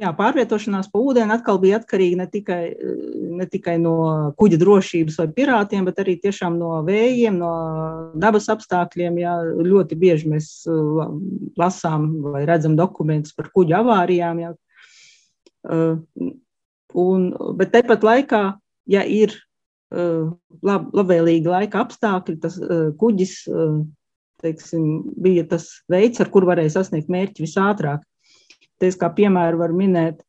jā, 0.00 0.10
pārvietošanās 0.16 0.88
pa 0.92 1.00
ūdeni 1.02 1.34
atkal 1.34 1.58
bija 1.60 1.76
atkarīga 1.80 2.22
ne 2.22 2.26
tikai, 2.32 2.60
eh, 2.72 3.00
ne 3.40 3.46
tikai 3.50 3.74
no 3.82 3.96
kuģa 4.40 4.58
drošības 4.62 5.18
vai 5.20 5.26
pirātiem, 5.36 5.84
bet 5.84 6.00
arī 6.00 6.16
tiešām 6.22 6.56
no 6.56 6.78
vējiem, 6.86 7.36
no 7.40 7.52
dabas 8.20 8.48
apstākļiem. 8.54 9.18
Jā, 9.20 9.34
ļoti 9.68 9.98
bieži 10.00 10.30
mēs 10.32 10.48
lasām 11.60 12.08
vai 12.24 12.46
redzam 12.48 12.78
dokumentus 12.80 13.36
par 13.36 13.50
kuģa 13.52 13.82
avārijām. 13.82 14.40
Jā. 14.40 14.54
Un, 16.94 17.28
bet 17.58 17.74
tepat 17.74 18.04
laikā, 18.06 18.42
ja 18.88 19.04
ir 19.04 19.34
lab, 19.90 20.88
labvēlīgi 20.96 21.48
laika 21.48 21.84
apstākļi, 21.84 22.38
tas 22.40 22.56
kuģis 23.00 23.36
teiksim, 24.44 24.88
bija 25.24 25.44
tas 25.48 25.68
veids, 25.92 26.20
ar 26.20 26.28
kur 26.32 26.44
varēja 26.48 26.76
sasniegt 26.78 27.12
mērķi 27.12 27.44
visātrāk. 27.46 28.04
Te 28.80 28.90
es 28.90 28.98
kā 29.00 29.10
piemēru 29.14 29.60
varu 29.60 29.76
minēt 29.78 30.22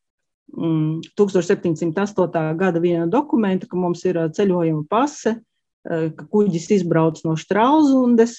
1708. 0.56 2.26
Mm, 2.26 2.58
gada 2.60 2.82
vienu 2.82 3.08
dokumentu, 3.12 3.70
ka 3.70 3.80
mums 3.80 4.06
ir 4.06 4.20
ceļojuma 4.38 4.86
pase, 4.90 5.40
ka 5.86 6.28
kuģis 6.32 6.70
izbrauc 6.80 7.22
no 7.26 7.36
Strālzundes, 7.38 8.38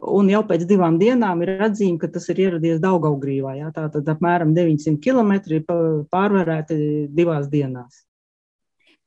un 0.00 0.30
jau 0.32 0.42
pēc 0.48 0.64
divām 0.68 0.96
dienām 1.00 1.42
ir 1.44 1.60
atzīme, 1.68 1.98
ka 2.00 2.08
tas 2.14 2.28
ir 2.32 2.40
ieradies 2.46 2.80
Daugaugrīvā. 2.82 3.56
Jā, 3.58 3.72
tātad 3.74 4.08
apmēram 4.08 4.54
900 4.56 5.02
km 5.02 5.34
ir 5.52 5.66
pārvarēti 6.12 6.78
divās 7.12 7.50
dienās. 7.52 8.04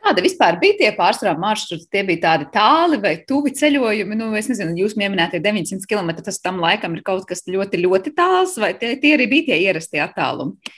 Kāda 0.06 0.22
vispār 0.22 0.60
bija 0.62 0.78
tie 0.78 0.89
pārsvarā 0.94 1.34
maršruti? 1.41 1.88
Tie 1.89 2.04
bija 2.06 2.22
tādi 2.28 2.46
tāli 2.54 3.00
vai 3.02 3.15
tuvi 3.26 3.50
ceļojumi. 3.58 4.18
Nu, 4.20 4.28
es 4.38 4.52
nezinu, 4.52 4.76
jūs 4.84 4.94
minējāt, 5.02 5.39
900 5.41 5.89
km. 5.89 6.12
Tas 6.28 6.38
tam 6.44 6.60
laikam 6.62 6.94
ir 6.94 7.02
kaut 7.08 7.26
kas 7.26 7.41
ļoti, 7.50 7.82
ļoti 7.82 8.13
tāls, 8.13 8.54
vai 8.62 8.76
tie, 8.78 8.94
tie 9.02 9.15
arī 9.15 9.26
bija 9.32 9.48
tie 9.48 9.58
ierastie 9.63 10.04
attālumi? 10.04 10.76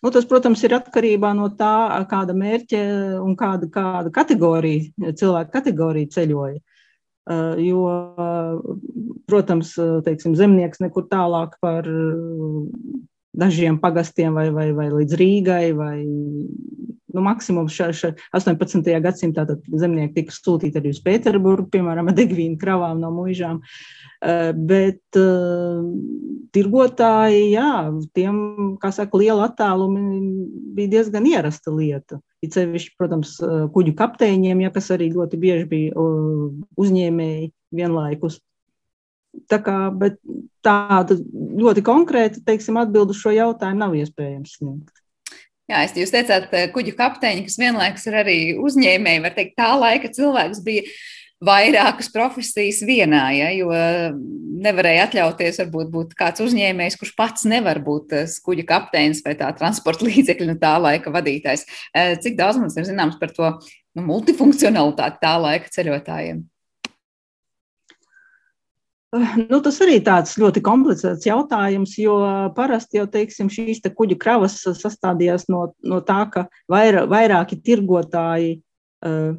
Nu, 0.00 0.12
tas, 0.14 0.24
protams, 0.24 0.62
ir 0.64 0.76
atkarībā 0.78 1.34
no 1.36 1.50
tā, 1.58 1.74
kāda 2.08 2.32
mērķa 2.36 2.78
un 3.20 3.34
kāda, 3.36 3.66
kāda 3.74 4.14
kategorija, 4.14 5.10
cilvēka 5.18 5.52
kategorija 5.58 6.14
ceļoja. 6.14 6.62
Uh, 7.30 7.58
jo, 7.60 7.82
protams, 9.28 9.74
teiksim, 10.06 10.38
zemnieks 10.38 10.80
nekur 10.80 11.04
tālāk 11.10 11.58
par 11.62 11.90
dažiem 13.36 13.78
pagastiem 13.80 14.34
vai, 14.34 14.48
vai, 14.54 14.70
vai 14.74 14.88
līdz 14.90 15.16
Rīgai 15.20 15.70
vai 15.76 15.98
nu, 17.14 17.22
maksimums 17.24 17.74
ša, 17.74 17.90
ša 17.96 18.12
18. 18.36 18.90
gadsimtā 19.02 19.46
zemnieki 19.70 20.20
tika 20.20 20.34
sūtīti 20.34 20.80
arī 20.80 20.92
uz 20.94 21.00
Pēterburgu, 21.04 21.68
piemēram, 21.72 22.10
ar 22.10 22.16
degvīnu 22.18 22.58
kravām 22.60 23.00
no 23.02 23.12
muižām. 23.14 23.60
Eh, 24.20 24.50
bet 24.52 25.16
uh, 25.16 25.80
tirgotāji, 26.52 27.54
jā, 27.54 27.70
tiem, 28.16 28.36
kā 28.82 28.90
saka, 28.92 29.16
liela 29.16 29.46
attālumi 29.48 30.20
bija 30.76 30.96
diezgan 30.98 31.28
ierasta 31.30 31.72
lieta. 31.72 32.20
It 32.44 32.56
sevišķi, 32.56 32.94
protams, 33.00 33.38
eh, 33.40 33.64
kuģu 33.72 33.96
kapteiņiem, 33.96 34.60
ja, 34.66 34.72
kas 34.74 34.92
arī 34.92 35.08
ļoti 35.14 35.40
bieži 35.40 35.66
bija 35.70 36.04
uzņēmēji 36.76 37.50
vienlaikus. 37.80 38.40
Tā 39.50 39.60
kā, 39.62 39.76
tāda 40.66 41.16
ļoti 41.60 41.84
konkrēta, 41.86 42.42
teiksim, 42.46 42.78
atbildu 42.80 43.14
šo 43.14 43.32
jautājumu 43.34 43.82
nav 43.84 43.94
iespējams 43.98 44.56
sniegt. 44.58 45.00
Jā, 45.70 45.84
es 45.86 45.94
jūs 45.94 46.10
teicāt, 46.10 46.50
kuģu 46.74 46.96
kapteiņi, 46.98 47.46
kas 47.46 47.58
vienlaikus 47.60 48.08
ir 48.10 48.18
arī 48.24 48.38
uzņēmēji, 48.58 49.22
var 49.22 49.34
teikt, 49.36 49.54
tā 49.60 49.70
laika 49.78 50.10
cilvēks 50.10 50.64
bija 50.66 50.82
vairākas 51.46 52.10
profesijas 52.12 52.82
vienā, 52.84 53.22
ja, 53.32 53.52
jo 53.54 53.70
nevarēja 54.60 55.06
atļauties 55.06 55.62
varbūt 55.62 55.92
būt 55.94 56.16
kāds 56.18 56.42
uzņēmējs, 56.44 56.98
kurš 57.00 57.14
pats 57.16 57.46
nevar 57.48 57.80
būt 57.84 58.12
kuģa 58.44 58.66
kapteinis 58.68 59.22
vai 59.24 59.36
tā 59.38 59.48
transporta 59.56 60.04
līdzekļa, 60.08 60.50
nu 60.50 60.58
tā 60.60 60.74
laika 60.82 61.12
vadītājs. 61.14 61.66
Cik 62.24 62.36
daudz 62.40 62.60
mums 62.60 62.76
ir 62.76 62.90
zināms 62.90 63.20
par 63.22 63.32
to 63.36 63.54
nu, 63.54 64.04
multifunkcionalitāti 64.04 65.22
tā 65.22 65.36
laika 65.40 65.70
ceļotājiem? 65.78 66.44
Nu, 69.10 69.58
tas 69.58 69.80
arī 69.82 69.96
tāds 70.06 70.36
ļoti 70.38 70.60
komplicēts 70.62 71.26
jautājums, 71.26 71.96
jo 71.98 72.14
parasti 72.54 73.00
jau 73.00 73.08
teiksim, 73.10 73.48
šīs 73.50 73.82
te 73.82 73.90
kuģa 73.90 74.16
kravas 74.22 74.60
sastādījās 74.62 75.48
no, 75.50 75.64
no 75.82 75.98
tā, 76.06 76.20
ka 76.30 76.44
vairā, 76.70 77.02
vairāki 77.10 77.58
tirgotāji 77.58 78.60
uh, 79.02 79.32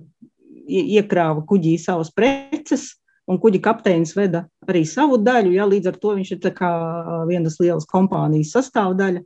iekrāva 0.68 1.46
kuģī 1.48 1.78
savas 1.80 2.12
preces, 2.12 2.98
un 3.32 3.40
kuģa 3.40 3.64
kapteinis 3.64 4.12
veda 4.18 4.44
arī 4.68 4.84
savu 4.88 5.22
daļu. 5.24 5.56
Ja, 5.56 5.70
līdz 5.72 5.94
ar 5.94 6.02
to 6.04 6.18
viņš 6.20 6.34
ir 6.36 6.52
vienas 7.32 7.56
lielas 7.64 7.88
kompānijas 7.88 8.52
sastāvdaļa. 8.58 9.24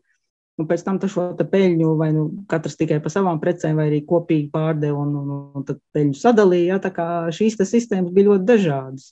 Un 0.56 0.68
pēc 0.70 0.86
tam 0.86 1.02
šo 1.02 1.34
peļņu 1.36 1.98
vai 2.00 2.14
nu 2.16 2.30
katrs 2.48 2.78
tikai 2.80 3.02
par 3.04 3.12
savām 3.12 3.42
precēm, 3.42 3.76
vai 3.76 3.90
arī 3.90 4.06
kopīgi 4.08 4.48
pārdeva 4.54 5.02
un, 5.02 5.18
un, 5.20 5.32
un 5.58 5.66
tad 5.68 5.82
peļņu 5.92 6.16
sadalīja. 6.16 6.76
Ja, 6.76 6.78
tā 6.80 6.94
kā 6.96 7.08
šīs 7.36 7.58
sistēmas 7.66 8.14
bija 8.16 8.30
ļoti 8.30 8.48
dažādas. 8.54 9.10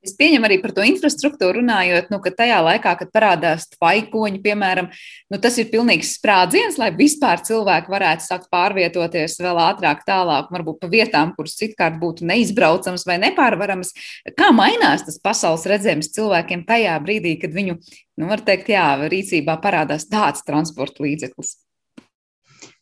Es 0.00 0.14
pieņemu 0.16 0.46
arī 0.48 0.56
par 0.62 0.72
to 0.72 0.84
infrastruktūru 0.88 1.60
runājot, 1.60 2.06
nu, 2.08 2.18
ka 2.24 2.30
tajā 2.32 2.62
laikā, 2.64 2.94
kad 3.02 3.10
parādās 3.12 3.66
tvaikoņi, 3.74 4.38
piemēram, 4.40 4.88
nu, 5.28 5.40
tas 5.44 5.58
ir 5.60 5.68
pilnīgs 5.68 6.14
sprādziens, 6.16 6.78
lai 6.80 6.88
vispār 6.96 7.42
cilvēki 7.44 7.92
varētu 7.92 8.24
sākt 8.24 8.48
pārvietoties 8.54 9.36
vēl 9.44 9.60
ātrāk, 9.60 10.00
tālāk, 10.08 10.48
varbūt 10.56 10.80
pa 10.80 10.88
vietām, 10.88 11.34
kuras 11.36 11.58
citkārt 11.60 11.98
būtu 12.00 12.24
neizbraucamas 12.30 13.04
vai 13.04 13.18
nepārvaramas. 13.26 13.92
Kā 14.40 14.48
mainās 14.56 15.04
tas 15.04 15.20
pasaules 15.20 15.68
redzējums 15.68 16.14
cilvēkiem 16.16 16.64
tajā 16.70 16.96
brīdī, 17.04 17.36
kad 17.42 17.52
viņu, 17.52 17.76
nu, 18.16 18.30
var 18.32 18.40
teikt, 18.46 18.72
jā, 18.72 18.86
rīcībā 19.04 19.60
parādās 19.60 20.08
tāds 20.08 20.48
transporta 20.48 21.04
līdzeklis? 21.04 21.58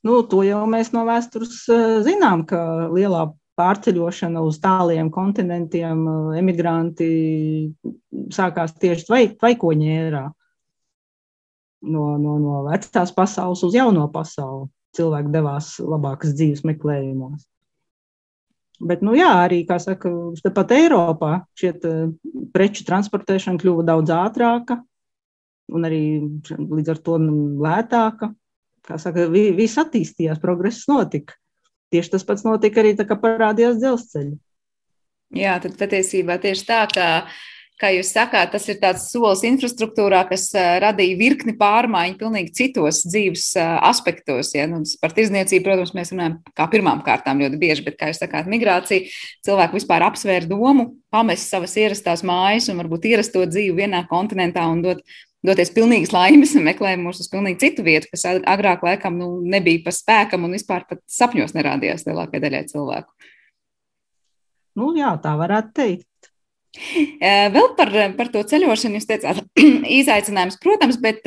Nu, 0.07 0.23
to 0.23 0.45
jau 0.47 0.63
mēs 0.71 0.95
no 0.95 1.03
vēstures 1.09 1.65
eh, 1.67 1.99
zinām, 2.07 2.47
ka 2.47 2.63
lielā 2.95 3.27
pārceļošana 3.59 4.43
uz 4.47 4.61
tāliem 4.63 5.11
kontinentiem, 5.13 6.05
emigranti 6.39 7.09
sākās 8.35 8.77
tieši 8.79 9.07
tvai, 9.09 9.23
tvaikoņa 9.39 9.95
ērā. 10.07 10.25
No, 11.89 12.09
no, 12.19 12.39
no 12.43 12.65
vecās 12.67 13.13
pasaules 13.15 13.63
uz 13.67 13.77
jauno 13.77 14.09
pasauli. 14.15 14.67
Cilvēki 14.99 15.31
devās 15.31 15.77
labākas 15.85 16.33
dzīves 16.35 16.65
meklējumos. 16.67 17.45
Bet, 18.79 19.03
nu, 19.03 19.13
jā, 19.19 19.29
arī, 19.43 19.65
kā 19.67 19.77
saka, 19.83 20.11
pat 20.55 20.73
Eiropā 20.75 21.33
šie 21.59 21.73
preču 22.55 22.87
transportēšana 22.87 23.59
kļuva 23.59 23.85
daudz 23.87 24.15
ātrāka 24.15 24.79
un 25.75 25.87
arī 25.89 26.03
līdz 26.47 26.93
ar 26.95 27.01
to 27.05 27.19
lētāka. 27.65 28.31
Kā 28.89 28.97
saka, 29.03 29.27
viss 29.29 29.81
attīstījās, 29.81 30.41
progress 30.41 30.87
notika. 30.89 31.37
Tieši 31.93 32.17
tas 32.17 32.27
pats 32.29 32.45
notika 32.45 32.83
arī 32.83 32.95
tā, 32.97 33.07
kad 33.09 33.23
parādījās 33.23 33.79
dzelzceļi. 33.81 34.35
Jā, 35.37 35.59
tad 35.61 35.77
patiesībā 35.77 36.39
tieši 36.41 36.65
tā, 36.69 36.83
ka, 36.89 37.07
kā 37.81 37.91
jūs 37.93 38.11
sakāt, 38.17 38.51
tas 38.55 38.65
ir 38.69 38.79
tāds 38.81 39.07
solis 39.13 39.43
infrastruktūrā, 39.45 40.23
kas 40.31 40.47
radīja 40.85 41.19
virkni 41.21 41.53
pārmaiņu 41.57 42.17
pilnīgi 42.21 42.55
citos 42.57 43.03
dzīves 43.09 43.51
aspektos. 43.61 44.55
Ja? 44.57 44.65
Nu, 44.71 44.81
par 45.03 45.13
tirzniecību, 45.17 45.65
protams, 45.67 45.93
mēs 45.97 46.13
runājam 46.15 46.39
kā 46.57 46.69
pirmām 46.73 47.05
kārtām 47.07 47.45
ļoti 47.45 47.61
bieži, 47.61 47.85
bet, 47.89 47.99
kā 48.01 48.09
jūs 48.09 48.21
sakāt, 48.25 48.49
migrācija, 48.49 49.09
cilvēki 49.49 49.81
vispār 49.81 50.09
apsvēra 50.09 50.49
domu, 50.49 50.91
pamest 51.13 51.53
savas 51.53 51.77
ierastās 51.81 52.25
mājas 52.25 52.69
un 52.73 52.81
varbūt 52.81 53.09
ierasto 53.13 53.45
dzīvi 53.49 53.85
vienā 53.85 54.05
kontinentā 54.09 54.65
un 54.73 54.85
dot 54.85 55.05
doties 55.47 55.73
pilnīgas 55.75 56.13
laimes 56.15 56.55
un 56.59 56.67
meklējumus 56.67 57.23
uz 57.23 57.31
pilnīgi 57.33 57.63
citu 57.63 57.85
vietu, 57.87 58.11
kas 58.13 58.27
agrāk 58.29 58.85
laikam 58.87 59.19
nu, 59.21 59.31
nebija 59.47 59.85
pa 59.87 59.95
spēkam 59.95 60.47
un 60.49 60.57
vispār 60.57 60.87
pat 60.89 61.03
sapņos 61.11 61.55
nerādījās 61.57 62.07
lielākajai 62.09 62.45
daļai 62.45 62.65
cilvēku. 62.73 63.31
Nu, 64.79 64.93
jā, 64.99 65.13
tā 65.23 65.35
varētu 65.39 65.75
teikt. 65.75 66.33
Vēl 67.55 67.71
par, 67.79 67.95
par 68.19 68.29
to 68.35 68.43
ceļošanu 68.47 68.99
jūs 68.99 69.09
teicāt, 69.09 69.41
izaicinājums, 70.01 70.61
protams, 70.63 71.01
bet 71.03 71.25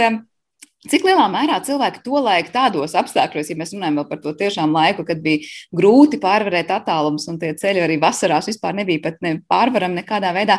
Cik 0.90 1.04
lielā 1.06 1.28
mērā 1.30 1.60
cilvēki 1.62 2.00
to 2.02 2.18
laiku 2.26 2.50
tādos 2.56 2.96
apstākļos, 2.98 3.52
ja 3.52 3.58
mēs 3.60 3.74
runājam 3.76 4.00
par 4.10 4.18
to 4.24 4.32
tiešām 4.34 4.72
laiku, 4.74 5.04
kad 5.06 5.20
bija 5.22 5.46
grūti 5.78 6.18
pārvarēt 6.22 6.72
attālumus 6.74 7.28
un 7.30 7.38
tie 7.42 7.52
ceļi 7.54 7.84
arī 7.86 8.00
vasarās 8.02 8.50
vispār 8.50 8.80
nebija 8.80 9.04
pat 9.04 9.20
ne 9.22 9.36
pārvarami 9.46 10.00
nekādā 10.00 10.32
veidā, 10.34 10.58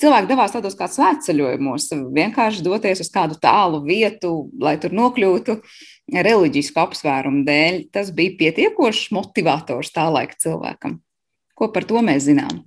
cilvēki 0.00 0.30
devās 0.30 0.54
tādos 0.54 0.76
kā 0.78 0.88
svētceļojumos, 0.90 1.88
vienkārši 2.16 2.64
doties 2.64 3.02
uz 3.04 3.10
kādu 3.12 3.38
tālu 3.40 3.82
vietu, 3.84 4.50
lai 4.60 4.76
tur 4.80 4.94
nokļūtu 4.96 5.56
reliģisku 6.10 6.82
apsvērumu 6.82 7.44
dēļ. 7.46 7.80
Tas 7.94 8.12
bija 8.14 8.36
pietiekošs 8.40 9.10
motivators 9.16 9.92
tā 9.94 10.08
laika 10.12 10.38
cilvēkam. 10.40 10.98
Ko 11.56 11.70
par 11.72 11.86
to 11.88 12.02
mēs 12.04 12.26
zinām? 12.28 12.62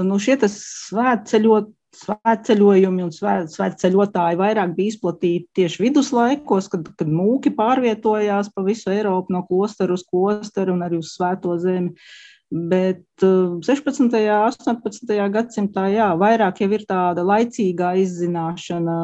Nu, 0.00 0.18
šie 0.22 0.36
svētceļot, 0.38 1.70
svētceļojumi 2.00 3.02
un 3.02 3.10
svētceļotāji 3.10 4.38
vairāk 4.38 4.74
bija 4.76 4.94
izplatīti 4.94 5.48
tieši 5.58 5.82
viduslaikos, 5.82 6.68
kad, 6.70 6.86
kad 6.98 7.10
mūki 7.10 7.50
pārvietojās 7.56 8.52
pa 8.54 8.62
visu 8.66 8.92
Eiropu 8.94 9.34
no 9.34 9.42
klostera 9.48 9.96
uz 9.96 10.04
klosteru 10.06 10.76
un 10.76 10.86
arī 10.86 11.00
uz 11.02 11.16
svēto 11.16 11.56
zemi. 11.58 11.90
Uh, 11.90 12.29
Bet 12.50 13.22
16. 13.22 14.00
un 14.02 14.10
18. 14.10 15.10
gadsimtā 15.30 15.84
jā, 15.92 16.08
vairāk 16.18 16.64
jau 16.64 16.70
ir 16.74 16.82
tāda 16.88 17.22
laicīgā 17.22 17.92
izzināšana, 18.02 18.96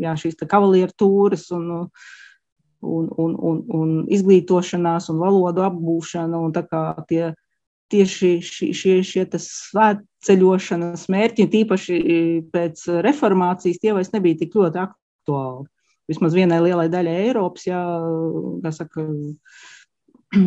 jā, 0.00 0.14
šīs 0.16 0.40
kavalieru 0.48 0.96
tūres 0.96 1.50
un, 1.52 1.66
un, 2.80 3.10
un, 3.12 3.34
un, 3.36 3.60
un 3.76 3.92
izglītošanās 4.08 5.10
un 5.12 5.20
valodu 5.20 5.66
apgūšana. 5.66 6.40
Un 6.40 6.56
tie, 7.10 7.34
tieši 7.92 8.32
šie, 8.40 8.72
šie, 8.72 8.96
šie 9.04 9.26
svētceļošanas 9.44 11.06
mērķi, 11.12 11.50
tīpaši 11.52 11.98
pēc 12.56 12.86
reformācijas, 13.04 13.82
tie 13.82 13.92
vairs 13.92 14.14
nebija 14.16 14.40
tik 14.40 14.56
ļoti 14.56 14.80
aktuāli. 14.86 15.68
Vismaz 16.08 16.32
vienai 16.38 16.62
lielai 16.62 16.88
daļai 16.88 17.18
Eiropas, 17.26 17.66
jā, 17.68 17.82
kā 18.64 18.72
saka, 18.72 19.04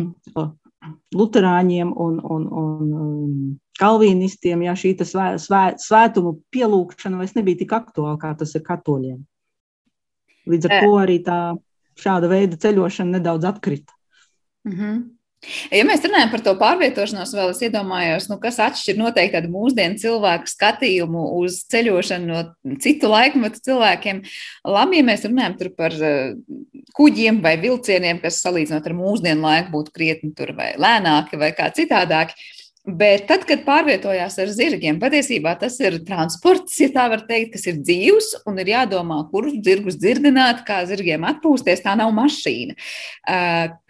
luterāņiem 1.14 1.90
un, 1.92 2.18
un, 2.24 2.46
un 2.60 3.32
kalvīnistiem, 3.80 4.64
ja 4.64 4.74
šī 4.78 4.94
svē, 5.04 5.26
svē, 5.40 5.62
svētumu 5.80 6.38
pielūgšana 6.54 7.20
vairs 7.20 7.36
nebija 7.36 7.62
tik 7.62 7.74
aktuāla, 7.76 8.18
kā 8.20 8.32
tas 8.38 8.54
ir 8.56 8.64
katoļiem. 8.66 9.20
Līdz 10.50 10.68
ar 10.68 10.76
to 10.84 10.92
arī 11.00 11.18
tā 11.24 11.40
šāda 12.00 12.30
veida 12.30 12.58
ceļošana 12.60 13.18
nedaudz 13.18 13.48
atkrita. 13.50 13.92
Mm 14.64 14.72
-hmm. 14.72 15.02
Ja 15.72 15.86
mēs 15.88 16.02
runājam 16.04 16.28
par 16.34 16.42
to 16.44 16.52
pārvietošanos, 16.60 17.30
vēl 17.32 17.52
es 17.54 17.62
iedomājos, 17.64 18.26
nu, 18.28 18.36
kas 18.42 18.58
atšķir 18.60 18.98
noteikti 19.00 19.38
tādu 19.38 19.48
mūsdienu 19.54 19.96
cilvēku 20.02 20.50
skatījumu 20.52 21.22
uz 21.38 21.62
ceļošanu 21.72 22.28
no 22.28 22.76
citu 22.84 23.08
laikmetu 23.08 23.62
cilvēkiem. 23.70 24.20
Labi, 24.68 25.00
ja 25.00 25.06
mēs 25.08 25.24
runājam 25.24 25.56
par 25.78 25.96
eh, 25.96 26.34
kuģiem 26.96 27.40
vai 27.44 27.54
vilcieniem, 27.62 28.20
kas 28.20 28.42
salīdzinot 28.44 28.84
ar 28.84 28.96
mūsdienu 28.98 29.46
laiku 29.46 29.72
būtu 29.78 29.96
krietni 29.96 30.34
tur 30.36 30.52
vai 30.58 30.74
lēnāki 30.76 31.40
vai 31.40 31.54
kā 31.56 31.70
citādāki. 31.72 32.36
Bet 32.90 33.26
tad, 33.28 33.44
kad 33.46 33.60
pārvietojās 33.66 34.38
ar 34.40 34.50
zirgiem, 34.50 34.96
patiesībā 35.02 35.52
tas 35.60 35.76
ir 35.82 35.98
transports, 36.06 36.78
ja 36.80 36.88
tā 36.94 37.04
var 37.12 37.22
teikt, 37.28 37.52
kas 37.54 37.66
ir 37.68 37.78
dzīvs 37.78 38.30
un 38.48 38.58
ir 38.62 38.72
jādomā, 38.72 39.18
kurus 39.30 39.58
zirgus 39.64 39.98
dzirdināt, 40.00 40.64
kā 40.66 40.80
zirgiem 40.88 41.26
atpūsties. 41.28 41.84
Tā 41.84 41.94
nav 42.00 42.12
mašīna. 42.16 42.74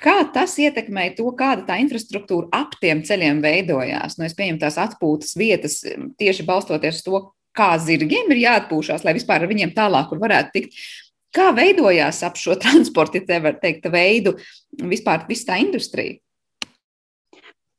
Kā 0.04 0.16
tas 0.34 0.56
ietekmēja 0.60 1.14
to, 1.20 1.28
kāda 1.38 1.64
tā 1.68 1.78
infrastruktūra 1.84 2.50
ap 2.60 2.74
tiem 2.82 3.04
ceļiem 3.06 3.42
veidojās? 3.44 4.18
Nu, 4.18 4.26
es 4.28 4.36
pieņemu 4.36 4.60
tās 4.64 4.80
atpūtas 4.82 5.36
vietas 5.38 5.80
tieši 6.20 6.48
balstoties 6.48 7.00
uz 7.00 7.06
to, 7.06 7.22
kā 7.56 7.72
zirgiem 7.82 8.32
ir 8.34 8.44
jāatpūšas, 8.44 9.06
lai 9.06 9.14
vispār 9.16 9.44
ar 9.44 9.50
viņiem 9.50 9.76
tālāk 9.76 10.12
varētu 10.18 10.56
tikt. 10.56 10.82
Kā 11.30 11.52
veidojās 11.54 12.24
ap 12.26 12.36
šo 12.40 12.58
transporta, 12.62 13.20
ja 13.20 13.28
tā 13.28 13.38
var 13.44 13.60
teikt, 13.62 13.86
veidu 13.92 14.34
vispār 14.82 15.24
tā 15.30 15.62
industrija? 15.62 16.18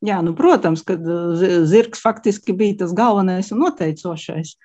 Jā, 0.01 0.17
nu, 0.25 0.33
protams, 0.33 0.81
ka 0.81 0.95
zirgs 1.69 2.01
faktiski 2.01 2.55
bija 2.57 2.79
tas 2.81 2.93
galvenais 2.97 3.51
un 3.53 3.61
noteicošais. 3.61 4.55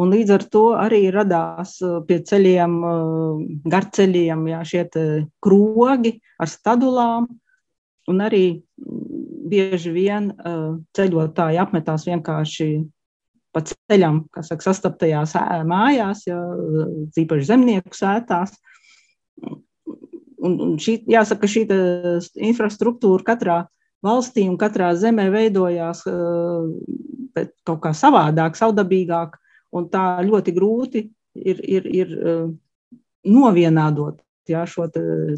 Un 0.00 0.12
līdz 0.12 0.32
ar 0.36 0.44
to 0.52 0.64
arī 0.76 1.02
radās 1.12 1.78
pie 2.08 2.18
ceļiem, 2.28 2.76
garceļiem, 3.72 4.44
jā, 4.52 4.60
šie 4.68 4.84
krogi 5.44 6.14
ar 6.40 6.48
stadulām. 6.48 7.28
Un 8.08 8.24
arī 8.24 8.44
bieži 9.52 9.92
vien 9.94 10.30
ceļotāji 10.96 11.60
apmetās 11.60 12.06
vienkārši 12.08 12.70
pa 13.52 13.60
ceļam, 13.68 14.24
kas 14.32 14.48
saka, 14.48 14.64
sastaptajās 14.64 15.36
mājās, 15.68 16.24
ja, 16.28 16.40
īpaši 17.20 17.48
zemnieku 17.48 17.96
sētās. 17.96 18.56
Un, 20.42 20.56
un 20.56 20.72
šī, 20.80 21.02
jāsaka, 21.12 21.48
šī 21.48 21.66
infrastruktūra 22.48 23.28
katrā 23.28 23.58
valstī 24.04 24.46
un 24.50 24.58
katrā 24.60 24.92
zemē 24.98 25.28
veidojās 25.32 26.04
uh, 26.10 26.68
kaut 27.66 27.82
kā 27.84 27.92
savādāk, 27.96 28.58
savdabīgāk, 28.58 29.36
un 29.78 29.88
tā 29.92 30.22
ļoti 30.26 30.54
grūti 30.56 31.06
ir, 31.38 31.62
ir, 31.62 31.88
ir 31.88 32.16
uh, 32.18 32.48
novienādot 33.28 34.20
jā, 34.50 34.64
šo 34.66 34.88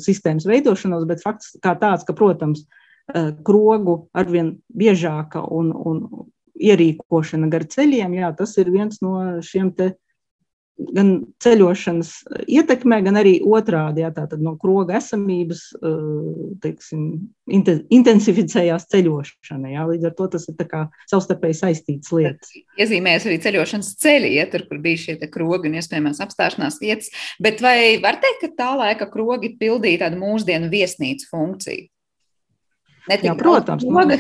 sistēmas 0.03 0.47
veidošanos, 0.49 1.05
bet 1.09 1.23
fakts 1.23 1.55
kā 1.63 1.77
tāds, 1.81 2.07
ka, 2.09 2.17
protams, 2.17 2.65
uh, 2.65 3.33
krogu 3.47 4.05
arvien 4.17 4.57
biežāka 4.73 5.45
un, 5.45 5.71
un 5.75 6.07
ierīkošana 6.55 7.51
gar 7.53 7.67
ceļiem, 7.71 8.17
jā, 8.21 8.33
tas 8.39 8.57
ir 8.63 8.71
viens 8.73 9.01
no 9.05 9.43
šiem 9.45 9.73
te 9.77 9.95
gan 10.75 11.11
ceļošanas 11.43 12.11
ietekmē, 12.51 12.99
gan 13.07 13.19
arī 13.21 13.35
otrādi, 13.47 14.03
jā, 14.03 14.11
tātad 14.15 14.43
no 14.43 14.55
kroga 14.61 14.99
esamības, 14.99 15.63
eh, 15.79 16.09
teiksim, 16.65 17.05
intensificējās 17.95 18.89
ceļošana, 18.91 19.71
jā, 19.75 19.87
līdz 19.93 20.09
ar 20.11 20.17
to 20.19 20.29
tas 20.35 20.49
ir 20.51 20.59
savstarpēji 21.11 21.61
saistīts 21.61 22.13
lietas. 22.15 22.51
Iezīmējas 22.81 23.29
arī 23.29 23.39
ceļošanas 23.47 23.95
ceļi, 24.03 24.35
ja 24.41 24.47
tur, 24.51 24.67
bija 24.85 25.03
šie 25.05 25.17
krogi 25.31 25.71
un 25.71 25.79
iespējamās 25.79 26.23
apstāšanās 26.25 26.81
vietas, 26.83 27.11
bet 27.39 27.63
vai 27.63 28.01
var 28.03 28.19
teikt, 28.23 28.43
ka 28.43 28.53
tā 28.59 28.71
laika 28.79 29.11
krogi 29.11 29.55
pildīja 29.61 30.07
tādu 30.07 30.23
mūsdienu 30.23 30.73
viesnīcu 30.73 31.31
funkciju? 31.31 31.89
Ne 33.05 33.19
tikai 33.21 33.37
protams, 33.37 33.85
kroga, 33.85 34.17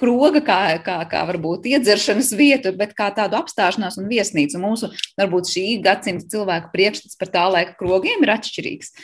kroga 0.00 0.40
kā, 0.44 0.60
kā, 0.84 0.94
kā 1.10 1.24
varbūt 1.28 1.66
iedzeršanas 1.68 2.30
vieta, 2.38 2.72
bet 2.76 2.94
kā 2.96 3.10
tādu 3.12 3.36
apstāšanās 3.36 3.98
un 4.00 4.08
viesnīcu. 4.08 4.60
Mūsu, 4.62 4.88
varbūt 5.20 5.50
šī 5.52 5.66
gadsimta 5.84 6.30
cilvēku 6.32 6.72
priekšstats 6.72 7.20
par 7.20 7.32
tā 7.34 7.44
laika 7.52 7.76
krogiem 7.76 8.24
ir 8.24 8.32
atšķirīgs. 8.38 8.94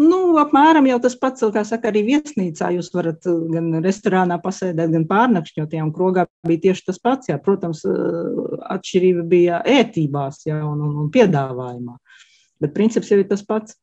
Nu, 0.00 0.38
apmēram 0.40 0.86
tas 1.04 1.12
pats, 1.20 1.44
kā 1.52 1.60
saka, 1.68 1.90
arī 1.90 2.06
viesnīcā. 2.06 2.70
Jūs 2.72 2.88
varat 2.94 3.26
uh, 3.28 3.42
gan 3.52 3.82
restorānā 3.84 4.38
pasēdēt, 4.40 4.94
gan 4.94 5.04
pārnakšņot. 5.10 5.76
Jā, 5.76 5.84
un 5.84 5.92
krogā 5.92 6.24
bija 6.48 6.64
tieši 6.70 6.86
tas 6.88 7.00
pats. 7.02 7.28
Jā. 7.28 7.36
Protams, 7.44 7.82
uh, 7.84 8.56
atšķirība 8.78 9.26
bija 9.28 9.60
ētībās 9.68 10.46
jā, 10.48 10.62
un, 10.64 10.80
un, 10.86 10.96
un 11.04 11.12
piedāvājumā. 11.12 11.98
Bet 12.64 12.72
princips 12.72 13.12
jau 13.12 13.20
ir 13.20 13.28
tas 13.28 13.44
pats. 13.44 13.76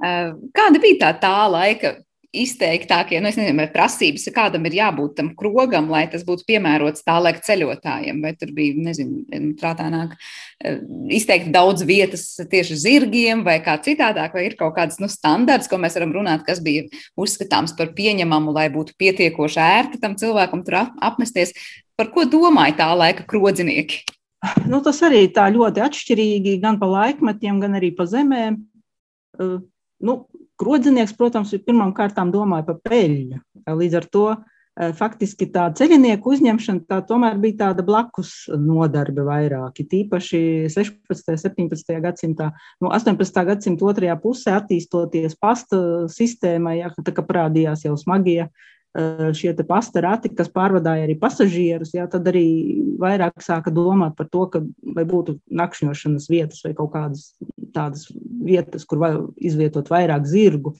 Uh, 0.00 0.32
kāda 0.56 0.80
bija 0.80 1.02
tā 1.02 1.12
tā 1.20 1.36
laika 1.52 1.98
izteiktākie, 2.30 3.18
nu, 3.18 3.26
nezinu, 3.26 3.56
vai 3.58 3.66
prasības, 3.72 4.28
kādam 4.34 4.66
ir 4.68 4.76
jābūt 4.78 5.16
tam 5.18 5.32
krogam, 5.38 5.88
lai 5.90 6.04
tas 6.10 6.22
būtu 6.26 6.44
piemērots 6.46 7.02
tā 7.06 7.16
laika 7.18 7.42
ceļotājiem, 7.46 8.20
vai 8.22 8.32
tur 8.38 8.52
bija, 8.54 8.76
nezinu, 8.86 9.24
prātā 9.58 9.88
nāk 9.90 10.14
eh, 10.14 10.78
izteikti 11.18 11.50
daudz 11.54 11.82
vietas 11.88 12.28
tieši 12.52 12.78
zirgiem, 12.84 13.42
vai 13.46 13.58
kā 13.64 13.74
citādāk, 13.82 14.36
vai 14.38 14.46
ir 14.46 14.54
kaut 14.60 14.76
kāds, 14.78 15.00
nu, 15.02 15.10
standarts, 15.10 15.66
ko 15.70 15.80
mēs 15.82 15.98
varam 15.98 16.14
runāt, 16.20 16.46
kas 16.46 16.62
bija 16.62 16.86
uzskatāms 17.18 17.74
par 17.78 17.90
pieņemamu, 17.98 18.54
lai 18.54 18.68
būtu 18.70 18.94
pietiekoši 19.00 19.62
ērti 19.66 20.02
tam 20.02 20.14
cilvēkam 20.20 20.62
tur 20.66 20.80
apmesties. 20.86 21.56
Par 21.98 22.12
ko 22.14 22.28
domāja 22.30 22.78
tā 22.78 22.92
laika 22.94 23.26
krodzinieki? 23.28 24.04
Nu, 24.70 24.78
tas 24.84 25.02
arī 25.04 25.26
tā 25.34 25.50
ļoti 25.52 25.82
atšķirīgi 25.84 26.60
gan 26.62 26.78
pa 26.80 26.88
laikmetiem, 26.88 27.58
gan 27.60 27.74
arī 27.76 27.90
pa 27.96 28.06
zemēm. 28.08 28.62
Uh, 29.40 29.58
nu, 30.00 30.14
Krodzinieks, 30.60 31.16
protams, 31.16 31.54
pirmām 31.64 31.94
kārtām 31.96 32.32
domāja 32.34 32.66
par 32.68 32.80
peļņu. 32.84 33.38
Līdz 33.80 33.96
ar 33.96 34.06
to 34.12 34.24
eh, 34.34 34.90
faktiski 34.96 35.48
tā 35.54 35.68
ceļinieku 35.76 36.34
uzņemšana 36.34 36.84
tā 36.90 36.98
tomēr 37.08 37.38
bija 37.40 37.62
tāda 37.64 37.84
blakus 37.86 38.34
nodarbe 38.52 39.24
vairāk. 39.24 39.80
Tīpaši 39.92 40.42
16. 40.72 41.32
un 41.32 41.40
17. 41.44 41.94
gadsimtā, 42.04 42.50
no 42.84 42.92
18. 42.92 43.46
gadsimta 43.48 43.88
otrajā 43.88 44.18
pusē 44.20 44.58
attīstoties 44.58 45.38
pasta 45.40 45.80
sistēmai, 46.12 46.80
ja, 46.82 46.92
tā 46.92 47.16
kā 47.16 47.24
parādījās 47.24 47.88
jau 47.88 47.96
smagie 48.00 48.50
šie 49.38 49.52
pasta 49.68 50.00
rati, 50.02 50.32
kas 50.34 50.48
pārvadāja 50.50 51.04
arī 51.06 51.14
pasažierus, 51.20 51.92
jā, 51.94 52.08
tad 52.10 52.26
arī 52.26 52.46
vairāk 52.98 53.38
sāka 53.44 53.70
domāt 53.70 54.16
par 54.18 54.26
to, 54.32 54.46
ka 54.50 54.62
vai 54.96 55.04
būtu 55.06 55.36
nakšņošanas 55.46 56.26
vietas 56.32 56.64
vai 56.66 56.72
kaut 56.74 56.90
kādas 56.96 57.28
tādas 57.74 58.08
vietas, 58.44 58.84
kur 58.84 58.98
var 59.02 59.20
izvietot 59.38 59.90
vairāk 59.90 60.26
zirgu. 60.26 60.74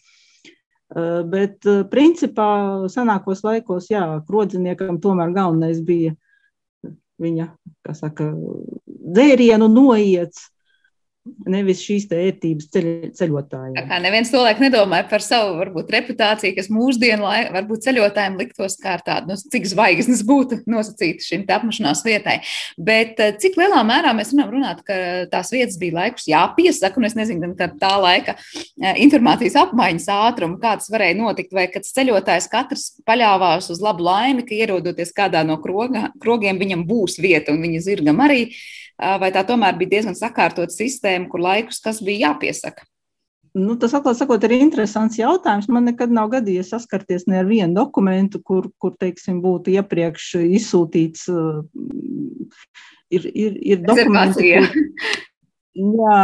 Eh, 0.90 1.22
bet 1.30 1.66
eh, 1.70 1.84
principā 1.90 2.50
senākos 2.90 3.44
laikos, 3.46 3.90
jā, 3.92 4.02
krodziniekam 4.26 4.98
tomēr 5.02 5.34
galvenais 5.36 5.78
bija 5.86 6.16
viņa, 7.20 7.50
kā 7.86 7.94
saka, 7.94 8.30
dzērienu 8.88 9.68
noiets, 9.70 10.48
nevis 11.50 11.82
šīs 11.84 12.06
ērtības 12.14 12.68
ceļ, 12.74 12.88
ceļotājiem. 13.18 13.76
Tā 13.76 13.84
kā 13.88 13.98
neviens 14.02 14.30
to 14.32 14.40
laiku 14.42 14.64
nedomāja 14.64 15.06
par 15.10 15.24
savu 15.24 15.56
varbūt, 15.58 15.92
reputāciju, 15.94 16.54
kas 16.56 16.70
mūsdienu 16.72 17.26
laikā 17.26 17.54
varbūt 17.54 17.84
ceļotājiem 17.86 18.38
liktos 18.40 18.76
kā 18.80 18.96
tāda, 19.04 19.28
nu, 19.30 19.36
cik 19.38 19.68
zvaigznes 19.70 20.22
būtu 20.26 20.60
nosacīta 20.70 21.26
šim 21.26 21.44
apmešanās 21.50 22.02
vietai. 22.06 22.38
Bet 22.78 23.20
eh, 23.22 23.34
cik 23.40 23.58
lielā 23.60 23.82
mērā 23.86 24.14
mēs 24.16 24.34
varam 24.34 24.54
runāt, 24.54 24.82
ka 24.86 24.98
tās 25.32 25.52
vietas 25.54 25.78
bija 25.80 25.98
laikus 26.00 26.28
jāpiesaka, 26.30 27.00
un 27.00 27.08
es 27.08 27.16
nezinu, 27.18 27.52
kā 27.58 27.70
tā 27.80 27.94
laika 28.02 28.36
eh, 28.36 29.00
informācijas 29.04 29.58
apmaiņas 29.64 30.10
ātrumu, 30.16 30.60
kāds 30.62 30.90
varēja 30.92 31.18
notikt, 31.20 31.54
vai 31.56 31.66
kad 31.72 31.86
ceļotājs 31.88 32.50
katrs 32.52 32.88
paļāvās 33.08 33.70
uz 33.74 33.82
labu 33.84 34.06
laimi, 34.06 34.46
ka 34.46 34.56
ierodoties 34.58 35.14
kādā 35.16 35.44
no 35.46 35.60
krogā, 35.62 36.10
krogiem, 36.22 36.60
viņam 36.60 36.86
būs 36.88 37.18
vieta 37.22 37.54
un 37.54 37.62
viņa 37.64 37.82
zirgam 37.86 38.22
arī 38.24 38.46
vai 39.00 39.30
tā 39.32 39.44
tomēr 39.48 39.78
bija 39.80 39.96
diezgan 39.96 40.16
sakārtot 40.18 40.72
sistēma, 40.74 41.28
kur 41.30 41.42
laikus 41.44 41.80
kas 41.84 42.02
bija 42.04 42.30
jāpiesaka? 42.30 42.84
Nu, 43.56 43.74
tas, 43.80 43.96
atklāt 43.98 44.20
sakot, 44.20 44.44
ir 44.46 44.52
interesants 44.60 45.18
jautājums. 45.18 45.66
Man 45.72 45.88
nekad 45.88 46.12
nav 46.14 46.28
gadījies 46.30 46.68
saskarties 46.70 47.26
ne 47.26 47.40
ar 47.40 47.48
vienu 47.48 47.74
dokumentu, 47.74 48.38
kur, 48.46 48.68
kur 48.78 48.94
teiksim, 49.00 49.40
būtu 49.42 49.72
iepriekš 49.74 50.36
izsūtīts. 50.60 51.26
Ir, 53.10 53.26
ir, 53.26 53.56
ir 53.72 53.82
dokumenti, 53.82 54.52
kur, 54.54 55.18
jā, 55.74 56.20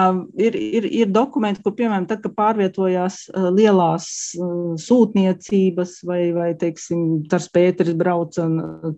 ir, 0.46 0.60
ir, 0.78 0.86
ir 1.00 1.10
dokumenti, 1.10 1.64
kur, 1.64 1.74
piemēram, 1.74 2.06
tad, 2.06 2.22
kad 2.22 2.36
pārvietojās 2.38 3.18
lielās 3.56 4.06
sūtniecības 4.86 5.98
vai, 6.06 6.20
vai 6.36 6.52
teiksim, 6.62 7.24
Tars 7.32 7.50
Pēteris 7.50 7.98
brauca 7.98 8.46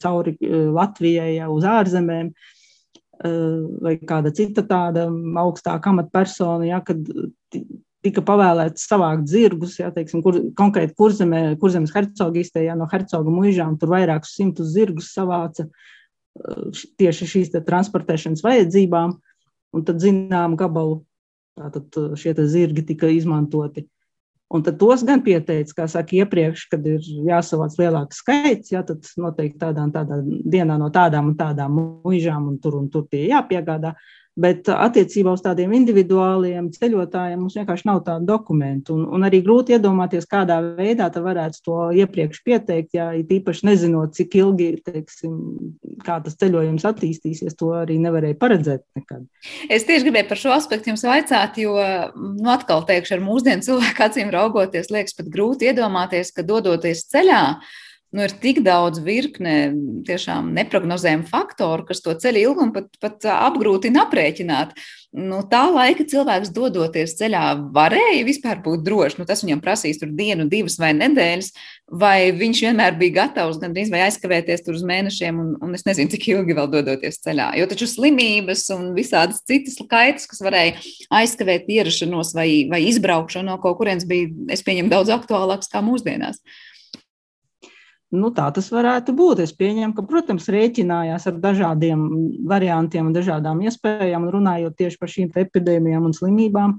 cauri 0.04 0.36
Latvijai 0.76 1.32
uz 1.48 1.64
ārzemēm, 1.64 2.28
uh, 2.28 2.54
vai 3.18 3.96
kāda 3.98 4.30
cita 4.34 4.62
tāda 4.66 5.08
augstāka 5.42 5.90
amatpersona, 5.90 6.68
ja, 6.68 6.80
kad 6.86 7.02
tika 8.04 8.22
pavēlēts 8.22 8.86
savākt 8.86 9.26
zirgus, 9.30 9.78
ja, 9.80 9.90
teiksim, 9.94 10.22
kur, 10.22 10.38
konkrēti 10.58 10.94
kurzemē, 10.98 11.42
kurzemes 11.60 11.94
hercogistē, 11.94 12.62
ja 12.68 12.76
no 12.78 12.86
hercoga 12.90 13.32
muižām 13.32 13.76
tur 13.80 13.92
vairākus 13.96 14.36
simtus 14.38 14.72
zirgus 14.76 15.12
savāca. 15.16 15.68
tieši 16.98 17.26
šīs 17.26 17.48
transportēšanas 17.66 18.44
vajadzībām, 18.46 19.16
un 19.74 19.84
tad 19.84 19.98
zinām 19.98 20.54
gabalu 20.56 21.00
tātad 21.58 22.14
šie 22.14 22.34
zirgi 22.46 22.84
tika 22.86 23.08
izmantoti. 23.10 23.88
Un 24.48 24.62
tad 24.64 24.78
tos 24.80 25.02
gan 25.04 25.20
pieteica, 25.20 25.74
kā 25.76 25.84
saka, 25.92 26.14
iepriekš, 26.22 26.62
kad 26.72 26.86
ir 26.88 27.02
jāsavāc 27.28 27.74
lielāks 27.76 28.22
skaits, 28.22 28.72
jā, 28.72 28.80
tad 28.86 29.04
noteikti 29.20 29.60
tādā 29.60 29.84
un 29.84 29.92
tādā 29.92 30.22
dienā 30.24 30.78
no 30.80 30.88
tādām 30.92 31.28
un 31.28 31.34
tādām 31.36 31.76
muižām 32.06 32.46
un 32.48 32.56
tur 32.62 32.78
un 32.78 32.86
tur 32.92 33.04
tie 33.12 33.26
jāpiegādā. 33.28 33.92
Bet 34.38 34.68
attiecībā 34.70 35.32
uz 35.34 35.42
tādiem 35.42 35.72
individuāliem 35.74 36.68
ceļotājiem 36.70 37.40
mums 37.42 37.56
vienkārši 37.58 37.88
nav 37.88 38.04
tādu 38.06 38.28
dokumentu. 38.28 38.94
Un, 38.94 39.06
un 39.16 39.26
arī 39.26 39.40
grūti 39.42 39.74
iedomāties, 39.74 40.28
kādā 40.30 40.60
veidā 40.76 41.08
tā 41.10 41.22
varētu 41.24 41.64
to 41.66 41.78
iepriekš 41.98 42.42
pieteikt, 42.46 42.92
ja 42.94 43.08
īpaši 43.18 43.66
nezinot, 43.66 44.14
cik 44.14 44.36
ilgi, 44.38 44.68
teiksim, 44.86 45.34
tas 46.06 46.38
ceļojums 46.38 46.86
attīstīsies, 46.86 47.58
to 47.58 47.72
arī 47.80 47.98
nevarēja 48.04 48.38
paredzēt 48.38 48.84
nekad. 48.98 49.26
Es 49.66 49.88
tieši 49.88 50.06
gribēju 50.06 50.30
par 50.30 50.42
šo 50.44 50.54
aspektu 50.54 50.92
jums 50.92 51.02
vaicāt, 51.08 51.58
jo, 51.58 51.74
nu, 52.14 52.46
atkal 52.54 52.86
teikšu, 52.86 53.16
ar 53.18 53.26
mūsdienu 53.26 53.66
cilvēku 53.66 54.06
acīm 54.06 54.30
raugoties, 54.34 54.92
liekas 54.94 55.18
pat 55.18 55.34
grūti 55.34 55.72
iedomāties, 55.72 56.30
ka 56.36 56.46
dodoties 56.46 57.08
ceļā, 57.10 57.42
nu, 58.14 58.24
ir 58.24 58.32
tik 58.40 58.62
daudz 58.64 59.02
virkne 59.04 59.56
tiešām 60.08 60.52
neprognozējumu 60.56 61.28
faktoru, 61.28 61.84
kas 61.88 62.00
to 62.04 62.14
ceļu 62.16 62.46
ilgumu 62.46 62.72
pat, 62.76 62.94
pat 63.02 63.26
apgrūtina 63.34 64.06
aprēķināt. 64.06 64.72
Nu, 65.18 65.40
tā 65.48 65.62
laika 65.72 66.04
cilvēks 66.08 66.50
dodoties 66.52 67.14
ceļā 67.16 67.42
varēja 67.72 68.26
vispār 68.28 68.60
būt 68.64 68.82
drošs. 68.84 69.16
Nu, 69.20 69.24
tas 69.28 69.40
viņam 69.44 69.60
prasīs 69.64 70.00
dienu, 70.04 70.44
divas 70.52 70.76
vai 70.80 70.90
nedēļas, 70.96 71.48
vai 72.00 72.30
viņš 72.36 72.62
vienmēr 72.66 72.96
bija 73.00 73.16
gatavs 73.22 73.60
gandrīz 73.60 73.92
vai 73.92 74.02
aizkavēties 74.04 74.64
tur 74.66 74.76
uz 74.76 74.84
mēnešiem, 74.88 75.40
un, 75.40 75.54
un 75.64 75.76
es 75.76 75.84
nezinu, 75.88 76.12
cik 76.12 76.28
ilgi 76.34 76.56
vēl 76.56 76.68
dodoties 76.76 77.20
ceļā. 77.24 77.50
Jo 77.60 77.68
taču 77.68 77.88
slimības 77.88 78.66
un 78.76 78.90
visādas 78.96 79.40
citas 79.48 79.80
kaitas, 79.88 80.28
kas 80.28 80.44
varēja 80.44 80.76
aizkavēt 81.20 81.68
ierašanos 81.72 82.34
vai, 82.36 82.50
vai 82.72 82.84
izbraukšanu 82.88 83.48
no 83.48 83.56
kaut 83.64 83.80
kurienes, 83.80 84.08
bija, 84.08 84.28
es 84.52 84.64
pieņemu, 84.64 84.92
daudz 84.92 85.12
aktuālāks 85.16 85.72
kā 85.72 85.80
mūsdienās. 85.84 86.40
Nu, 88.08 88.30
tā 88.32 88.46
tas 88.56 88.70
varētu 88.72 89.12
būt. 89.12 89.42
Es 89.44 89.52
pieņemu, 89.52 89.92
ka, 89.96 90.02
protams, 90.08 90.48
rēķinājās 90.48 91.26
ar 91.28 91.40
dažādiem 91.42 92.06
variantiem 92.48 93.10
un 93.10 93.16
dažādām 93.16 93.60
iespējām, 93.68 94.24
un 94.24 94.32
runājot 94.32 94.78
tieši 94.80 95.00
par 95.00 95.12
šīm 95.12 95.34
epidēmijām 95.36 96.06
un 96.08 96.14
slimībām. 96.16 96.78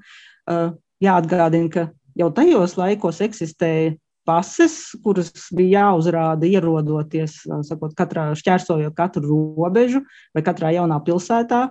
Jāatgādina, 1.05 1.69
ka 1.69 1.83
jau 2.17 2.31
tajos 2.33 2.73
laikos 2.79 3.21
eksistēja 3.21 3.93
pases, 4.25 4.79
kuras 5.05 5.29
bija 5.55 5.85
jāuzrāda 5.85 6.49
ierodoties, 6.49 7.43
sakot, 7.69 7.93
katrā, 7.97 8.31
šķērsojot 8.37 8.97
katru 8.97 9.37
robežu 9.57 10.01
vai 10.33 10.43
katrā 10.45 10.73
jaunā 10.79 10.97
pilsētā. 11.05 11.67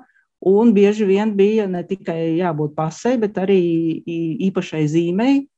Un 0.46 0.70
bieži 0.70 1.02
vien 1.02 1.34
bija 1.34 1.66
ne 1.66 1.82
tikai 1.82 2.38
jābūt 2.38 2.76
pasē, 2.78 3.16
bet 3.18 3.38
arī 3.42 3.58
īpašai 4.46 4.84
zīmei, 4.86 5.48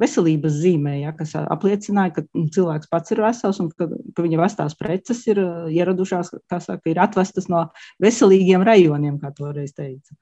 veselības 0.00 0.56
zīmē, 0.62 0.96
ja, 1.02 1.12
kas 1.16 1.34
apliecināja, 1.40 2.14
ka 2.16 2.24
cilvēks 2.54 2.90
pats 2.92 3.14
ir 3.14 3.22
vesels 3.24 3.60
un 3.62 3.70
ka, 3.72 3.88
ka 4.16 4.24
viņa 4.24 4.40
vestās 4.40 4.76
preces 4.78 5.22
ir 5.30 5.40
uh, 5.42 5.70
ieradušās, 5.72 6.32
kā 6.50 6.58
saka, 6.62 6.82
ir 6.90 7.00
atvestas 7.02 7.48
no 7.52 7.66
veselīgiem 8.02 8.64
rajoniem, 8.66 9.18
kā 9.22 9.32
toreiz 9.36 9.74
teica. 9.76 10.16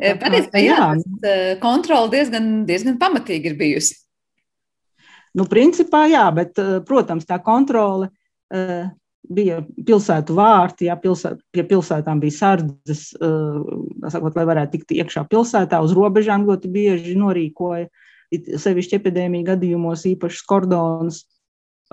Patiesībā, 0.00 0.62
jā, 0.64 0.80
jā. 0.80 0.90
Uh, 0.96 1.52
kontrola 1.62 2.10
diezgan, 2.12 2.50
diezgan 2.68 2.98
pamatīgi 3.00 3.52
ir 3.52 3.58
bijusi. 3.60 4.00
Nu, 5.34 5.48
principā, 5.50 6.04
jā, 6.10 6.26
bet, 6.34 6.58
uh, 6.62 6.78
protams, 6.86 7.26
tā 7.28 7.40
kontrole 7.42 8.10
bija 9.24 9.60
pilsētu 9.86 10.36
vārti, 10.36 10.88
ja 10.88 10.96
pilsēt, 11.00 11.40
pie 11.54 11.64
pilsētām 11.68 12.20
bija 12.22 12.36
sardzes, 12.36 13.06
uh, 13.18 13.60
sakot, 14.12 14.36
lai 14.36 14.46
varētu 14.48 14.76
tikt 14.76 14.96
iekšā 14.96 15.24
pilsētā, 15.30 15.80
uz 15.84 15.94
robežām 15.96 16.46
ļoti 16.48 16.70
bieži 16.72 17.14
norīkoja, 17.18 17.88
sevišķi 18.34 18.98
epidēmija 18.98 19.52
gadījumos, 19.52 20.04
īpašus 20.10 20.44
kordonus 20.48 21.22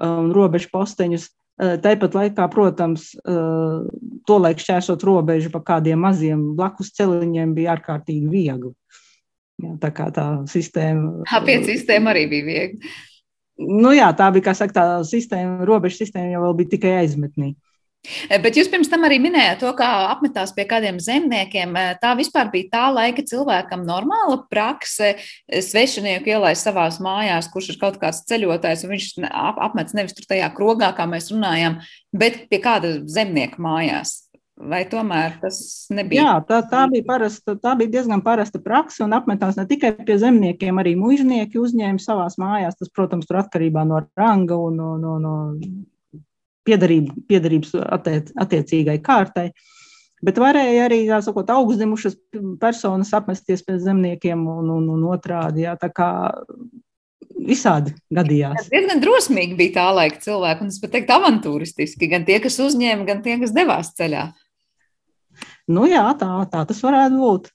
un 0.01 0.27
um, 0.27 0.33
robežu 0.35 0.71
posteņus. 0.73 1.29
Uh, 1.61 1.75
tāpat 1.83 2.15
laikā, 2.17 2.47
protams, 2.49 3.11
to 3.21 4.37
laiku 4.41 4.63
šķērsot 4.63 5.03
robežu 5.05 5.51
pa 5.53 5.61
kādiem 5.73 5.99
maziem 6.01 6.51
blakus 6.57 6.93
celiņiem 6.97 7.53
bija 7.57 7.75
ārkārtīgi 7.75 8.31
viegli. 8.31 8.73
Jā, 9.61 9.75
tā 9.83 9.91
kā 9.93 10.07
tā 10.15 10.25
sistēma. 10.49 11.27
Kāpēc 11.29 11.67
sistēma 11.69 12.15
arī 12.15 12.25
bija 12.31 12.47
viegli? 12.47 12.93
Nu, 13.61 13.91
jā, 13.95 14.09
tā 14.17 14.29
bija 14.33 14.55
saka, 14.57 14.73
tā 14.75 14.85
sistēma, 15.07 15.65
robežu 15.67 16.01
sistēma 16.01 16.33
jau 16.33 16.53
bija 16.57 16.75
tikai 16.75 16.95
aizmetnī. 17.03 17.53
E, 18.01 18.37
bet 18.41 18.55
jūs 18.57 18.69
pirms 18.71 18.89
tam 18.89 19.03
arī 19.05 19.19
minējāt 19.21 19.59
to, 19.61 19.69
kā 19.77 19.87
apmetās 20.09 20.53
pie 20.55 20.65
kādiem 20.69 20.97
zemniekiem. 21.01 21.75
E, 21.77 21.83
tā 22.01 22.15
vispār 22.17 22.49
bija 22.53 22.71
tā 22.73 22.85
laika 22.89 23.21
cilvēkam 23.29 23.83
normāla 23.85 24.39
prakse, 24.49 25.13
e, 25.13 25.61
svešinieku 25.61 26.33
ielaist 26.33 26.65
savās 26.65 26.97
mājās, 27.03 27.51
kurš 27.53 27.75
ir 27.75 27.79
kaut 27.83 28.01
kāds 28.01 28.23
ceļotājs, 28.31 28.87
un 28.87 28.95
viņš 28.95 29.07
apmets 29.29 29.93
nevis 29.97 30.17
tur 30.17 30.25
tajā 30.33 30.49
krogā, 30.57 30.89
kā 30.97 31.05
mēs 31.09 31.29
runājām, 31.33 31.77
bet 32.09 32.47
pie 32.49 32.61
kāda 32.63 32.97
zemnieka 33.05 33.61
mājās. 33.61 34.30
Vai 34.61 34.81
tomēr 34.89 35.39
tas 35.41 35.57
nebija? 35.89 36.21
Jā, 36.21 36.33
tā, 36.45 36.59
tā, 36.69 36.83
bija 36.91 37.05
parasta, 37.07 37.55
tā 37.57 37.73
bija 37.79 37.95
diezgan 37.95 38.21
parasta 38.21 38.61
praksa 38.61 39.05
un 39.07 39.15
apmetās 39.17 39.57
ne 39.57 39.65
tikai 39.69 39.93
pie 40.05 40.17
zemniekiem, 40.21 40.77
arī 40.81 40.93
mužnieki 40.99 41.57
uzņēma 41.61 42.01
savās 42.01 42.37
mājās. 42.41 42.77
Tas, 42.77 42.91
protams, 42.93 43.25
tur 43.29 43.39
atkarībā 43.41 43.85
no 43.89 44.03
ranga 44.19 44.59
un 44.61 44.77
no, 44.77 44.91
no, 45.01 45.15
no 45.23 45.33
piedarība, 46.67 47.15
piedarības 47.29 47.73
attiec, 47.81 48.29
attiecīgai 48.45 48.99
kārtai. 49.01 49.49
Bet 50.21 50.37
varēja 50.37 50.85
arī, 50.85 51.01
tā 51.09 51.17
sakot, 51.25 51.49
augstzimušas 51.49 52.19
personas 52.61 53.09
apmesties 53.17 53.65
pie 53.65 53.79
zemniekiem 53.81 54.45
un, 54.45 54.69
un, 54.69 54.87
un 54.93 55.07
otrādi. 55.09 55.65
Jā, 55.65 55.73
tā 55.81 55.89
kā 55.89 56.11
visādi 57.41 57.95
gadījās. 58.13 58.59
Tas 58.59 58.69
diezgan 58.69 59.01
drosmīgi 59.01 59.57
bija 59.57 59.79
tā 59.79 59.87
laika 59.95 60.21
cilvēki, 60.21 60.65
un 60.65 60.69
es 60.73 60.79
pat 60.83 60.93
teiktu, 60.93 61.15
avantūristiski. 61.17 62.09
Gan 62.11 62.29
tie, 62.29 62.37
kas 62.43 62.59
uzņēma, 62.61 63.07
gan 63.07 63.25
tie, 63.25 63.39
kas 63.41 63.55
devās 63.55 63.93
ceļā. 63.97 64.27
Nu, 65.71 65.87
jā, 65.89 66.03
tā, 66.19 66.29
tā 66.51 66.63
tas 66.67 66.83
varētu 66.83 67.19
būt. 67.21 67.51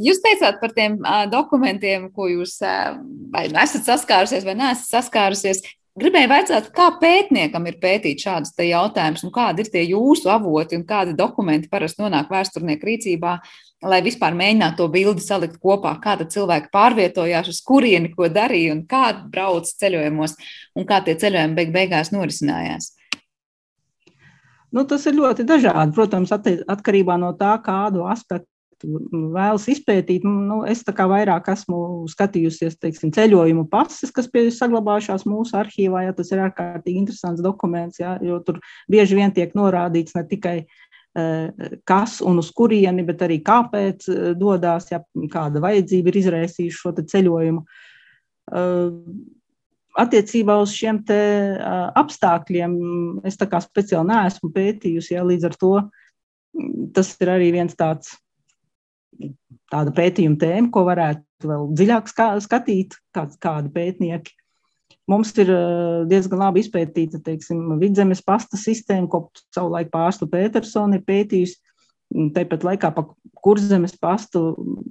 Jūs 0.00 0.22
teicāt 0.24 0.60
par 0.62 0.72
tiem 0.76 0.96
dokumentiem, 1.30 2.08
ko 2.14 2.28
jūs 2.30 2.56
vai 3.32 3.46
nu 3.52 3.60
esat 3.62 3.86
saskārusies, 3.88 4.46
vai 4.46 4.56
neesat 4.58 4.88
saskārusies. 4.88 5.62
Gribēju 6.00 6.30
jautāt, 6.30 6.68
kā 6.72 6.86
pētniekam 7.00 7.64
ir 7.66 7.80
pētīt 7.82 8.22
šādus 8.22 8.54
jautājumus, 8.54 9.24
un 9.26 9.32
kādi 9.34 9.64
ir 9.64 9.70
tie 9.72 9.82
jūsu 9.90 10.30
avoti 10.30 10.78
un 10.78 10.84
kādi 10.86 11.16
dokumenti 11.18 11.68
parasti 11.68 12.04
nonāk 12.04 12.30
vēsturnieku 12.30 12.86
rīcībā, 12.86 13.32
lai 13.90 13.98
vispār 14.06 14.36
mēģinātu 14.38 14.78
to 14.78 14.86
bildi 14.94 15.24
salikt 15.24 15.58
kopā, 15.60 15.96
kāda 16.00 16.28
cilvēka 16.30 16.70
pārvietojās, 16.72 17.50
uz 17.50 17.58
kurieni, 17.66 18.14
ko 18.14 18.30
darīja 18.30 18.76
un 18.76 18.84
kā 18.88 19.10
brauc 19.34 19.66
ceļojumos, 19.82 20.38
un 20.78 20.88
kā 20.88 21.02
tie 21.04 21.18
ceļojumi 21.20 21.58
beig 21.58 21.74
beigās 21.74 22.14
norisinājās. 22.14 22.92
Nu, 24.70 24.84
tas 24.86 25.04
ir 25.10 25.18
ļoti 25.18 25.44
dažādi. 25.48 25.94
Protams, 25.96 26.32
atkarībā 26.32 27.16
no 27.18 27.32
tā, 27.38 27.56
kādu 27.64 28.04
aspektu 28.06 28.48
vēlas 29.34 29.66
izpētīt. 29.70 30.24
Nu, 30.24 30.62
es 30.68 30.84
tā 30.86 30.94
kā 30.96 31.06
vairāk 31.10 31.50
esmu 31.52 32.06
skatījusies 32.10 32.78
teiksim, 32.80 33.12
ceļojumu 33.16 33.66
pases, 33.70 34.12
kas 34.14 34.30
ir 34.34 34.52
saglabājušās 34.54 35.26
mūsu 35.28 35.58
arhīvā. 35.60 36.06
Ja, 36.06 36.14
tas 36.16 36.30
ir 36.32 36.44
ārkārtīgi 36.46 37.02
interesants 37.02 37.42
dokuments, 37.44 38.00
ja, 38.00 38.16
jo 38.24 38.40
tur 38.46 38.60
bieži 38.90 39.18
vien 39.18 39.34
tiek 39.36 39.52
norādīts 39.58 40.16
ne 40.16 40.24
tikai 40.30 40.56
eh, 40.62 41.68
kas 41.84 42.20
un 42.24 42.40
uz 42.40 42.52
kurieni, 42.56 43.04
bet 43.06 43.26
arī 43.26 43.40
kāpēc 43.44 44.08
eh, 44.08 44.22
dodas, 44.38 44.90
ja 44.94 45.02
kāda 45.32 45.62
vajadzība 45.66 46.12
ir 46.12 46.22
izraisījusi 46.22 46.78
šo 46.78 46.94
ceļojumu. 47.00 47.66
Uh, 48.50 48.88
attiecībā 49.98 50.56
uz 50.62 50.74
šiem 50.76 51.00
apstākļiem 51.98 52.74
es 53.26 53.38
tā 53.40 53.48
kā 53.50 53.60
speciāli 53.64 54.12
neesmu 54.12 54.52
pētījusi, 54.54 55.14
ja 55.16 55.24
līdz 55.26 55.48
ar 55.50 55.56
to 55.60 55.74
tas 56.94 57.12
ir 57.22 57.30
arī 57.30 57.50
viens 57.54 57.76
tāds 57.78 58.16
tāda 59.70 59.92
pētījuma 59.94 60.38
tēma, 60.40 60.70
ko 60.74 60.84
varētu 60.88 61.50
vēl 61.50 61.66
dziļāk 61.78 62.10
skatīt 62.44 62.96
kāds, 63.14 63.38
kādi 63.42 63.72
pētnieki. 63.74 64.34
Mums 65.10 65.32
ir 65.42 65.50
diezgan 66.10 66.42
labi 66.42 66.62
izpētīta 66.62 67.18
teiksim, 67.26 67.62
vidzemes 67.80 68.22
pasta 68.22 68.58
sistēma, 68.58 69.08
ko 69.10 69.24
savulaik 69.54 69.90
pārstu 69.90 70.28
Petersona 70.30 70.98
ir 70.98 71.06
pētījusi. 71.06 71.58
Tāpat 72.34 72.66
laikā 72.66 72.90
pa 72.94 73.06
kurzemes 73.44 73.96
pastu 73.98 74.42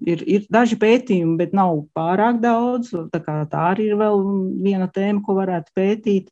ir, 0.08 0.24
ir 0.26 0.46
daži 0.52 0.78
pētījumi, 0.80 1.38
bet 1.40 1.56
nav 1.58 1.86
pārāk 1.98 2.42
daudz. 2.44 2.92
Tā, 3.14 3.22
tā 3.22 3.64
arī 3.72 3.90
ir 3.92 4.00
vēl 4.00 4.22
viena 4.66 4.90
tēma, 4.92 5.24
ko 5.26 5.38
varētu 5.40 5.76
pētīt. 5.78 6.30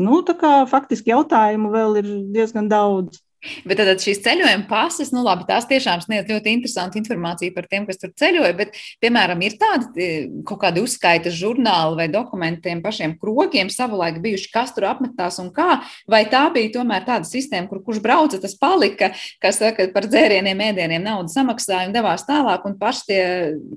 Nu, 0.00 0.22
kā 0.26 0.54
faktiski 0.66 1.12
jautājumu 1.12 1.70
vēl 1.70 2.00
ir 2.02 2.08
diezgan 2.34 2.70
daudz. 2.70 3.22
Bet 3.64 3.78
tad 3.80 4.02
šīs 4.02 4.20
ceļojuma 4.24 4.66
pases, 4.68 5.10
nu 5.14 5.22
labi, 5.24 5.46
tās 5.48 5.64
tiešām 5.70 6.02
sniedz 6.04 6.28
ļoti 6.28 6.52
interesantu 6.52 6.98
informāciju 7.00 7.54
par 7.54 7.68
tiem, 7.70 7.86
kas 7.88 8.00
tur 8.00 8.12
ceļoja, 8.20 8.52
bet, 8.58 8.76
piemēram, 9.00 9.40
ir 9.46 9.56
tādi 9.60 10.04
e, 10.04 10.08
kaut 10.48 10.60
kādi 10.64 10.82
uzskaitas 10.84 11.38
žurnāli 11.38 11.96
vai 12.02 12.08
dokumentiem 12.12 12.82
pašiem 12.84 13.16
krogiem 13.20 13.72
savulaik 13.72 14.20
bijuši, 14.20 14.50
kas 14.52 14.74
tur 14.76 14.90
apmetās 14.90 15.40
un 15.40 15.48
kā, 15.56 15.80
vai 16.10 16.26
tā 16.28 16.42
bija 16.52 16.74
tomēr 16.76 17.06
tāda 17.08 17.28
sistēma, 17.28 17.70
kur 17.70 17.80
kurš 17.86 18.02
brauca, 18.04 18.40
tas 18.42 18.56
palika, 18.60 19.12
kas 19.40 19.62
saka, 19.62 19.88
par 19.94 20.08
dzērieniem, 20.10 20.60
ēdieniem 20.70 21.06
naudu 21.08 21.32
samaksāja 21.32 21.88
un 21.88 21.96
devās 21.96 22.26
tālāk, 22.28 22.68
un 22.68 22.76
paši 22.80 23.08
tie 23.08 23.22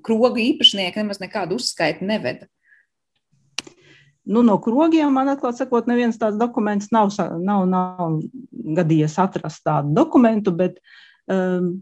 krogu 0.03 0.43
īpašnieki 0.43 0.99
nemaz 0.99 1.23
nekādu 1.23 1.61
uzskaiti 1.61 2.03
neveda. 2.09 2.51
Nu, 4.23 4.43
no 4.45 4.55
krogiem 4.63 5.11
man 5.11 5.31
atklāt 5.33 5.59
sakot, 5.59 5.87
neviens 5.89 6.19
tāds 6.19 6.37
dokuments 6.39 6.93
nav, 6.95 7.11
nav, 7.43 7.65
nav 7.67 8.19
gadījies 8.77 9.17
atrast 9.19 9.65
tādu 9.67 9.91
dokumentu, 9.97 10.53
bet 10.55 10.77
um, 11.27 11.73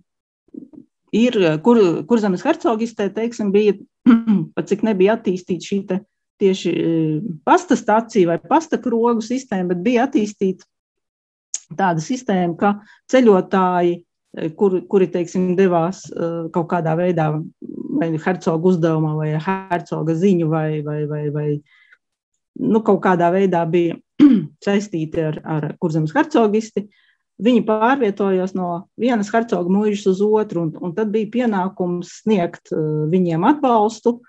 ir, 1.13 1.37
kur, 1.65 1.81
kur 2.09 2.23
zemes 2.23 2.41
hercogistē, 2.45 3.11
teiksim, 3.13 3.51
bija, 3.53 3.75
pat 4.55 4.71
cik 4.71 4.85
nebija 4.87 5.19
attīstīta 5.19 5.69
šī 5.69 5.79
te 5.91 5.99
tieši 6.41 6.71
ehm, 6.73 7.33
pasta 7.45 7.77
stācija 7.77 8.33
vai 8.33 8.39
pasta 8.41 8.79
krogu 8.81 9.23
sistēma, 9.25 9.71
bet 9.73 9.83
bija 9.85 10.07
attīstīta 10.07 10.65
tāda 11.77 12.03
sistēma, 12.03 12.55
ka 12.59 12.71
ceļotāji, 13.11 13.99
eh, 14.37 14.49
kur, 14.57 14.79
kuri, 14.91 15.07
teiksim, 15.13 15.51
devās 15.59 16.03
uh, 16.11 16.49
kaut 16.55 16.71
kādā 16.73 16.97
veidā 16.99 17.29
vai 18.01 18.09
hercoga 18.17 18.73
uzdevumā 18.73 19.13
vai 19.19 19.29
hercoga 19.37 20.17
ziņu 20.17 20.49
vai, 20.51 20.81
vai, 20.85 21.03
vai, 21.07 21.23
vai 21.35 21.47
nu, 22.59 22.81
kaut 22.85 23.01
kādā 23.05 23.31
veidā 23.33 23.63
bija 23.69 23.97
saistīti 24.65 25.23
ar, 25.23 25.39
ar 25.43 25.71
kurzemes 25.81 26.13
hercogisti. 26.15 26.87
Viņi 27.41 27.63
pārvietojās 27.65 28.53
no 28.53 28.85
vienas 29.01 29.31
hercoga 29.33 29.71
mūžas 29.71 30.05
uz 30.11 30.19
otru, 30.21 30.67
un, 30.67 30.73
un 30.77 30.93
tad 30.97 31.09
bija 31.13 31.31
pienākums 31.39 32.19
sniegt 32.21 32.73
uh, 32.75 33.07
viņiem 33.09 33.47
atbalstu 33.49 34.19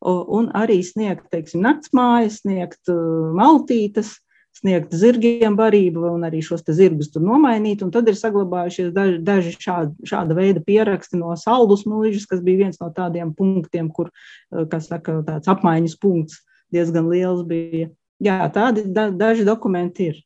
un 0.00 0.46
arī 0.56 0.78
sniegt, 0.80 1.26
teiksim, 1.28 1.60
naktsmājas, 1.60 2.38
sniegt 2.40 2.88
uh, 2.88 3.32
maltītes, 3.36 4.14
sniegt 4.56 4.94
zirgiem 4.96 5.58
barību 5.58 6.06
un 6.08 6.24
arī 6.24 6.40
šos 6.44 6.64
zirgus 6.72 7.10
tur 7.12 7.24
nomainīt. 7.26 7.82
Un 7.84 7.90
tad 7.92 8.08
ir 8.08 8.16
saglabājušies 8.16 8.94
daži, 8.96 9.18
daži 9.24 9.52
šāda, 9.58 9.92
šāda 10.08 10.36
veida 10.38 10.62
pieraksti 10.64 11.20
no 11.20 11.34
saldus 11.36 11.84
mūžas, 11.90 12.24
kas 12.30 12.40
bija 12.44 12.64
viens 12.64 12.80
no 12.80 12.88
tādiem 12.96 13.34
punktiem, 13.36 13.90
kur, 13.92 14.08
uh, 14.08 14.64
kas 14.70 14.88
saka, 14.88 15.18
tāds 15.26 15.50
apmaiņas 15.52 15.98
punkts 16.00 16.40
diezgan 16.74 17.08
liels 17.10 17.44
bija. 17.48 17.90
Jā, 18.20 18.42
tādi 18.52 18.84
da, 18.92 19.08
daži 19.08 19.46
dokumenti 19.48 20.10
ir. 20.12 20.18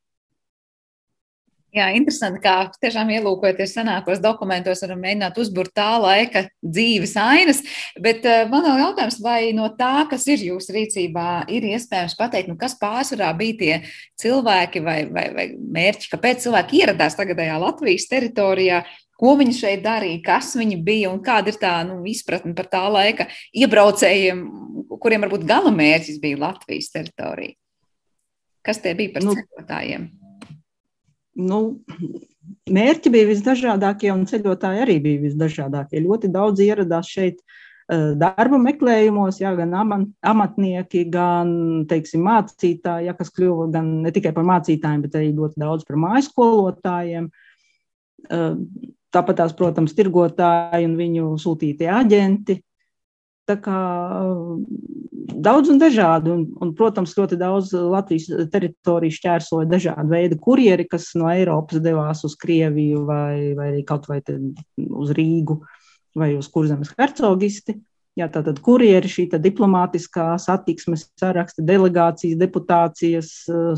Jā, 1.74 1.88
interesanti, 1.90 2.38
kā 2.38 2.68
tiešām 2.78 3.08
ielūkojoties 3.16 3.72
senākos 3.74 4.20
dokumentos, 4.22 4.78
varam 4.84 5.00
mēģināt 5.02 5.38
uzburt 5.42 5.72
tā 5.74 5.96
laika 5.98 6.44
dzīves 6.62 7.16
ainas. 7.18 7.64
Bet 7.98 8.22
uh, 8.30 8.44
man 8.50 8.62
vēl 8.62 8.78
jautājums, 8.84 9.16
vai 9.22 9.40
no 9.56 9.66
tā, 9.74 10.04
kas 10.10 10.28
ir 10.30 10.44
jūsu 10.52 10.70
rīcībā, 10.76 11.26
ir 11.50 11.66
iespējams 11.72 12.14
pateikt, 12.20 12.52
nu, 12.52 12.54
kas 12.60 12.76
pārsvarā 12.78 13.32
bija 13.40 13.58
tie 13.58 13.96
cilvēki 14.22 14.84
vai, 14.86 15.00
vai, 15.10 15.26
vai 15.34 15.48
mērķi, 15.58 16.12
kāpēc 16.14 16.46
cilvēki 16.46 16.84
ieradās 16.84 17.18
tagadējā 17.18 17.58
Latvijas 17.66 18.06
teritorijā, 18.12 18.84
ko 19.20 19.34
viņi 19.38 19.56
šeit 19.56 19.84
darīja, 19.84 20.22
kas 20.26 20.54
viņi 20.58 20.78
bija 20.84 21.12
un 21.12 21.20
kāda 21.24 21.52
ir 21.52 21.58
tā 21.60 21.74
nu, 21.88 22.00
izpratne 22.10 22.54
par 22.56 22.68
tā 22.72 22.82
laika 22.90 23.28
iebraucējiem, 23.54 24.44
kuriem 25.02 25.26
varbūt 25.26 25.46
gala 25.48 25.72
mērķis 25.74 26.20
bija 26.22 26.40
Latvijas 26.48 26.90
teritorija. 26.94 27.56
Kas 28.64 28.80
tie 28.80 28.94
bija 28.96 29.12
par 29.16 29.26
nu, 29.26 29.34
ceļotājiem? 29.36 30.06
Nu, 31.44 31.58
mērķi 32.70 33.12
bija 33.12 33.28
visdažādākie, 33.28 34.08
un 34.14 34.24
ceļotāji 34.30 34.82
arī 34.86 34.96
bija 35.04 35.24
visdažādākie. 35.26 36.00
Ļoti 36.04 36.30
daudz 36.32 36.62
ieradās 36.64 37.10
šeit 37.10 37.42
eh, 37.42 38.14
darba 38.18 38.60
meklējumos, 38.62 39.42
jā, 39.42 39.52
gan 39.58 39.74
amatnieki, 39.76 41.04
gan 41.12 41.54
teiksim, 41.90 42.24
mācītāji, 42.24 43.10
jā, 43.10 43.16
kas 43.18 43.34
kļuva 43.36 43.68
gan 43.74 43.90
ne 44.06 44.14
tikai 44.14 44.32
par 44.36 44.48
mācītājiem, 44.48 45.04
bet 45.04 45.18
arī 45.20 45.34
ļoti 45.36 45.60
daudz 45.60 45.86
par 45.88 46.00
mājas 46.06 46.30
skolotājiem. 46.32 47.28
Tāpat 49.14 49.40
tās, 49.40 49.52
protams, 49.56 49.94
tirgotāji 49.94 50.88
un 50.88 50.96
viņu 50.98 51.34
sūtītie 51.40 51.90
aģenti. 51.92 52.58
Tā 53.44 53.58
kā 53.60 53.78
daudz 55.44 55.70
un 55.72 55.80
dažādi, 55.80 56.32
un, 56.32 56.44
un, 56.64 56.72
protams, 56.76 57.12
ļoti 57.18 57.38
daudz 57.40 57.74
Latvijas 57.76 58.48
teritoriju 58.52 59.14
šķērsoja 59.14 59.68
dažādi 59.68 60.10
veidi 60.10 60.38
kurjeri, 60.40 60.86
kas 60.88 61.10
no 61.18 61.28
Eiropas 61.32 61.82
devās 61.84 62.24
uz 62.26 62.36
Krieviju 62.40 63.04
vai, 63.08 63.52
vai 63.58 63.70
kaut 63.86 64.08
vai 64.08 64.20
uz 64.24 65.12
Rīgu 65.16 65.60
vai 66.16 66.32
uz 66.38 66.48
Kurzemes 66.50 66.94
hercogisti. 66.96 67.76
Jā, 68.14 68.28
tātad 68.30 68.60
kurjeri, 68.62 69.08
šī 69.10 69.24
tā 69.32 69.40
diplomātiskā 69.42 70.36
satiksmes 70.38 71.08
saraksta, 71.18 71.64
delegācijas, 71.66 72.36
deputācijas, 72.38 73.30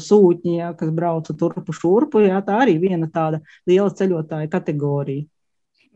sūtņi, 0.04 0.58
jā, 0.58 0.74
kas 0.76 0.90
brauca 0.92 1.32
turpu 1.40 1.72
šurpu, 1.72 2.20
jā, 2.26 2.42
tā 2.44 2.58
arī 2.66 2.76
viena 2.82 3.08
tāda 3.08 3.40
liela 3.64 3.88
ceļotāja 3.96 4.50
kategorija. 4.52 5.24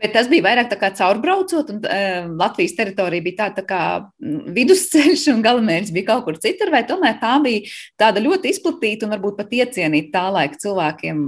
Bet 0.01 0.15
tas 0.17 0.31
bija 0.33 0.47
vairāk 0.47 0.71
tā 0.71 0.79
kā 0.81 0.89
caurbraucot, 0.97 1.75
un 1.75 1.83
uh, 1.85 2.31
Latvijas 2.41 2.73
teritorija 2.79 3.25
bija 3.27 3.43
tāda 3.43 3.61
tā 3.61 3.67
kā 3.69 3.83
vidusceļš, 4.57 5.27
un 5.35 5.45
galamērķis 5.45 5.93
bija 5.93 6.09
kaut 6.09 6.25
kur 6.25 6.41
citur, 6.41 6.73
vai 6.73 6.81
tomēr 6.89 7.19
tā 7.21 7.35
bija 7.45 7.69
tāda 8.01 8.25
ļoti 8.25 8.55
izplatīta 8.55 9.05
un 9.05 9.13
varbūt 9.19 9.37
pat 9.43 9.53
iecienīta 9.61 10.15
tā 10.17 10.27
laika 10.33 10.57
cilvēkiem 10.65 11.21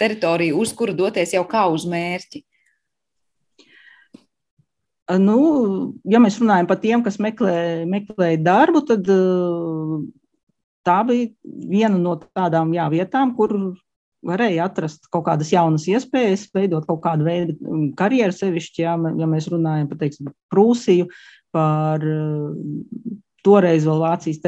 teritorija, 0.00 0.56
uz 0.56 0.72
kuru 0.78 0.96
doties 0.96 1.36
jau 1.36 1.44
kā 1.50 1.68
uz 1.68 1.84
mērķi? 1.92 2.46
Nu, 5.06 5.38
ja 6.10 6.18
mēs 6.18 6.40
runājam 6.42 6.66
par 6.66 6.80
tiem, 6.82 7.02
kas 7.06 7.20
meklē, 7.22 7.84
meklēja 7.86 8.40
darbu, 8.42 8.82
tad 8.88 9.06
tā 10.86 10.96
bija 11.06 11.28
viena 11.70 11.98
no 12.00 12.16
tādām 12.24 12.72
jā, 12.74 12.88
vietām, 12.90 13.36
kur 13.38 13.54
varēja 14.26 14.66
atrast 14.66 15.06
kaut 15.12 15.28
kādas 15.28 15.52
jaunas 15.54 15.86
iespējas, 15.86 16.48
veidot 16.54 16.88
kaut 16.88 17.04
kādu 17.04 17.26
veidu 17.28 17.54
karjeru 17.98 18.34
sevišķi, 18.34 18.82
ja, 18.82 18.96
ja 19.20 19.30
mēs 19.30 19.46
runājam 19.52 19.86
par 19.92 20.00
teiksim, 20.02 20.32
Prūsiju, 20.50 21.06
par 21.54 22.02
toreiz 23.46 23.86
vēl 23.86 24.02
Vācijas 24.02 24.40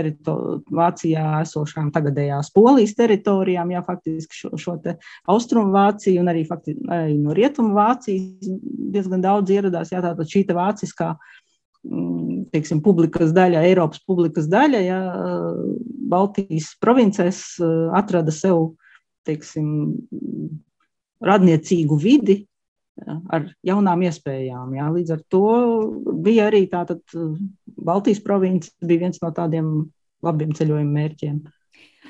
Vācijā 0.75 1.25
esošām 1.45 1.91
tagadējās 1.95 2.51
Polijas 2.55 2.97
teritorijām, 2.99 3.73
jā, 3.75 3.83
faktiski 3.87 4.41
šo, 4.41 4.53
šo 4.61 4.77
te 4.85 4.97
austrumu 5.31 5.73
Vāciju 5.75 6.23
un 6.23 6.33
arī, 6.33 6.45
faktiski, 6.49 6.83
arī 6.95 7.19
no 7.21 7.37
rietumu 7.37 7.77
Vācijas 7.79 8.51
diezgan 8.97 9.23
daudz 9.25 9.55
ieradās, 9.55 9.93
jā, 9.95 10.03
tātad 10.05 10.31
šī 10.31 10.45
te 10.49 10.57
vāciskā, 10.59 11.13
mm, 11.87 12.49
teiksim, 12.55 12.83
publikas 12.85 13.33
daļa, 13.37 13.65
Eiropas 13.71 14.03
publikas 14.09 14.51
daļa, 14.51 14.83
jā, 14.87 15.01
Baltijas 16.09 16.73
provincēs 16.83 17.43
atrada 17.97 18.35
sev 18.35 18.73
teiksim, 19.29 19.69
radniecīgu 21.25 21.99
vidi 22.01 22.43
ar 23.07 23.47
jaunām 23.67 24.03
iespējām. 24.09 24.75
Jā. 24.79 24.89
Līdz 24.95 25.15
ar 25.17 25.23
to 25.33 25.45
bija 26.25 26.49
arī 26.51 26.65
tātad 26.71 27.03
Baltijas 27.77 28.23
province 28.25 28.73
bija 28.83 29.07
viens 29.07 29.23
no 29.23 29.33
tādiem 29.35 29.71
labiem 30.25 30.53
ceļojuma 30.57 30.95
mērķiem. 30.99 31.39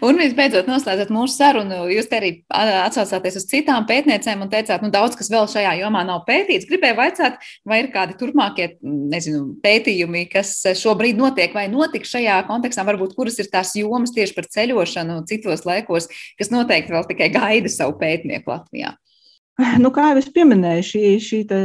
Un 0.05 0.15
visbeidzot, 0.21 0.69
noslēdzot 0.71 1.09
mūsu 1.11 1.35
sarunu, 1.41 1.81
jūs 1.91 2.07
arī 2.15 2.29
atsaucāties 2.55 3.41
uz 3.41 3.47
citām 3.51 3.87
pētniecēm 3.89 4.45
un 4.45 4.51
teicāt, 4.53 4.85
nu, 4.85 4.93
daudz 4.95 5.17
kas 5.19 5.31
vēl 5.33 5.49
šajā 5.51 5.73
jomā 5.81 6.05
nav 6.07 6.21
pētīts. 6.29 6.69
Gribēju 6.71 6.99
vaicāt, 7.01 7.41
vai 7.67 7.81
ir 7.83 7.91
kādi 7.95 8.15
turpmākie 8.21 8.69
nezinu, 8.83 9.57
pētījumi, 9.65 10.29
kas 10.31 10.55
šobrīd 10.79 11.19
notiek 11.19 11.57
vai 11.57 11.67
notiks 11.73 12.15
šajā 12.15 12.39
kontekstā, 12.47 12.87
varbūt 12.87 13.17
kuras 13.19 13.41
ir 13.43 13.51
tās 13.51 13.75
jomas 13.81 14.15
tieši 14.15 14.39
par 14.39 14.47
ceļošanu 14.55 15.19
citos 15.31 15.67
laikos, 15.67 16.07
kas 16.39 16.55
noteikti 16.55 16.95
vēl 16.95 17.11
tikai 17.11 17.33
gaida 17.35 17.73
savu 17.73 17.99
pētnieku 17.99 18.55
Latvijā. 18.55 18.95
Nu, 19.83 19.91
kā 19.95 20.13
jau 20.13 20.21
es 20.21 20.29
pieminēju, 20.35 20.87
šī, 20.87 21.03
šī 21.23 21.43
te, 21.51 21.59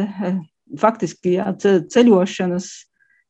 faktiski 0.82 1.38
jā, 1.38 1.52
ceļošanas 1.62 2.72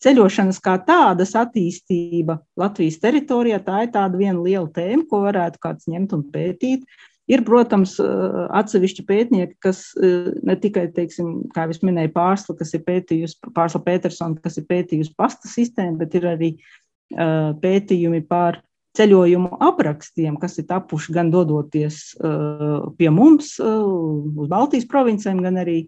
ceļošanas 0.03 0.59
kā 0.63 0.75
tādas 0.83 1.33
attīstība 1.39 2.37
Latvijas 2.59 2.99
teritorijā, 3.03 3.61
tā 3.63 3.85
ir 3.85 3.93
tāda 3.93 4.19
viena 4.19 4.39
liela 4.41 4.67
tēma, 4.73 5.05
ko 5.09 5.23
varētu 5.23 5.61
kāds 5.63 5.89
ņemt 5.91 6.15
un 6.17 6.23
pētīt. 6.33 6.85
Ir, 7.31 7.39
protams, 7.47 7.95
atsevišķi 8.03 9.05
pētnieki, 9.07 9.55
kas 9.63 9.85
ne 9.95 10.57
tikai, 10.59 10.89
teiksim, 10.91 11.45
kā 11.55 11.69
jau 11.69 11.87
minēju, 11.87 12.11
pārsla, 12.17 12.57
kas 12.59 12.73
ir 12.75 12.83
pētījusi, 12.83 13.37
pārsla 13.55 13.79
Petersona, 13.85 14.35
kas 14.43 14.59
ir 14.59 14.67
pētījusi 14.67 15.15
pasta 15.15 15.47
sistēmu, 15.47 16.01
bet 16.01 16.17
ir 16.19 16.27
arī 16.33 16.49
pētījumi 17.63 18.25
par 18.27 18.59
ceļojumu 18.97 19.57
aprakstiem, 19.65 20.35
kas 20.41 20.59
ir 20.61 20.67
tapuši 20.69 21.13
gan 21.15 21.31
dodoties 21.33 22.13
pie 22.99 23.09
mums 23.09 23.55
uz 23.59 24.49
Baltijas 24.51 24.85
provincēm, 24.89 25.41
gan 25.41 25.57
arī 25.63 25.79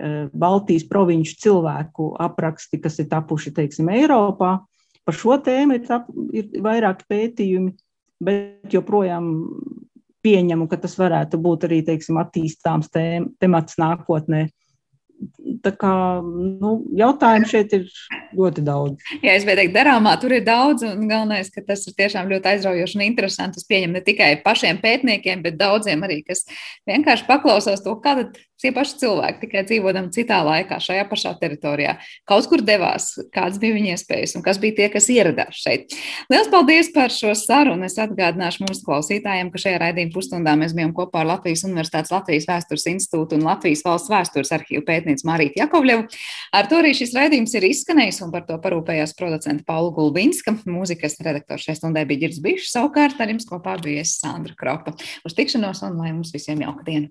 Eh, 0.00 0.28
Baltijas 0.32 0.86
provinču 0.88 1.34
cilvēku 1.42 2.14
apraksti, 2.24 2.78
kas 2.80 2.96
ir 3.02 3.08
tapuši, 3.10 3.52
teiksim, 3.52 3.90
Eiropā. 3.92 4.54
Par 5.04 5.16
šo 5.16 5.36
tēmu 5.44 5.76
ir, 5.76 5.82
tap, 5.84 6.06
ir 6.32 6.48
vairāki 6.64 7.04
pētījumi, 7.10 7.74
bet 8.24 8.72
joprojām 8.72 9.28
pieņemu, 10.24 10.68
ka 10.70 10.78
tas 10.80 10.96
varētu 11.00 11.40
būt 11.40 11.66
arī 11.68 11.82
teiksim, 11.84 12.20
attīstāms 12.20 12.88
tēm, 12.92 13.28
temats 13.40 13.76
nākotnē. 13.80 14.46
Tā 15.64 15.72
kā 15.76 15.92
nu, 16.24 16.74
jautājumu 16.96 17.48
šeit 17.50 17.72
ir 17.76 17.86
ļoti 18.36 18.64
daudz. 18.66 19.10
Jā, 19.20 19.34
es 19.34 19.44
gribēju 19.44 19.60
teikt, 19.62 19.74
darāmā 19.76 20.14
tur 20.20 20.34
ir 20.36 20.44
daudz, 20.46 20.84
un 20.86 21.08
galvenais, 21.10 21.50
ka 21.54 21.64
tas 21.66 21.86
ir 21.88 21.96
tiešām 21.98 22.30
ļoti 22.30 22.52
aizraujoši 22.54 22.98
un 22.98 23.06
interesanti. 23.06 23.60
Es 23.60 23.68
pieņemu 23.68 23.98
ne 23.98 24.04
tikai 24.06 24.30
pašiem 24.44 24.80
pētniekiem, 24.82 25.44
bet 25.46 25.58
daudziem 25.60 26.06
arī, 26.06 26.20
kas 26.26 26.46
vienkārši 26.88 27.28
paklausās 27.28 27.84
to, 27.84 27.96
kāda 28.04 28.28
Tie 28.60 28.74
paši 28.76 28.98
cilvēki, 29.00 29.40
tikai 29.46 29.62
dzīvodami 29.64 30.12
citā 30.12 30.42
laikā, 30.44 30.76
šajā 30.84 31.06
pašā 31.08 31.30
teritorijā, 31.40 31.94
kaut 32.28 32.44
kur 32.50 32.60
devās, 32.60 33.14
kādas 33.32 33.56
bija 33.60 33.72
viņa 33.78 33.94
iespējas 33.94 34.36
un 34.36 34.44
kas 34.44 34.60
bija 34.60 34.76
tie, 34.76 34.88
kas 34.92 35.08
ieradās 35.12 35.62
šeit. 35.62 35.94
Lielas 36.28 36.50
paldies 36.52 36.90
par 36.92 37.14
šo 37.14 37.32
sarunu. 37.38 37.88
Es 37.88 37.96
atgādināšu 38.00 38.66
mūsu 38.66 38.84
klausītājiem, 38.84 39.48
ka 39.48 39.62
šajā 39.62 39.78
raidījuma 39.80 40.12
pusstundā 40.12 40.54
mēs 40.60 40.74
bijām 40.76 40.92
kopā 40.96 41.22
ar 41.22 41.30
Latvijas 41.32 41.64
Universitātes 41.64 42.12
Latvijas 42.12 42.48
Vēstures 42.50 42.84
institūtu 42.92 43.38
un 43.38 43.48
Latvijas 43.48 43.84
valsts 43.86 44.12
vēstures 44.12 44.52
arhīvu 44.58 44.84
pētnieci 44.84 45.24
Marītu 45.40 45.62
Jakovļevu. 45.62 46.06
Ar 46.56 46.68
to 46.68 46.80
arī 46.82 46.92
šis 46.96 47.14
raidījums 47.16 47.54
ir 47.56 47.66
izskanējis 47.70 48.20
un 48.26 48.34
par 48.34 48.44
to 48.48 48.58
parūpējās 48.60 49.16
producenta 49.16 49.64
Paula 49.68 49.92
Gulbinska. 49.96 50.58
Mūzikas 50.68 51.16
redaktors 51.24 51.64
šai 51.64 51.78
stundai 51.78 52.04
bija 52.08 52.26
Girds 52.26 52.42
Bišs, 52.44 52.74
savukārt 52.74 53.20
ar 53.20 53.32
jums 53.32 53.48
kopā 53.48 53.78
bija 53.80 54.04
Sandra 54.08 54.56
Kropa. 54.58 54.92
Uz 55.24 55.36
tikšanos 55.38 55.80
un 55.88 55.96
lai 56.02 56.12
mums 56.12 56.34
visiem 56.36 56.60
jauka 56.66 56.84
diena! 56.84 57.08